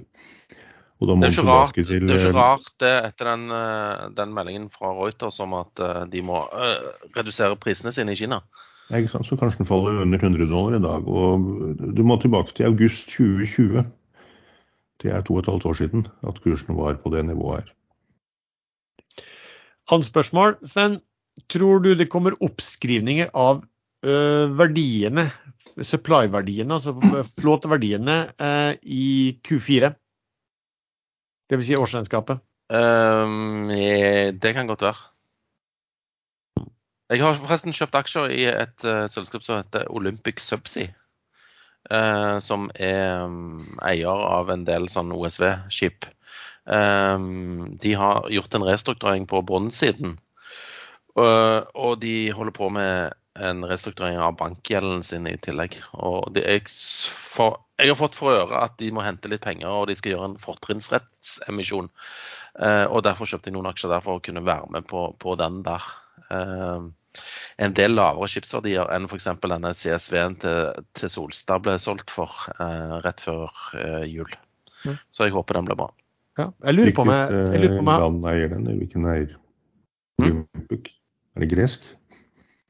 [0.95, 3.49] Det er, ikke rart, til, det er ikke rart det etter den,
[4.15, 5.81] den, meldingen fra Reuters om at
[6.11, 6.85] de må øh,
[7.17, 8.39] redusere prisene sine i Kina.
[8.93, 9.27] Ikke sant?
[9.27, 11.07] Så kanskje den faller under 100 dollar i dag.
[11.09, 13.83] Og du må tilbake til august 2020.
[15.03, 17.73] Det er to og et halvt år siden at kursen var på det nivået her.
[19.89, 21.01] Hans spørsmål, Sven.
[21.51, 25.27] Tror du det kommer oppskrivninger av uh, verdiene,
[25.83, 26.95] supply-verdiene, altså
[27.39, 29.07] flåteverdiene, eh, i
[29.45, 29.91] Q4?
[31.51, 31.65] Dvs.
[31.67, 32.41] Si årsregnskapet?
[32.73, 35.01] Um, det kan godt være.
[37.13, 40.89] Jeg har forresten kjøpt aksjer i et uh, selskap som heter Olympic Subsea.
[41.85, 46.07] Uh, som er um, eier av en del sånn OSV-skip.
[46.65, 50.15] Um, de har gjort en restrukturering på bronssiden.
[51.13, 55.77] Uh, og de holder på med en restrukturering av bankgjelden sin i tillegg.
[55.93, 59.67] Og de, jeg, for, jeg har fått for øre at de må hente litt penger,
[59.69, 61.89] og de skal gjøre en fortrinnsrettsemisjon.
[62.63, 65.35] Eh, og Derfor kjøpte jeg noen aksjer der for å kunne være med på, på
[65.39, 65.89] den der.
[66.29, 66.87] Eh,
[67.63, 69.29] en del lavere skipsverdier enn f.eks.
[69.43, 74.31] denne CSV-en til, til, Solstad ble solgt for eh, rett før eh, jul.
[74.85, 74.97] Mm.
[75.11, 75.91] Så jeg håper den blir bra.
[76.35, 79.37] Ja, jeg lurer på meg, jeg lurer land eier den, eller hvilken eier?
[80.19, 80.41] Mm?
[80.67, 81.85] Er det gresk?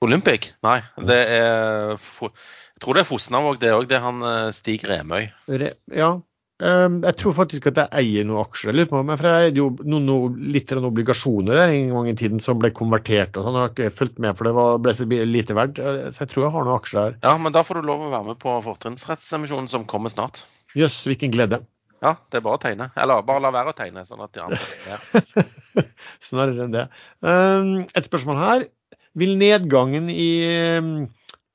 [0.06, 0.52] Olympic?
[0.66, 0.80] Nei,
[1.10, 3.90] det er Jeg tror det er Fosnavåg, det òg.
[3.90, 4.24] Det er han
[4.56, 5.30] Stig Remøy.
[5.50, 6.16] Re, ja.
[6.64, 8.70] Um, jeg tror faktisk at jeg eier noen aksjer.
[8.70, 12.08] Jeg lurer på meg, for jeg eide jo noen, noen, litt obligasjoner der en gang
[12.08, 13.36] i tiden som ble konvertert.
[13.36, 13.58] og sånn.
[13.60, 15.82] Jeg har ikke fulgt med, for det var, ble så lite verdt.
[16.16, 17.18] Så jeg tror jeg har noen aksjer der.
[17.28, 20.46] Ja, men da får du lov å være med på fortrinnsrettsemisjonen som kommer snart.
[20.76, 21.60] Jøss, yes, hvilken glede.
[22.04, 22.88] Ja, det er bare å tegne.
[22.96, 24.64] Eller bare la være å tegne, sånn at de andre
[24.96, 25.86] er
[26.24, 26.88] Snarere enn det.
[27.20, 28.68] Um, et spørsmål her.
[29.16, 30.32] Vil nedgangen i,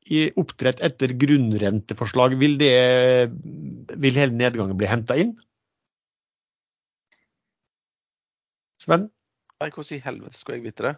[0.08, 2.72] i oppdrett etter grunnrenteforslag, vil, det,
[4.00, 5.34] vil hele nedgangen bli henta inn?
[8.80, 9.10] Sven?
[9.60, 10.94] Nei, hvordan i helvete skulle jeg vite det?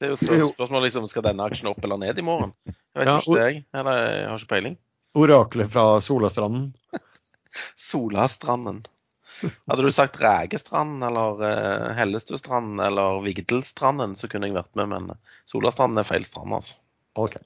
[0.00, 2.54] Det er jo spørsmål, spørsmål liksom, skal denne aksjen opp eller ned i morgen.
[2.66, 3.64] Jeg vet ja, ikke det, jeg.
[3.76, 4.76] Eller jeg har ikke peiling.
[5.20, 6.70] Oraklet fra Solastranden?
[7.90, 8.80] Solastranden.
[9.42, 15.12] Hadde du sagt Rægestrand eller uh, Hellestustrand eller Vigdelstranden, så kunne jeg vært med, men
[15.50, 16.78] Solastranden er feil strand, altså.
[17.18, 17.38] Ok.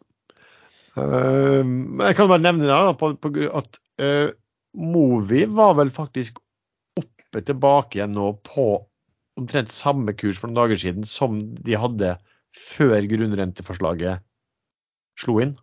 [0.94, 1.62] Uh,
[2.04, 4.34] jeg kan bare nevne det, da, på, på, at uh,
[4.74, 6.40] Movi var vel faktisk
[6.98, 8.68] oppe tilbake igjen nå på
[9.38, 12.14] omtrent samme kurs for noen dager siden som de hadde
[12.54, 14.22] før grunnrenteforslaget
[15.18, 15.54] slo inn.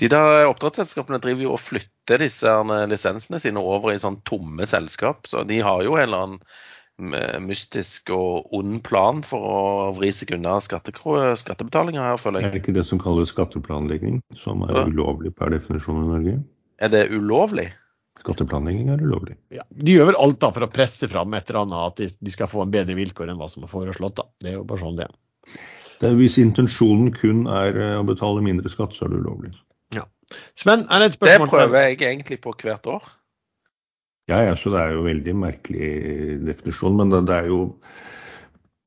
[0.00, 2.52] De der oppdrettsselskapene driver jo og flytter disse
[2.88, 5.28] lisensene sine over i sånn tomme selskap.
[5.28, 6.40] Så de har jo en eller annen
[7.44, 9.58] mystisk og ond plan for å
[9.96, 12.48] vri seg unna skattebetalinger her, føler jeg.
[12.48, 14.86] Er det ikke det som kalles skatteplanlegging, som er ja.
[14.88, 16.34] ulovlig per definisjon i Norge?
[16.80, 17.70] Er det ulovlig?
[18.20, 19.36] Skatteplanlegging er ulovlig.
[19.54, 22.32] Ja, De gjør vel alt da for å presse fram et eller annet, at de
[22.32, 24.18] skal få en bedre vilkår enn hva som er foreslått.
[24.20, 24.28] da.
[24.40, 25.16] Det er jo bare sånn det er.
[26.00, 29.52] Det er hvis intensjonen kun er eh, å betale mindre skatt, så er det ulovlig.
[30.60, 33.10] Sven, er det et spørsmål Det prøver jeg egentlig på hvert år.
[34.28, 35.90] Ja, ja, så det er jo veldig merkelig
[36.46, 36.96] definisjon.
[37.00, 37.60] Men det, det er jo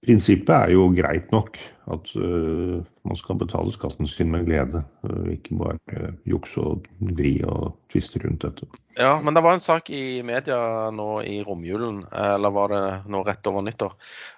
[0.04, 1.58] Prinsippet er jo greit nok.
[1.92, 4.84] At uh, man skal betale skatten sin med glede.
[5.04, 8.68] Uh, ikke bare uh, jukse og vri og tviste rundt dette.
[9.00, 10.58] Ja, men det var en sak i media
[10.96, 13.96] nå i romjulen, eller var det nå rett over nyttår,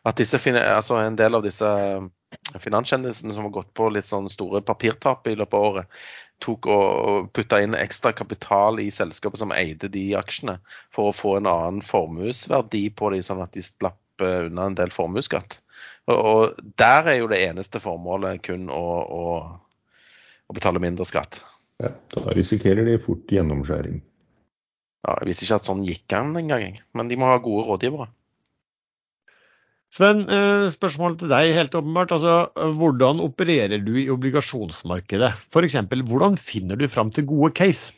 [0.07, 1.72] at disse, altså en del av disse
[2.64, 5.99] finanskjendisene som har gått på litt sånn store papirtap i løpet av året,
[6.44, 10.57] tok og putta inn ekstra kapital i selskapet som eide de aksjene,
[10.94, 14.91] for å få en annen formuesverdi på dem, sånn at de slapp unna en del
[14.95, 15.60] formuesskatt.
[16.06, 18.84] Og, og, der er jo det eneste formålet kun å,
[19.20, 19.24] å,
[20.48, 21.41] å betale mindre skatt.
[21.82, 23.99] Ja, da risikerer de fort gjennomskjæring.
[25.06, 28.07] Ja, jeg visste ikke at sånn gikk an engang, men de må ha gode rådgivere.
[29.95, 30.26] Sven,
[30.73, 32.11] spørsmålet til deg helt åpenbart.
[32.11, 35.30] Altså, hvordan opererer du i obligasjonsmarkedet?
[35.47, 35.77] F.eks.
[36.09, 37.95] hvordan finner du fram til gode case?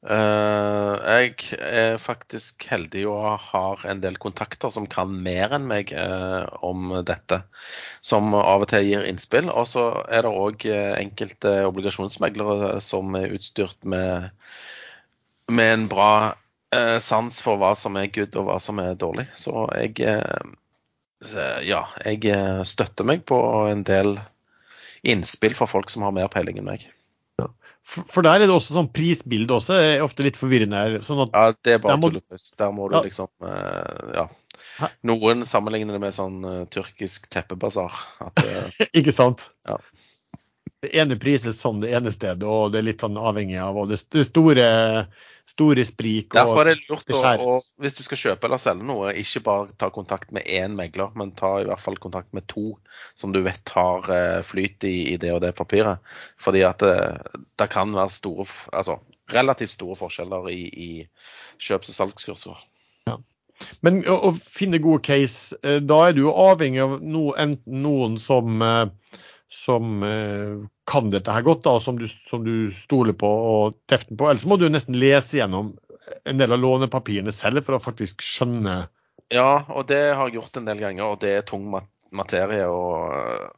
[0.00, 5.92] Uh, jeg er faktisk heldig og har en del kontakter som kan mer enn meg
[5.92, 7.42] uh, om dette.
[8.00, 9.52] Som av og til gir innspill.
[9.52, 14.30] Og så er det òg enkelte obligasjonsmeglere som er utstyrt med,
[15.52, 16.12] med en bra
[17.02, 19.24] sans for hva som er good og hva som er dårlig.
[19.34, 19.96] Så jeg
[21.66, 23.38] ja, jeg støtter meg på
[23.68, 24.14] en del
[25.02, 26.86] innspill fra folk som har mer peiling enn meg.
[27.90, 30.98] For der er det også sånn prisbilde også, er ofte litt forvirrende her.
[31.04, 32.50] Sånn ja, det er bare tulletøys.
[32.60, 33.04] Der må du ja.
[33.06, 34.28] liksom eh, Ja.
[35.04, 37.96] Noen sammenligner det med sånn uh, tyrkisk teppebasar.
[38.20, 38.68] Uh,
[38.98, 39.48] Ikke sant?
[39.68, 39.76] Ja.
[40.80, 43.98] Det ene prises som det ene stedet, og det er litt sånn avhengig av det,
[44.14, 44.68] det store
[45.50, 46.34] store sprik.
[46.34, 49.76] og Derfor er det lurt å, hvis du skal kjøpe eller selge noe, ikke bare
[49.80, 52.74] ta kontakt med én megler, men ta i hvert fall kontakt med to
[53.18, 56.02] som du vet har eh, flyt i, i det og det papiret.
[56.40, 59.00] Fordi at det, eh, det kan være store, altså
[59.34, 60.90] relativt store forskjeller i, i
[61.62, 62.62] kjøps- og salgskurser.
[63.10, 63.18] Ja.
[63.84, 68.18] Men å, å, finne gode case, eh, da er du avhengig av no, enten noen
[68.20, 68.62] som
[69.50, 70.04] som
[70.90, 74.28] kan dette her godt, da, som du, som du stoler på og teften på.
[74.30, 75.74] Ellers må du nesten lese gjennom
[76.26, 78.82] en del av lånepapirene selv for å faktisk skjønne
[79.30, 82.66] Ja, og det har jeg gjort en del ganger, og det er tung materie.
[82.66, 83.56] og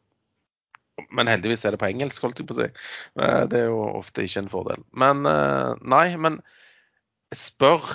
[1.12, 2.68] men heldigvis er det på engelsk, holdt jeg på å si.
[3.20, 4.82] Eh, det er jo ofte ikke en fordel.
[4.92, 6.38] Men eh, nei, men
[7.36, 7.94] spør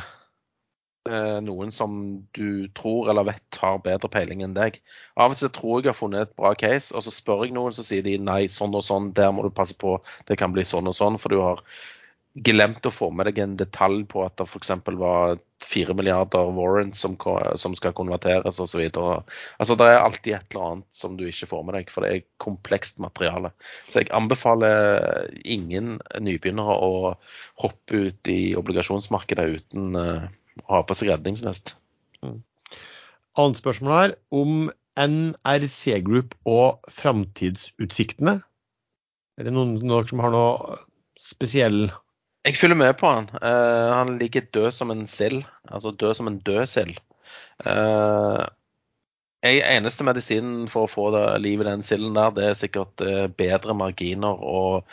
[1.43, 1.97] noen som
[2.37, 4.79] du tror eller vet har bedre peiling enn deg.
[5.17, 7.55] Av og til tror jeg jeg har funnet et bra case, og så spør jeg
[7.57, 9.97] noen, så sier de nei, sånn og sånn, der må du passe på,
[10.29, 11.63] det kan bli sånn og sånn, for du har
[12.45, 14.71] glemt å få med deg en detalj på at det f.eks.
[14.99, 17.15] var fire milliarder warrants som,
[17.57, 18.83] som skal konverteres osv.
[18.93, 22.11] Altså, det er alltid et eller annet som du ikke får med deg, for det
[22.13, 23.51] er komplekst materiale.
[23.89, 27.15] Så jeg anbefaler ingen nybegynnere å
[27.63, 30.27] hoppe ut i obligasjonsmarkedet uten uh,
[30.69, 31.75] ha på seg redningsvest.
[32.25, 32.41] Mm.
[33.37, 34.67] Annet spørsmål her om
[34.97, 38.39] NRC Group og framtidsutsiktene.
[39.37, 40.77] Er det noen, noen som har noe
[41.21, 41.87] spesiell
[42.47, 43.27] Jeg følger med på han.
[43.37, 45.43] Uh, han ligger død som en sild.
[45.69, 46.97] Altså død som en død sild.
[47.61, 48.45] Uh,
[49.47, 51.05] eneste medisinen for å få
[51.39, 54.87] liv i den silden der, det er sikkert uh, bedre marginer og,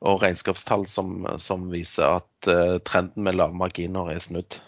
[0.00, 2.50] og regnskapstall som, som, viser at
[2.86, 4.60] trenden med lave marginer er snudd.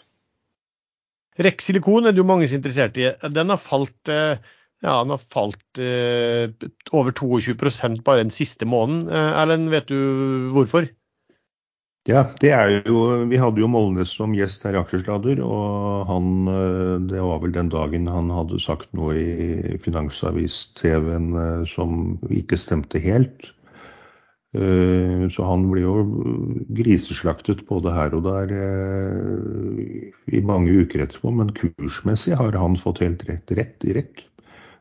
[1.41, 3.09] Rex silikon er det jo mange som er interessert i.
[3.33, 4.41] Den har falt, eh,
[4.85, 6.53] ja, den har falt eh,
[6.93, 9.07] over 22% bare den siste måneden.
[9.09, 10.89] Eh, Erlend, vet du hvorfor?
[12.09, 16.49] Ja, det er jo Vi hadde jo Molnes som gjest her i Aksjesladder, og han
[17.13, 23.53] Det var vel den dagen han hadde sagt noe i Finansavis-TV-en som ikke stemte helt.
[24.51, 25.99] Eh, så han blir jo
[26.75, 31.31] griseslaktet både her og der eh, i mange uker etterpå.
[31.35, 34.25] Men kursmessig har han fått helt rett, rett i rekk.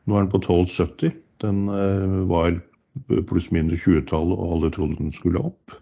[0.06, 1.14] Nå er den på 12,70.
[1.44, 2.58] Den eh, var
[3.30, 5.78] pluss-minus 20-tallet, og alle trodde den skulle opp.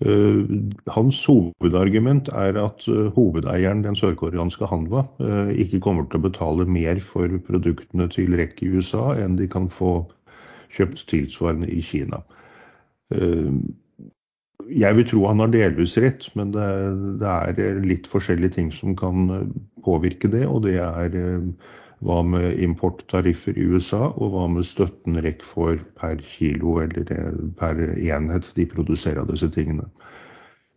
[0.00, 5.02] Hans hovedargument er at hovedeieren, den sørkoreanske Hanwa,
[5.52, 9.68] ikke kommer til å betale mer for produktene til REC i USA enn de kan
[9.68, 10.06] få
[10.72, 12.22] kjøpt tilsvarende i Kina.
[13.14, 13.52] Eh,
[14.70, 16.68] jeg vil tro han har delvis rett, men det,
[17.22, 19.46] det, er litt forskjellige ting som kan eh,
[19.86, 20.46] påvirke det.
[20.46, 21.50] Og det er eh,
[22.06, 27.10] hva med importtariffer i USA, og hva med støtten REC får per kilo eller
[27.60, 29.88] per enhet de produserer av disse tingene.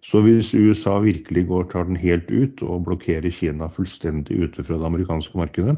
[0.03, 4.75] Så hvis USA virkelig går, tar den helt ut og blokkerer Kina fullstendig ute fra
[4.75, 5.77] det amerikanske markedet,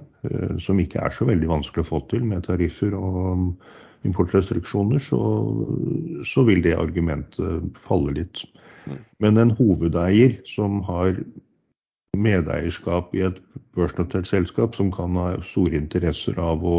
[0.65, 3.53] som ikke er så veldig vanskelig å få til med tariffer og
[4.05, 5.19] importrestriksjoner, så,
[6.27, 8.43] så, vil det argumentet falle litt.
[8.85, 9.01] Mm.
[9.23, 11.17] Men en hovedeier som har
[12.15, 13.41] medeierskap i et
[13.75, 16.77] børsnotert selskap som kan ha store interesser av å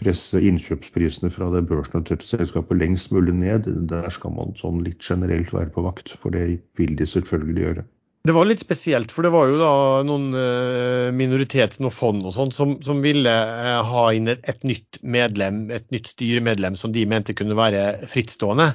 [0.00, 5.52] presse innkjøpsprisene fra det børsnoterte selskapet lengst mulig ned, der skal man sånn litt generelt
[5.56, 6.12] være på vakt.
[6.20, 7.86] For det vil de selvfølgelig gjøre.
[8.26, 9.72] Det var litt spesielt, for det var jo da
[10.06, 14.64] noen uh, minoritet, noen fond og sånn, som, som, ville uh, ha inn et, et,
[14.66, 18.72] nytt medlem, et nytt styremedlem som de mente kunne være frittstående.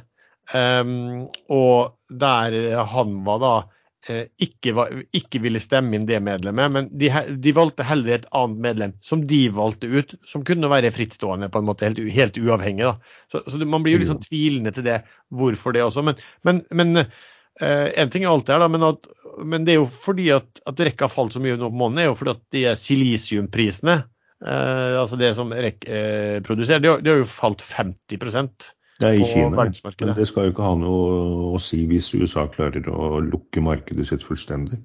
[0.52, 2.56] Um, og der
[2.94, 3.52] han var da
[4.12, 7.12] uh, ikke, var, ikke, ville stemme inn det medlemmet, men de,
[7.42, 11.60] de, valgte heller et annet medlem som de valgte ut, som kunne være frittstående, på
[11.60, 12.88] en måte helt, helt uavhengig.
[12.88, 13.20] da.
[13.32, 15.02] Så, så, man blir jo litt sånn tvilende til det,
[15.34, 16.06] hvorfor det også.
[16.08, 17.04] Men, men, men
[17.62, 19.08] en ting er alt det her, men, at,
[19.44, 22.04] men, det er jo fordi at, at rekka har falt så mye nå på måneden,
[22.04, 23.98] er jo fordi at de silisiumprisene,
[24.46, 28.18] eh, altså det som REC eh, produserer, de har, de har, jo falt 50
[29.02, 32.86] ja, i Kina, men det skal jo ikke ha noe å si hvis USA klarer
[32.94, 34.78] å lukke markedet sitt fullstendig.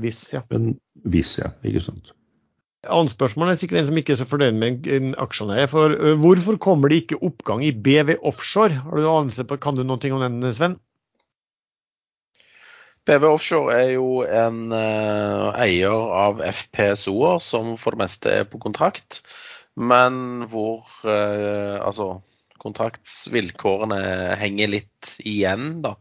[0.00, 0.42] Hvis, ja.
[0.52, 0.74] Men
[1.08, 1.52] hvis, ja.
[1.68, 2.12] Ikke sant.
[2.82, 4.86] Annet spørsmål er sikkert en som ikke er så fornøyd med
[5.22, 5.60] aksjene.
[5.70, 8.80] For hvorfor kommer det ikke oppgang i BV Offshore?
[8.82, 10.74] Har du anelse på, Kan du noe om den, Sven?
[13.08, 18.60] BV Offshore er jo en uh, eier av FPSO-er som for det meste er på
[18.62, 19.22] kontrakt,
[19.74, 22.20] men hvor uh, altså
[22.62, 23.98] kontraktsvilkårene
[24.38, 25.96] henger litt igjen da,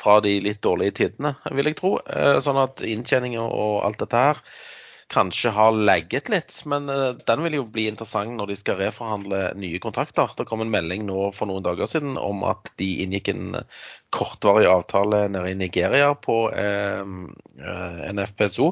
[0.00, 1.92] fra de litt dårlige tidene, vil jeg tro.
[2.08, 4.40] Uh, sånn at inntjeninger og alt dette her
[5.12, 6.54] kanskje har legget litt.
[6.68, 10.32] Men uh, den vil jo bli interessant når de skal reforhandle nye kontrakter.
[10.36, 13.60] Det kom en melding nå for noen dager siden om at de inngikk en
[14.14, 18.70] kortvarig avtale nede i Nigeria på eh, en FPSO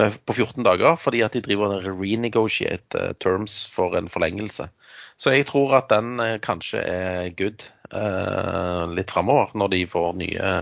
[0.00, 4.68] med, på 14 dager, fordi at de driver og renegotiate terms for en forlengelse.
[5.16, 10.56] Så jeg tror at den kanskje er good eh, litt framover, når de får nye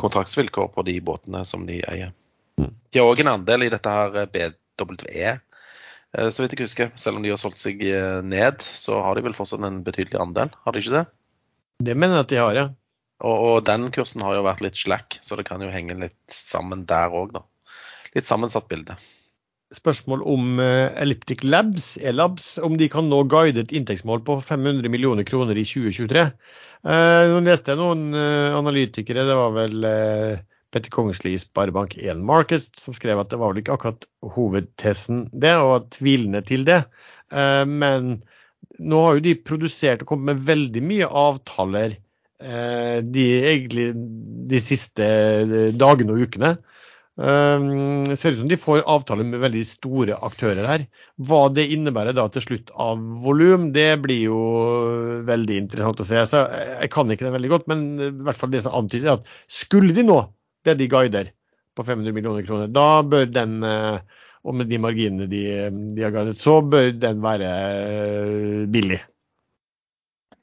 [0.00, 2.14] kontraktsvilkår på de båtene som de eier.
[2.60, 2.74] Mm.
[2.92, 6.90] De har òg en andel i dette her BWE, eh, så vidt jeg husker.
[7.00, 10.20] Selv om de har solgt seg eh, ned, så har de vel fortsatt en betydelig
[10.20, 11.06] andel, har de ikke det?
[11.90, 12.66] Det mener jeg at de har, ja.
[13.20, 16.18] Og, og den kursen har jo vært litt slack, så det kan jo henge litt
[16.34, 17.44] sammen der òg, da.
[18.16, 18.96] Litt sammensatt bilde.
[19.70, 25.22] Spørsmål om Elliptic Labs, E-Labs, om de kan nå guide et inntektsmål på 500 millioner
[25.28, 26.24] kroner i 2023.
[26.82, 29.86] Uh, nå leste jeg noen analytikere, det var vel
[30.70, 34.06] Petter Kongsli i Sparebank1 Markets, som skrev at det var vel ikke akkurat
[34.36, 36.84] hovedtesen det, og tvilende til det.
[37.34, 38.20] Eh, men
[38.78, 43.90] nå har jo de produsert og kommet med veldig mye avtaler eh, de, egentlig
[44.50, 46.56] de siste eh, dagene og ukene.
[47.20, 50.84] Det ser ut som de får avtaler med veldig store aktører her.
[51.20, 54.38] Hva det innebærer da til slutt av volum, det blir jo
[55.28, 56.22] veldig interessant å se.
[56.30, 59.28] Så jeg kan ikke det veldig godt, men i hvert fall det som antyder at
[59.52, 60.16] skulle de nå
[60.66, 61.30] det de guider
[61.76, 65.44] på 500 millioner kroner, da bør den, eh, og med de marginene de,
[65.94, 69.00] de har guidet, så bør den være eh, billig.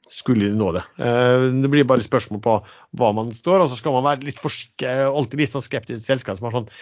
[0.08, 0.84] Skulle de nå det.
[1.04, 2.54] Eh, det blir bare spørsmål på
[2.98, 6.38] hva man står, og så skal man være litt alltid litt sånn skeptisk til selskap
[6.38, 6.72] som har sånn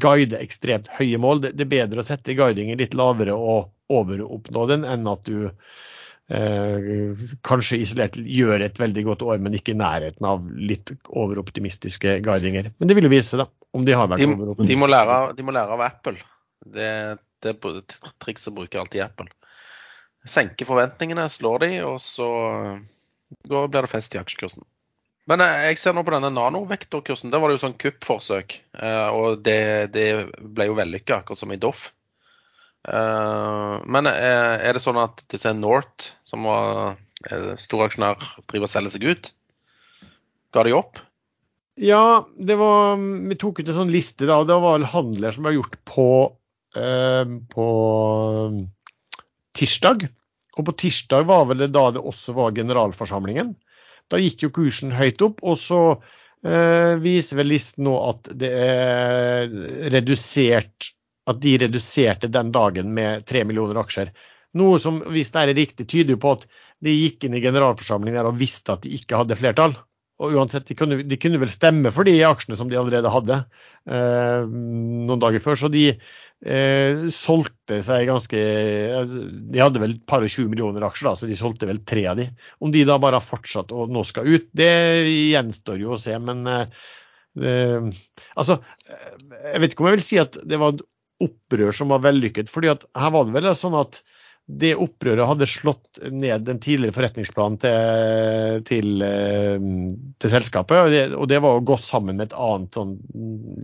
[0.00, 1.46] guide ekstremt høye mål.
[1.46, 5.48] Det, er bedre å sette guidingen litt lavere og overoppnå den, enn at du
[6.32, 12.18] eh, kanskje isolert gjør et veldig godt år, men ikke i nærheten av litt overoptimistiske
[12.24, 12.72] guidinger.
[12.78, 14.74] Men det vil jo vise, da, om de har vært de, overoptimistiske.
[14.74, 16.18] De må, lære, de må lære av Apple.
[16.74, 16.90] Det,
[17.44, 17.56] det
[18.22, 19.30] trikset bruker alltid Apple.
[20.24, 22.28] Senke forventningene, slår de, og så
[23.48, 24.64] går, blir det fest i aksjekursen.
[25.30, 27.32] Men eh, jeg ser nå på denne nanovektorkursen.
[27.32, 28.58] Der var det jo sånn kuppforsøk.
[28.76, 30.08] Eh, og det, det
[30.40, 31.90] ble jo vellykka, akkurat som i Doff.
[32.84, 36.98] Uh, men er, er, det sånn at disse North, som var
[37.56, 38.20] storaksjonær,
[38.50, 39.30] driver og selger seg ut?
[40.54, 41.00] Ga de opp?
[41.80, 44.38] Ja, det var Vi tok ut en sånn liste, da.
[44.42, 46.08] Og Det var handler som ble gjort på,
[46.76, 47.68] eh, på
[49.58, 50.08] tirsdag.
[50.54, 53.56] Og på tirsdag var vel det da det også var generalforsamlingen.
[54.10, 55.42] Da gikk jo kursen høyt opp.
[55.42, 55.80] Og så
[56.46, 59.48] eh, viser vel listen nå at det er
[59.90, 60.93] redusert
[61.30, 64.12] at de reduserte den dagen med tre millioner aksjer.
[64.58, 66.46] Noe som, hvis det er riktig, tyder på at
[66.84, 69.74] de gikk inn i generalforsamlingen og visste at de ikke hadde flertall.
[70.22, 73.40] Og uansett, de kunne, de kunne vel stemme for de aksjene som de allerede hadde
[73.40, 75.58] eh, noen dager før.
[75.58, 78.44] Så de eh, solgte seg ganske
[79.00, 81.82] altså, De hadde vel et par og 20 millioner aksjer, da, så de solgte vel
[81.82, 82.28] tre av de.
[82.62, 84.70] Om de da bare har fortsatt og nå skal ut, det
[85.10, 86.14] gjenstår jo å se.
[86.22, 87.90] Men eh,
[88.38, 90.78] altså, jeg vet ikke om jeg vil si at det var
[91.24, 92.52] opprør som var vellykket.
[92.52, 94.02] fordi at her var det vel sånn at
[94.44, 99.64] det opprøret hadde slått ned den tidligere forretningsplanen til, til, eh,
[100.20, 100.76] til selskapet.
[100.76, 102.92] Og det, og det, var å gå sammen med et annet sånn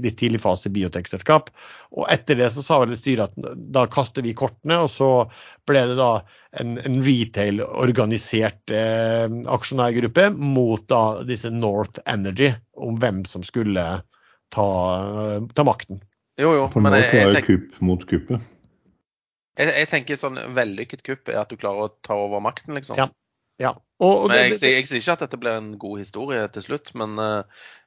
[0.00, 1.52] litt tidlig fase biotekselskap.
[1.92, 5.10] Og etter det så sa vel styret at da kaster vi kortene, og så
[5.68, 6.10] ble det da
[6.56, 13.90] en, en retail-organisert eh, aksjonærgruppe mot da disse North Energy, om hvem som skulle
[14.48, 14.70] ta,
[15.52, 16.00] ta makten.
[16.40, 18.50] Jo, jo, For men nå jeg, jeg, er tenk, kupp mot kuppet.
[19.60, 23.00] jeg, jeg tenker sånn vellykket kupp er at du klarer å ta over makten, liksom.
[23.00, 23.10] Ja.
[23.60, 23.74] Ja.
[24.00, 27.18] Og, og jeg, jeg sier ikke at dette blir en god historie til slutt, men
[27.20, 27.42] uh,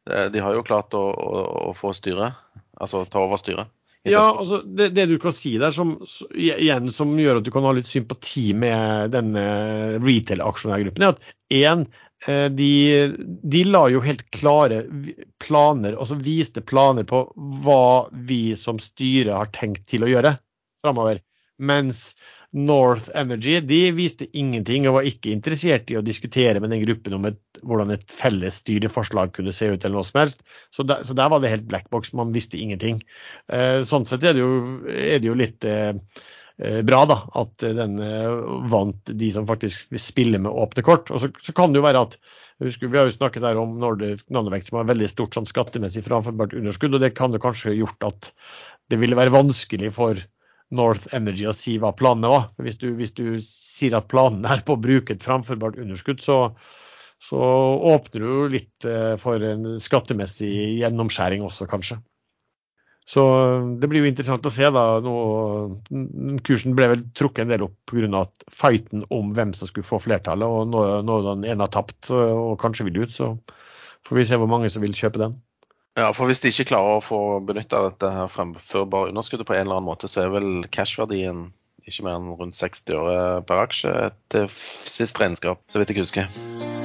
[0.05, 2.37] de har jo klart å, å, å få styret.
[2.77, 3.71] Altså ta over styret.
[4.03, 5.95] Ja, altså det, det du kan si der som,
[6.35, 9.43] igjen, som gjør at du kan ha litt sympati med denne
[10.03, 11.23] retail-aksjonærgruppen, er at
[11.55, 11.85] én,
[12.25, 12.71] de,
[13.43, 14.83] de la jo helt klare
[15.43, 17.25] planer, altså viste planer på
[17.65, 20.37] hva vi som styre har tenkt til å gjøre
[20.83, 21.19] framover.
[21.63, 22.13] Mens
[22.53, 27.15] North Energy de viste ingenting og var ikke interessert i å diskutere med den gruppen
[27.17, 29.79] om et, hvordan et felles styreforslag kunne se ut.
[29.81, 30.43] eller noe som helst.
[30.69, 33.01] Så der, så der var det helt black box, man visste ingenting.
[33.49, 34.53] Eh, sånn sett er det jo,
[34.85, 36.21] er det jo litt eh, eh,
[36.85, 41.11] bra da, at denne eh, vant de som faktisk vil spille med åpne kort.
[41.11, 42.17] Og så, så kan det jo være at
[42.63, 46.05] husker, Vi har jo snakket der om Nordic Nanovect som har veldig stort sånn skattemessig
[46.05, 48.31] framførbart underskudd, og det kan jo kanskje gjort at
[48.91, 50.19] det ville være vanskelig for
[50.73, 52.47] North Energy å si hva planene var.
[52.61, 56.37] Hvis du, hvis du sier at planen er på å bruke et framførbart underskudd, så,
[57.21, 57.41] så
[57.93, 61.99] åpner du jo litt eh, for en skattemessig gjennomskjæring også, kanskje.
[63.05, 63.23] Så
[63.81, 64.67] det blir jo interessant å se.
[64.71, 64.83] da.
[65.03, 65.13] Nå,
[66.47, 68.25] kursen ble vel trukket en del opp pga.
[68.51, 72.35] fighten om hvem som skulle få flertallet, og nå, når den ene har tapt eh,
[72.37, 73.33] og kanskje vil ut, så
[74.07, 75.41] får vi se hvor mange som vil kjøpe den.
[75.99, 79.67] Ja, for Hvis de ikke klarer å få benytta dette her fremførbare underskuddet på en
[79.67, 81.51] eller annen måte, så er vel cashverdien
[81.85, 86.82] ikke mer enn rundt 60 øre per aksje etter sist regnskap, så vidt jeg husker.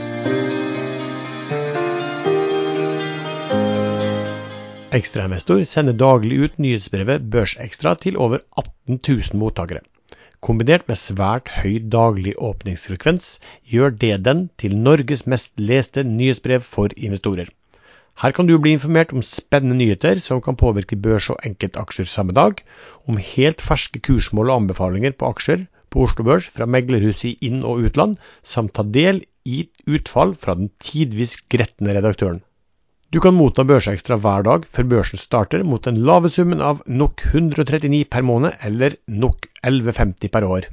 [4.99, 9.85] Ekstrainvestor sender daglig ut nyhetsbrevet Børsekstra til over 18 000 mottakere.
[10.43, 13.29] Kombinert med svært høy daglig åpningsfrekvens
[13.73, 17.51] gjør det den til Norges mest leste nyhetsbrev for investorer.
[18.19, 22.35] Her kan du bli informert om spennende nyheter som kan påvirke børs og enkeltaksjer samme
[22.35, 22.65] dag,
[23.07, 27.63] om helt ferske kursmål og anbefalinger på aksjer på Oslo Børs fra meglerhus i inn-
[27.63, 32.43] og utland, samt ta del i utfall fra den tidvis gretne redaktøren.
[33.11, 37.23] Du kan motta Børsekstra hver dag før børsen starter mot den lave summen av NOK
[37.31, 40.67] 139 per måned eller NOK 1150 per år.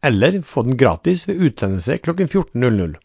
[0.00, 2.96] Eller få den gratis ved utsendelse klokken 14.00.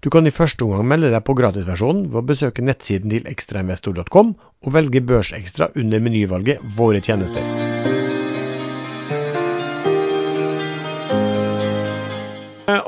[0.00, 4.32] Du kan i første omgang melde deg på gratisversjonen ved å besøke nettsiden til ekstrainvestor.com
[4.64, 7.73] og velge Børsekstra under menyvalget Våre tjenester.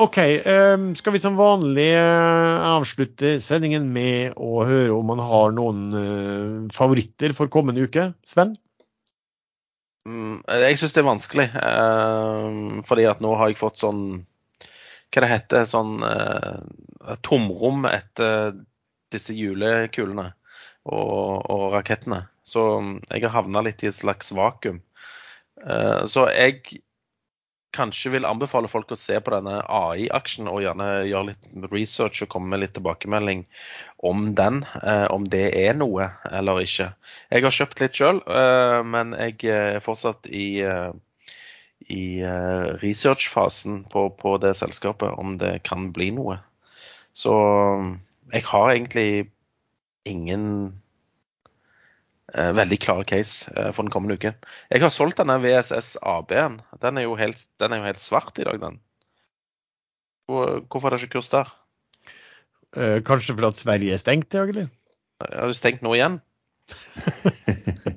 [0.07, 5.55] OK, eh, skal vi som vanlig eh, avslutte sendingen med å høre om man har
[5.57, 8.13] noen eh, favoritter for kommende uke?
[8.27, 8.55] Sven?
[10.07, 14.05] Mm, Jeg syns det er vanskelig, eh, fordi at nå har jeg fått sånn
[15.11, 18.55] Hva det heter sånn eh, tomrom etter
[19.11, 20.29] disse julekulene
[20.87, 22.27] og, og rakettene.
[22.47, 24.83] Så mm, jeg har havna litt i et slags vakuum.
[26.07, 26.83] Så jeg
[27.77, 32.31] kanskje vil anbefale folk å se på denne AI-aksjen og gjerne gjøre litt research og
[32.33, 33.45] komme med litt tilbakemelding
[34.11, 34.63] om den.
[34.83, 36.89] eh, Om det er noe eller ikke.
[37.31, 38.23] Jeg har kjøpt litt sjøl,
[38.87, 40.91] men jeg er fortsatt i, eh,
[41.93, 46.41] i eh, researchfasen på, på det selskapet, om det kan bli noe.
[47.17, 47.33] Så
[48.33, 49.31] jeg har egentlig
[50.07, 50.86] ingen eh,
[52.35, 54.35] veldig klar case eh, for den kommende uken.
[54.73, 56.61] Jeg har solgt denne VSS AB-en.
[56.83, 58.81] Den, er jo helt- den er jo helt svart i dag, den.
[60.27, 61.53] Hvor- Hvorfor er det ikke kurs der?
[62.77, 64.69] Eh, kanskje fordi at Sverige er stengt i dag, eller?
[65.23, 66.21] Har du stengt nå igjen?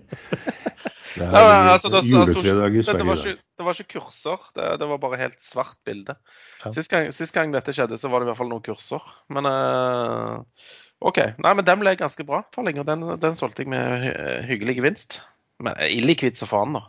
[1.17, 5.41] Det er Ja, altså, var ikke, det var ikke kurser, det, det var bare helt
[5.41, 6.15] svart bilde.
[6.63, 6.71] Ja.
[6.71, 9.01] Sist, gang, sist gang dette skjedde, så var det i hvert fall noen kurser.
[9.33, 10.69] Men eh,
[10.99, 11.19] OK.
[11.39, 14.07] Nei, men den ble ganske bra for lenge, og den, den solgte jeg med
[14.49, 15.21] hyggelig gevinst.
[15.63, 15.95] Men eh,
[16.35, 16.85] som så faen, da.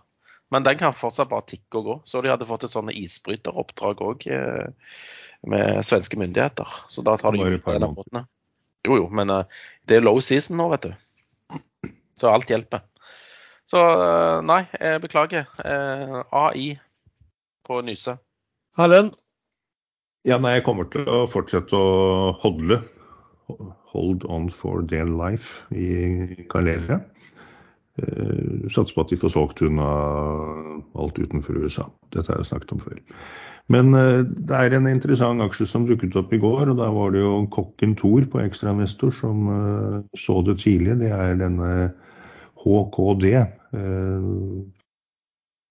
[0.51, 1.97] Men den kan fortsatt bare tikke og gå.
[2.11, 4.27] Så de hadde fått et sånne isbryteroppdrag òg
[5.47, 6.67] med svenske myndigheter.
[6.91, 8.25] Så da tar de ut par en av båtene.
[8.87, 9.59] Jo, jo, men eh,
[9.89, 11.91] det er low season nå, vet du.
[12.19, 12.85] Så alt hjelper.
[13.69, 15.49] Så eh, nei, jeg beklager.
[15.65, 16.71] Eh, AI
[17.67, 18.17] på Nyse.
[18.81, 19.17] Erlend?
[20.29, 22.83] Ja, nei, jeg kommer til å fortsette å hodle.
[23.91, 27.01] Hold on for dear life i Calera.
[27.99, 29.87] Eh, Satser på at de får solgt unna
[31.01, 31.89] alt utenfor USA.
[32.15, 33.01] Dette har jeg snakket om før.
[33.71, 37.15] Men eh, det er en interessant aksje som dukket opp i går, og da var
[37.15, 41.01] det jo kokken Thor på Ekstrainvestor som eh, så det tidlig.
[41.03, 41.91] Det er denne
[42.61, 43.27] HKD.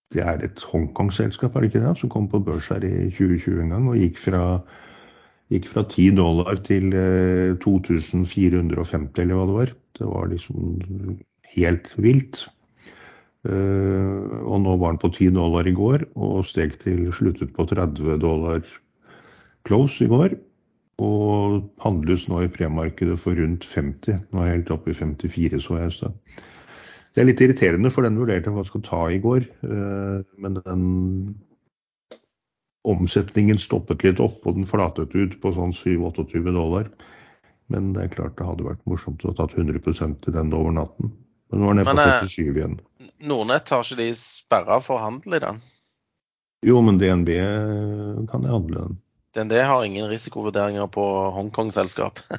[0.10, 1.98] Det er et Hongkong-selskap, er det ikke det?
[2.00, 4.44] Som kom på børs her i 2020 en gang og gikk fra,
[5.50, 6.92] gikk fra 10 dollar til
[7.64, 9.76] 2450 eller hva det var.
[9.98, 11.20] Det var liksom
[11.56, 12.44] helt vilt.
[13.48, 17.64] Uh, og nå var den på 10 dollar i går og steg til sluttet på
[17.70, 18.62] 30 dollar
[19.68, 20.36] close i går.
[21.00, 24.20] Og handles nå i premarkedet for rundt 50.
[24.34, 25.94] Nå er jeg helt oppe i 54, så jeg.
[25.96, 26.12] Så.
[27.16, 29.48] Det er litt irriterende, for den vurderte jeg hva skal ta i går.
[29.64, 30.84] Uh, men den
[32.88, 36.86] omsetningen stoppet litt opp, og den flatet ut på sånn 7-28 dollar.
[37.70, 40.74] Men det er klart det hadde vært morsomt å ha tatt 100 til den over
[40.74, 41.12] natten.
[41.52, 42.80] Men nå er den nede på 47 eh, igjen.
[43.30, 45.60] Nordnett har ikke de sperra for handel i den?
[46.66, 47.30] Jo, men DNB
[48.32, 48.98] kan det handle den.
[49.36, 51.04] DNB har ingen risikovurderinger på
[51.36, 52.20] Hongkong-selskap.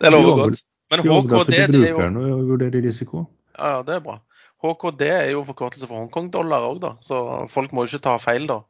[0.00, 0.64] det lover godt.
[0.90, 3.26] Men HKD det er jo å vurdere risiko.
[3.58, 4.16] Ja, det er bra.
[4.64, 6.94] HKD er jo forkortelse for Hongkong-dollar òg, da.
[7.04, 7.20] Så
[7.52, 8.62] folk må jo ikke ta feil, da.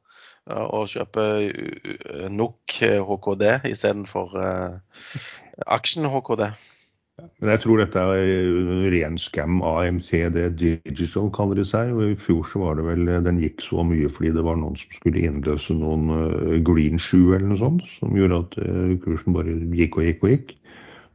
[0.49, 1.23] Og kjøpe
[2.33, 5.07] NOK HKD istedenfor uh,
[5.69, 6.45] aksjen HKD.
[7.43, 9.59] Men jeg tror dette er ren scam.
[9.67, 11.91] AMT, det digital kaller de seg.
[11.97, 14.79] og I fjor så var det vel den gikk så mye fordi det var noen
[14.79, 18.57] som skulle innløse noen green shoe eller noe sånt, som gjorde at
[19.03, 20.55] kursen bare gikk og gikk og gikk.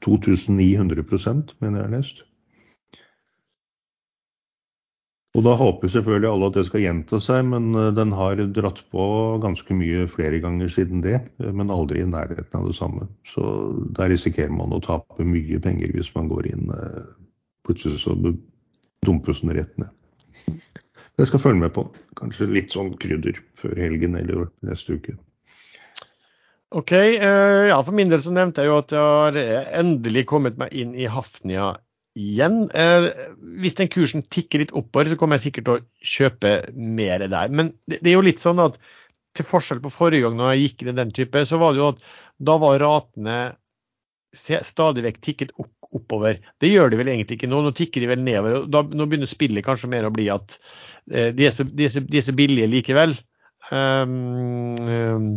[0.04, 2.26] 2900 mener jeg har lest.
[5.34, 8.84] Og da håper selvfølgelig alle at det skal gjenta seg, men eh, den har dratt
[8.94, 9.06] på
[9.42, 11.24] ganske mye flere ganger siden det.
[11.42, 13.08] Eh, men aldri i nærheten av det samme.
[13.26, 13.42] Så
[13.98, 16.70] der risikerer man å tape mye penger hvis man går inn.
[16.70, 17.02] Eh,
[17.66, 18.14] plutselig så
[19.04, 19.90] dumpes den rett ned.
[21.18, 21.88] Jeg skal følge med på.
[22.20, 25.16] Kanskje litt sånn krydder før helgen eller neste uke.
[26.74, 29.36] Ok, ja For min del så nevnte jeg jo at jeg har
[29.78, 31.76] endelig kommet meg inn i Hafnia
[32.20, 32.68] igjen.
[32.78, 33.10] Eh,
[33.62, 37.54] hvis den kursen tikker litt oppover, så kommer jeg sikkert til å kjøpe mer der.
[37.54, 38.78] Men det, er jo litt sånn at
[39.34, 41.82] til forskjell på forrige gang når jeg gikk inn i den type, så var det
[41.82, 42.04] jo at
[42.44, 43.38] da var ratene
[44.34, 46.40] stadig vekk tikket opp, oppover.
[46.62, 47.62] Det gjør de vel egentlig ikke nå.
[47.66, 48.66] Nå tikker de vel nedover.
[48.70, 50.58] Da, nå begynner spillet kanskje mer å bli at
[51.12, 53.16] eh, de, er så, de, er så, de, er så, billige likevel.
[53.72, 55.28] Um, um,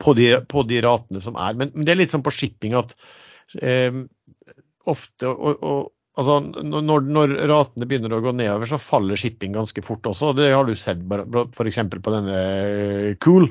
[0.00, 1.56] på, de, på, de, ratene som er.
[1.60, 2.96] Men, det er litt sånn på shipping at
[3.60, 4.06] um,
[4.90, 10.06] ofte og, altså, når, når, ratene begynner å gå nedover, så faller shipping ganske fort
[10.10, 10.32] også.
[10.38, 11.78] Det har du sett f.eks.
[11.94, 13.46] på denne eh, Cool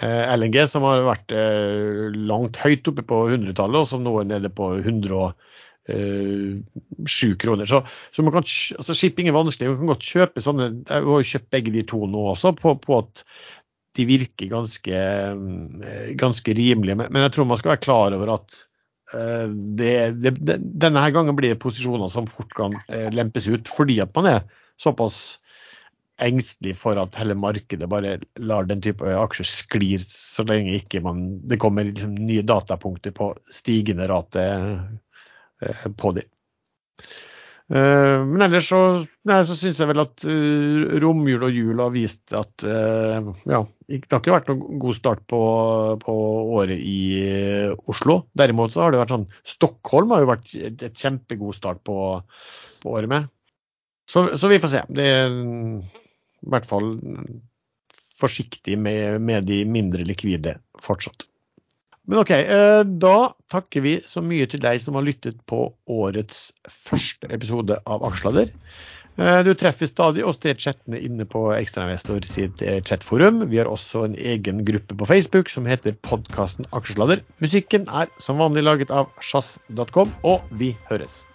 [0.00, 4.26] eh, LNG, som har vært eh, langt høyt oppe på 100-tallet, og som nå er
[4.32, 5.34] nede på 107
[7.42, 7.66] kroner.
[7.68, 7.78] Så,
[8.14, 9.70] så kan, altså, shipping er vanskelig.
[9.74, 12.92] Man kan godt kjøpe sånne Jeg har kjøpt begge de to nå også, på, på
[13.02, 13.14] at
[13.98, 14.98] de virker ganske,
[16.20, 16.94] ganske rimelige.
[17.00, 18.67] Men, men jeg tror man skal være klar over at Eh,
[19.12, 24.00] det, det, denne her gangen blir det posisjoner som fort kan eh, lempes ut, fordi
[24.04, 24.40] at man er
[24.80, 25.38] såpass
[26.18, 31.38] engstelig for at hele markedet bare lar den type aksjer sklir så lenge ikke man,
[31.46, 34.44] det kommer liksom nye datapunkter på stigende rate
[35.62, 36.26] eh, på dem.
[37.68, 38.78] Uh, men ellers så,
[39.28, 43.60] nei, så syns jeg vel at uh, romjul og jul har vist at uh, ja,
[43.92, 45.40] det har ikke vært noen god start på,
[46.00, 46.14] på
[46.56, 47.00] året i
[47.92, 48.22] Oslo.
[48.40, 51.98] Derimot så har det vært sånn Stockholm har jo vært et, et kjempegod start på,
[52.80, 53.28] på året med.
[54.08, 54.82] Så, så, vi får se.
[54.88, 56.94] Det er i hvert fall
[58.18, 61.28] forsiktig med, med de mindre likvide fortsatt.
[62.08, 63.16] Men OK, eh, da
[63.52, 68.48] takker vi så mye til deg som har lyttet på årets første episode av Aksladder.
[69.20, 73.44] Eh, du treffer stadig oss til chattene inne på Ekstrainvestor sitt eh, chatforum.
[73.52, 77.20] Vi har også en egen gruppe på Facebook som heter podkasten Aksjesladder.
[77.44, 81.26] Musikken er som vanlig laget av sjazz.com, og vi høres.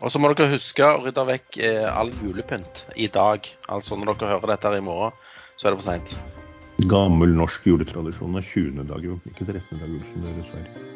[0.00, 1.58] Og så må dere huske å rydde vekk
[1.90, 3.42] all julepynt i dag.
[3.68, 5.18] Altså når dere hører dette her i morgen,
[5.58, 6.39] så er det for seint.
[6.88, 8.84] Gammel norsk juletradisjon er 20.
[8.88, 9.18] dag, jo.
[9.28, 9.80] Ikke 13.
[9.80, 10.86] dag i Sverige.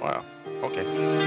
[0.00, 0.22] Å ja.
[0.66, 1.19] OK.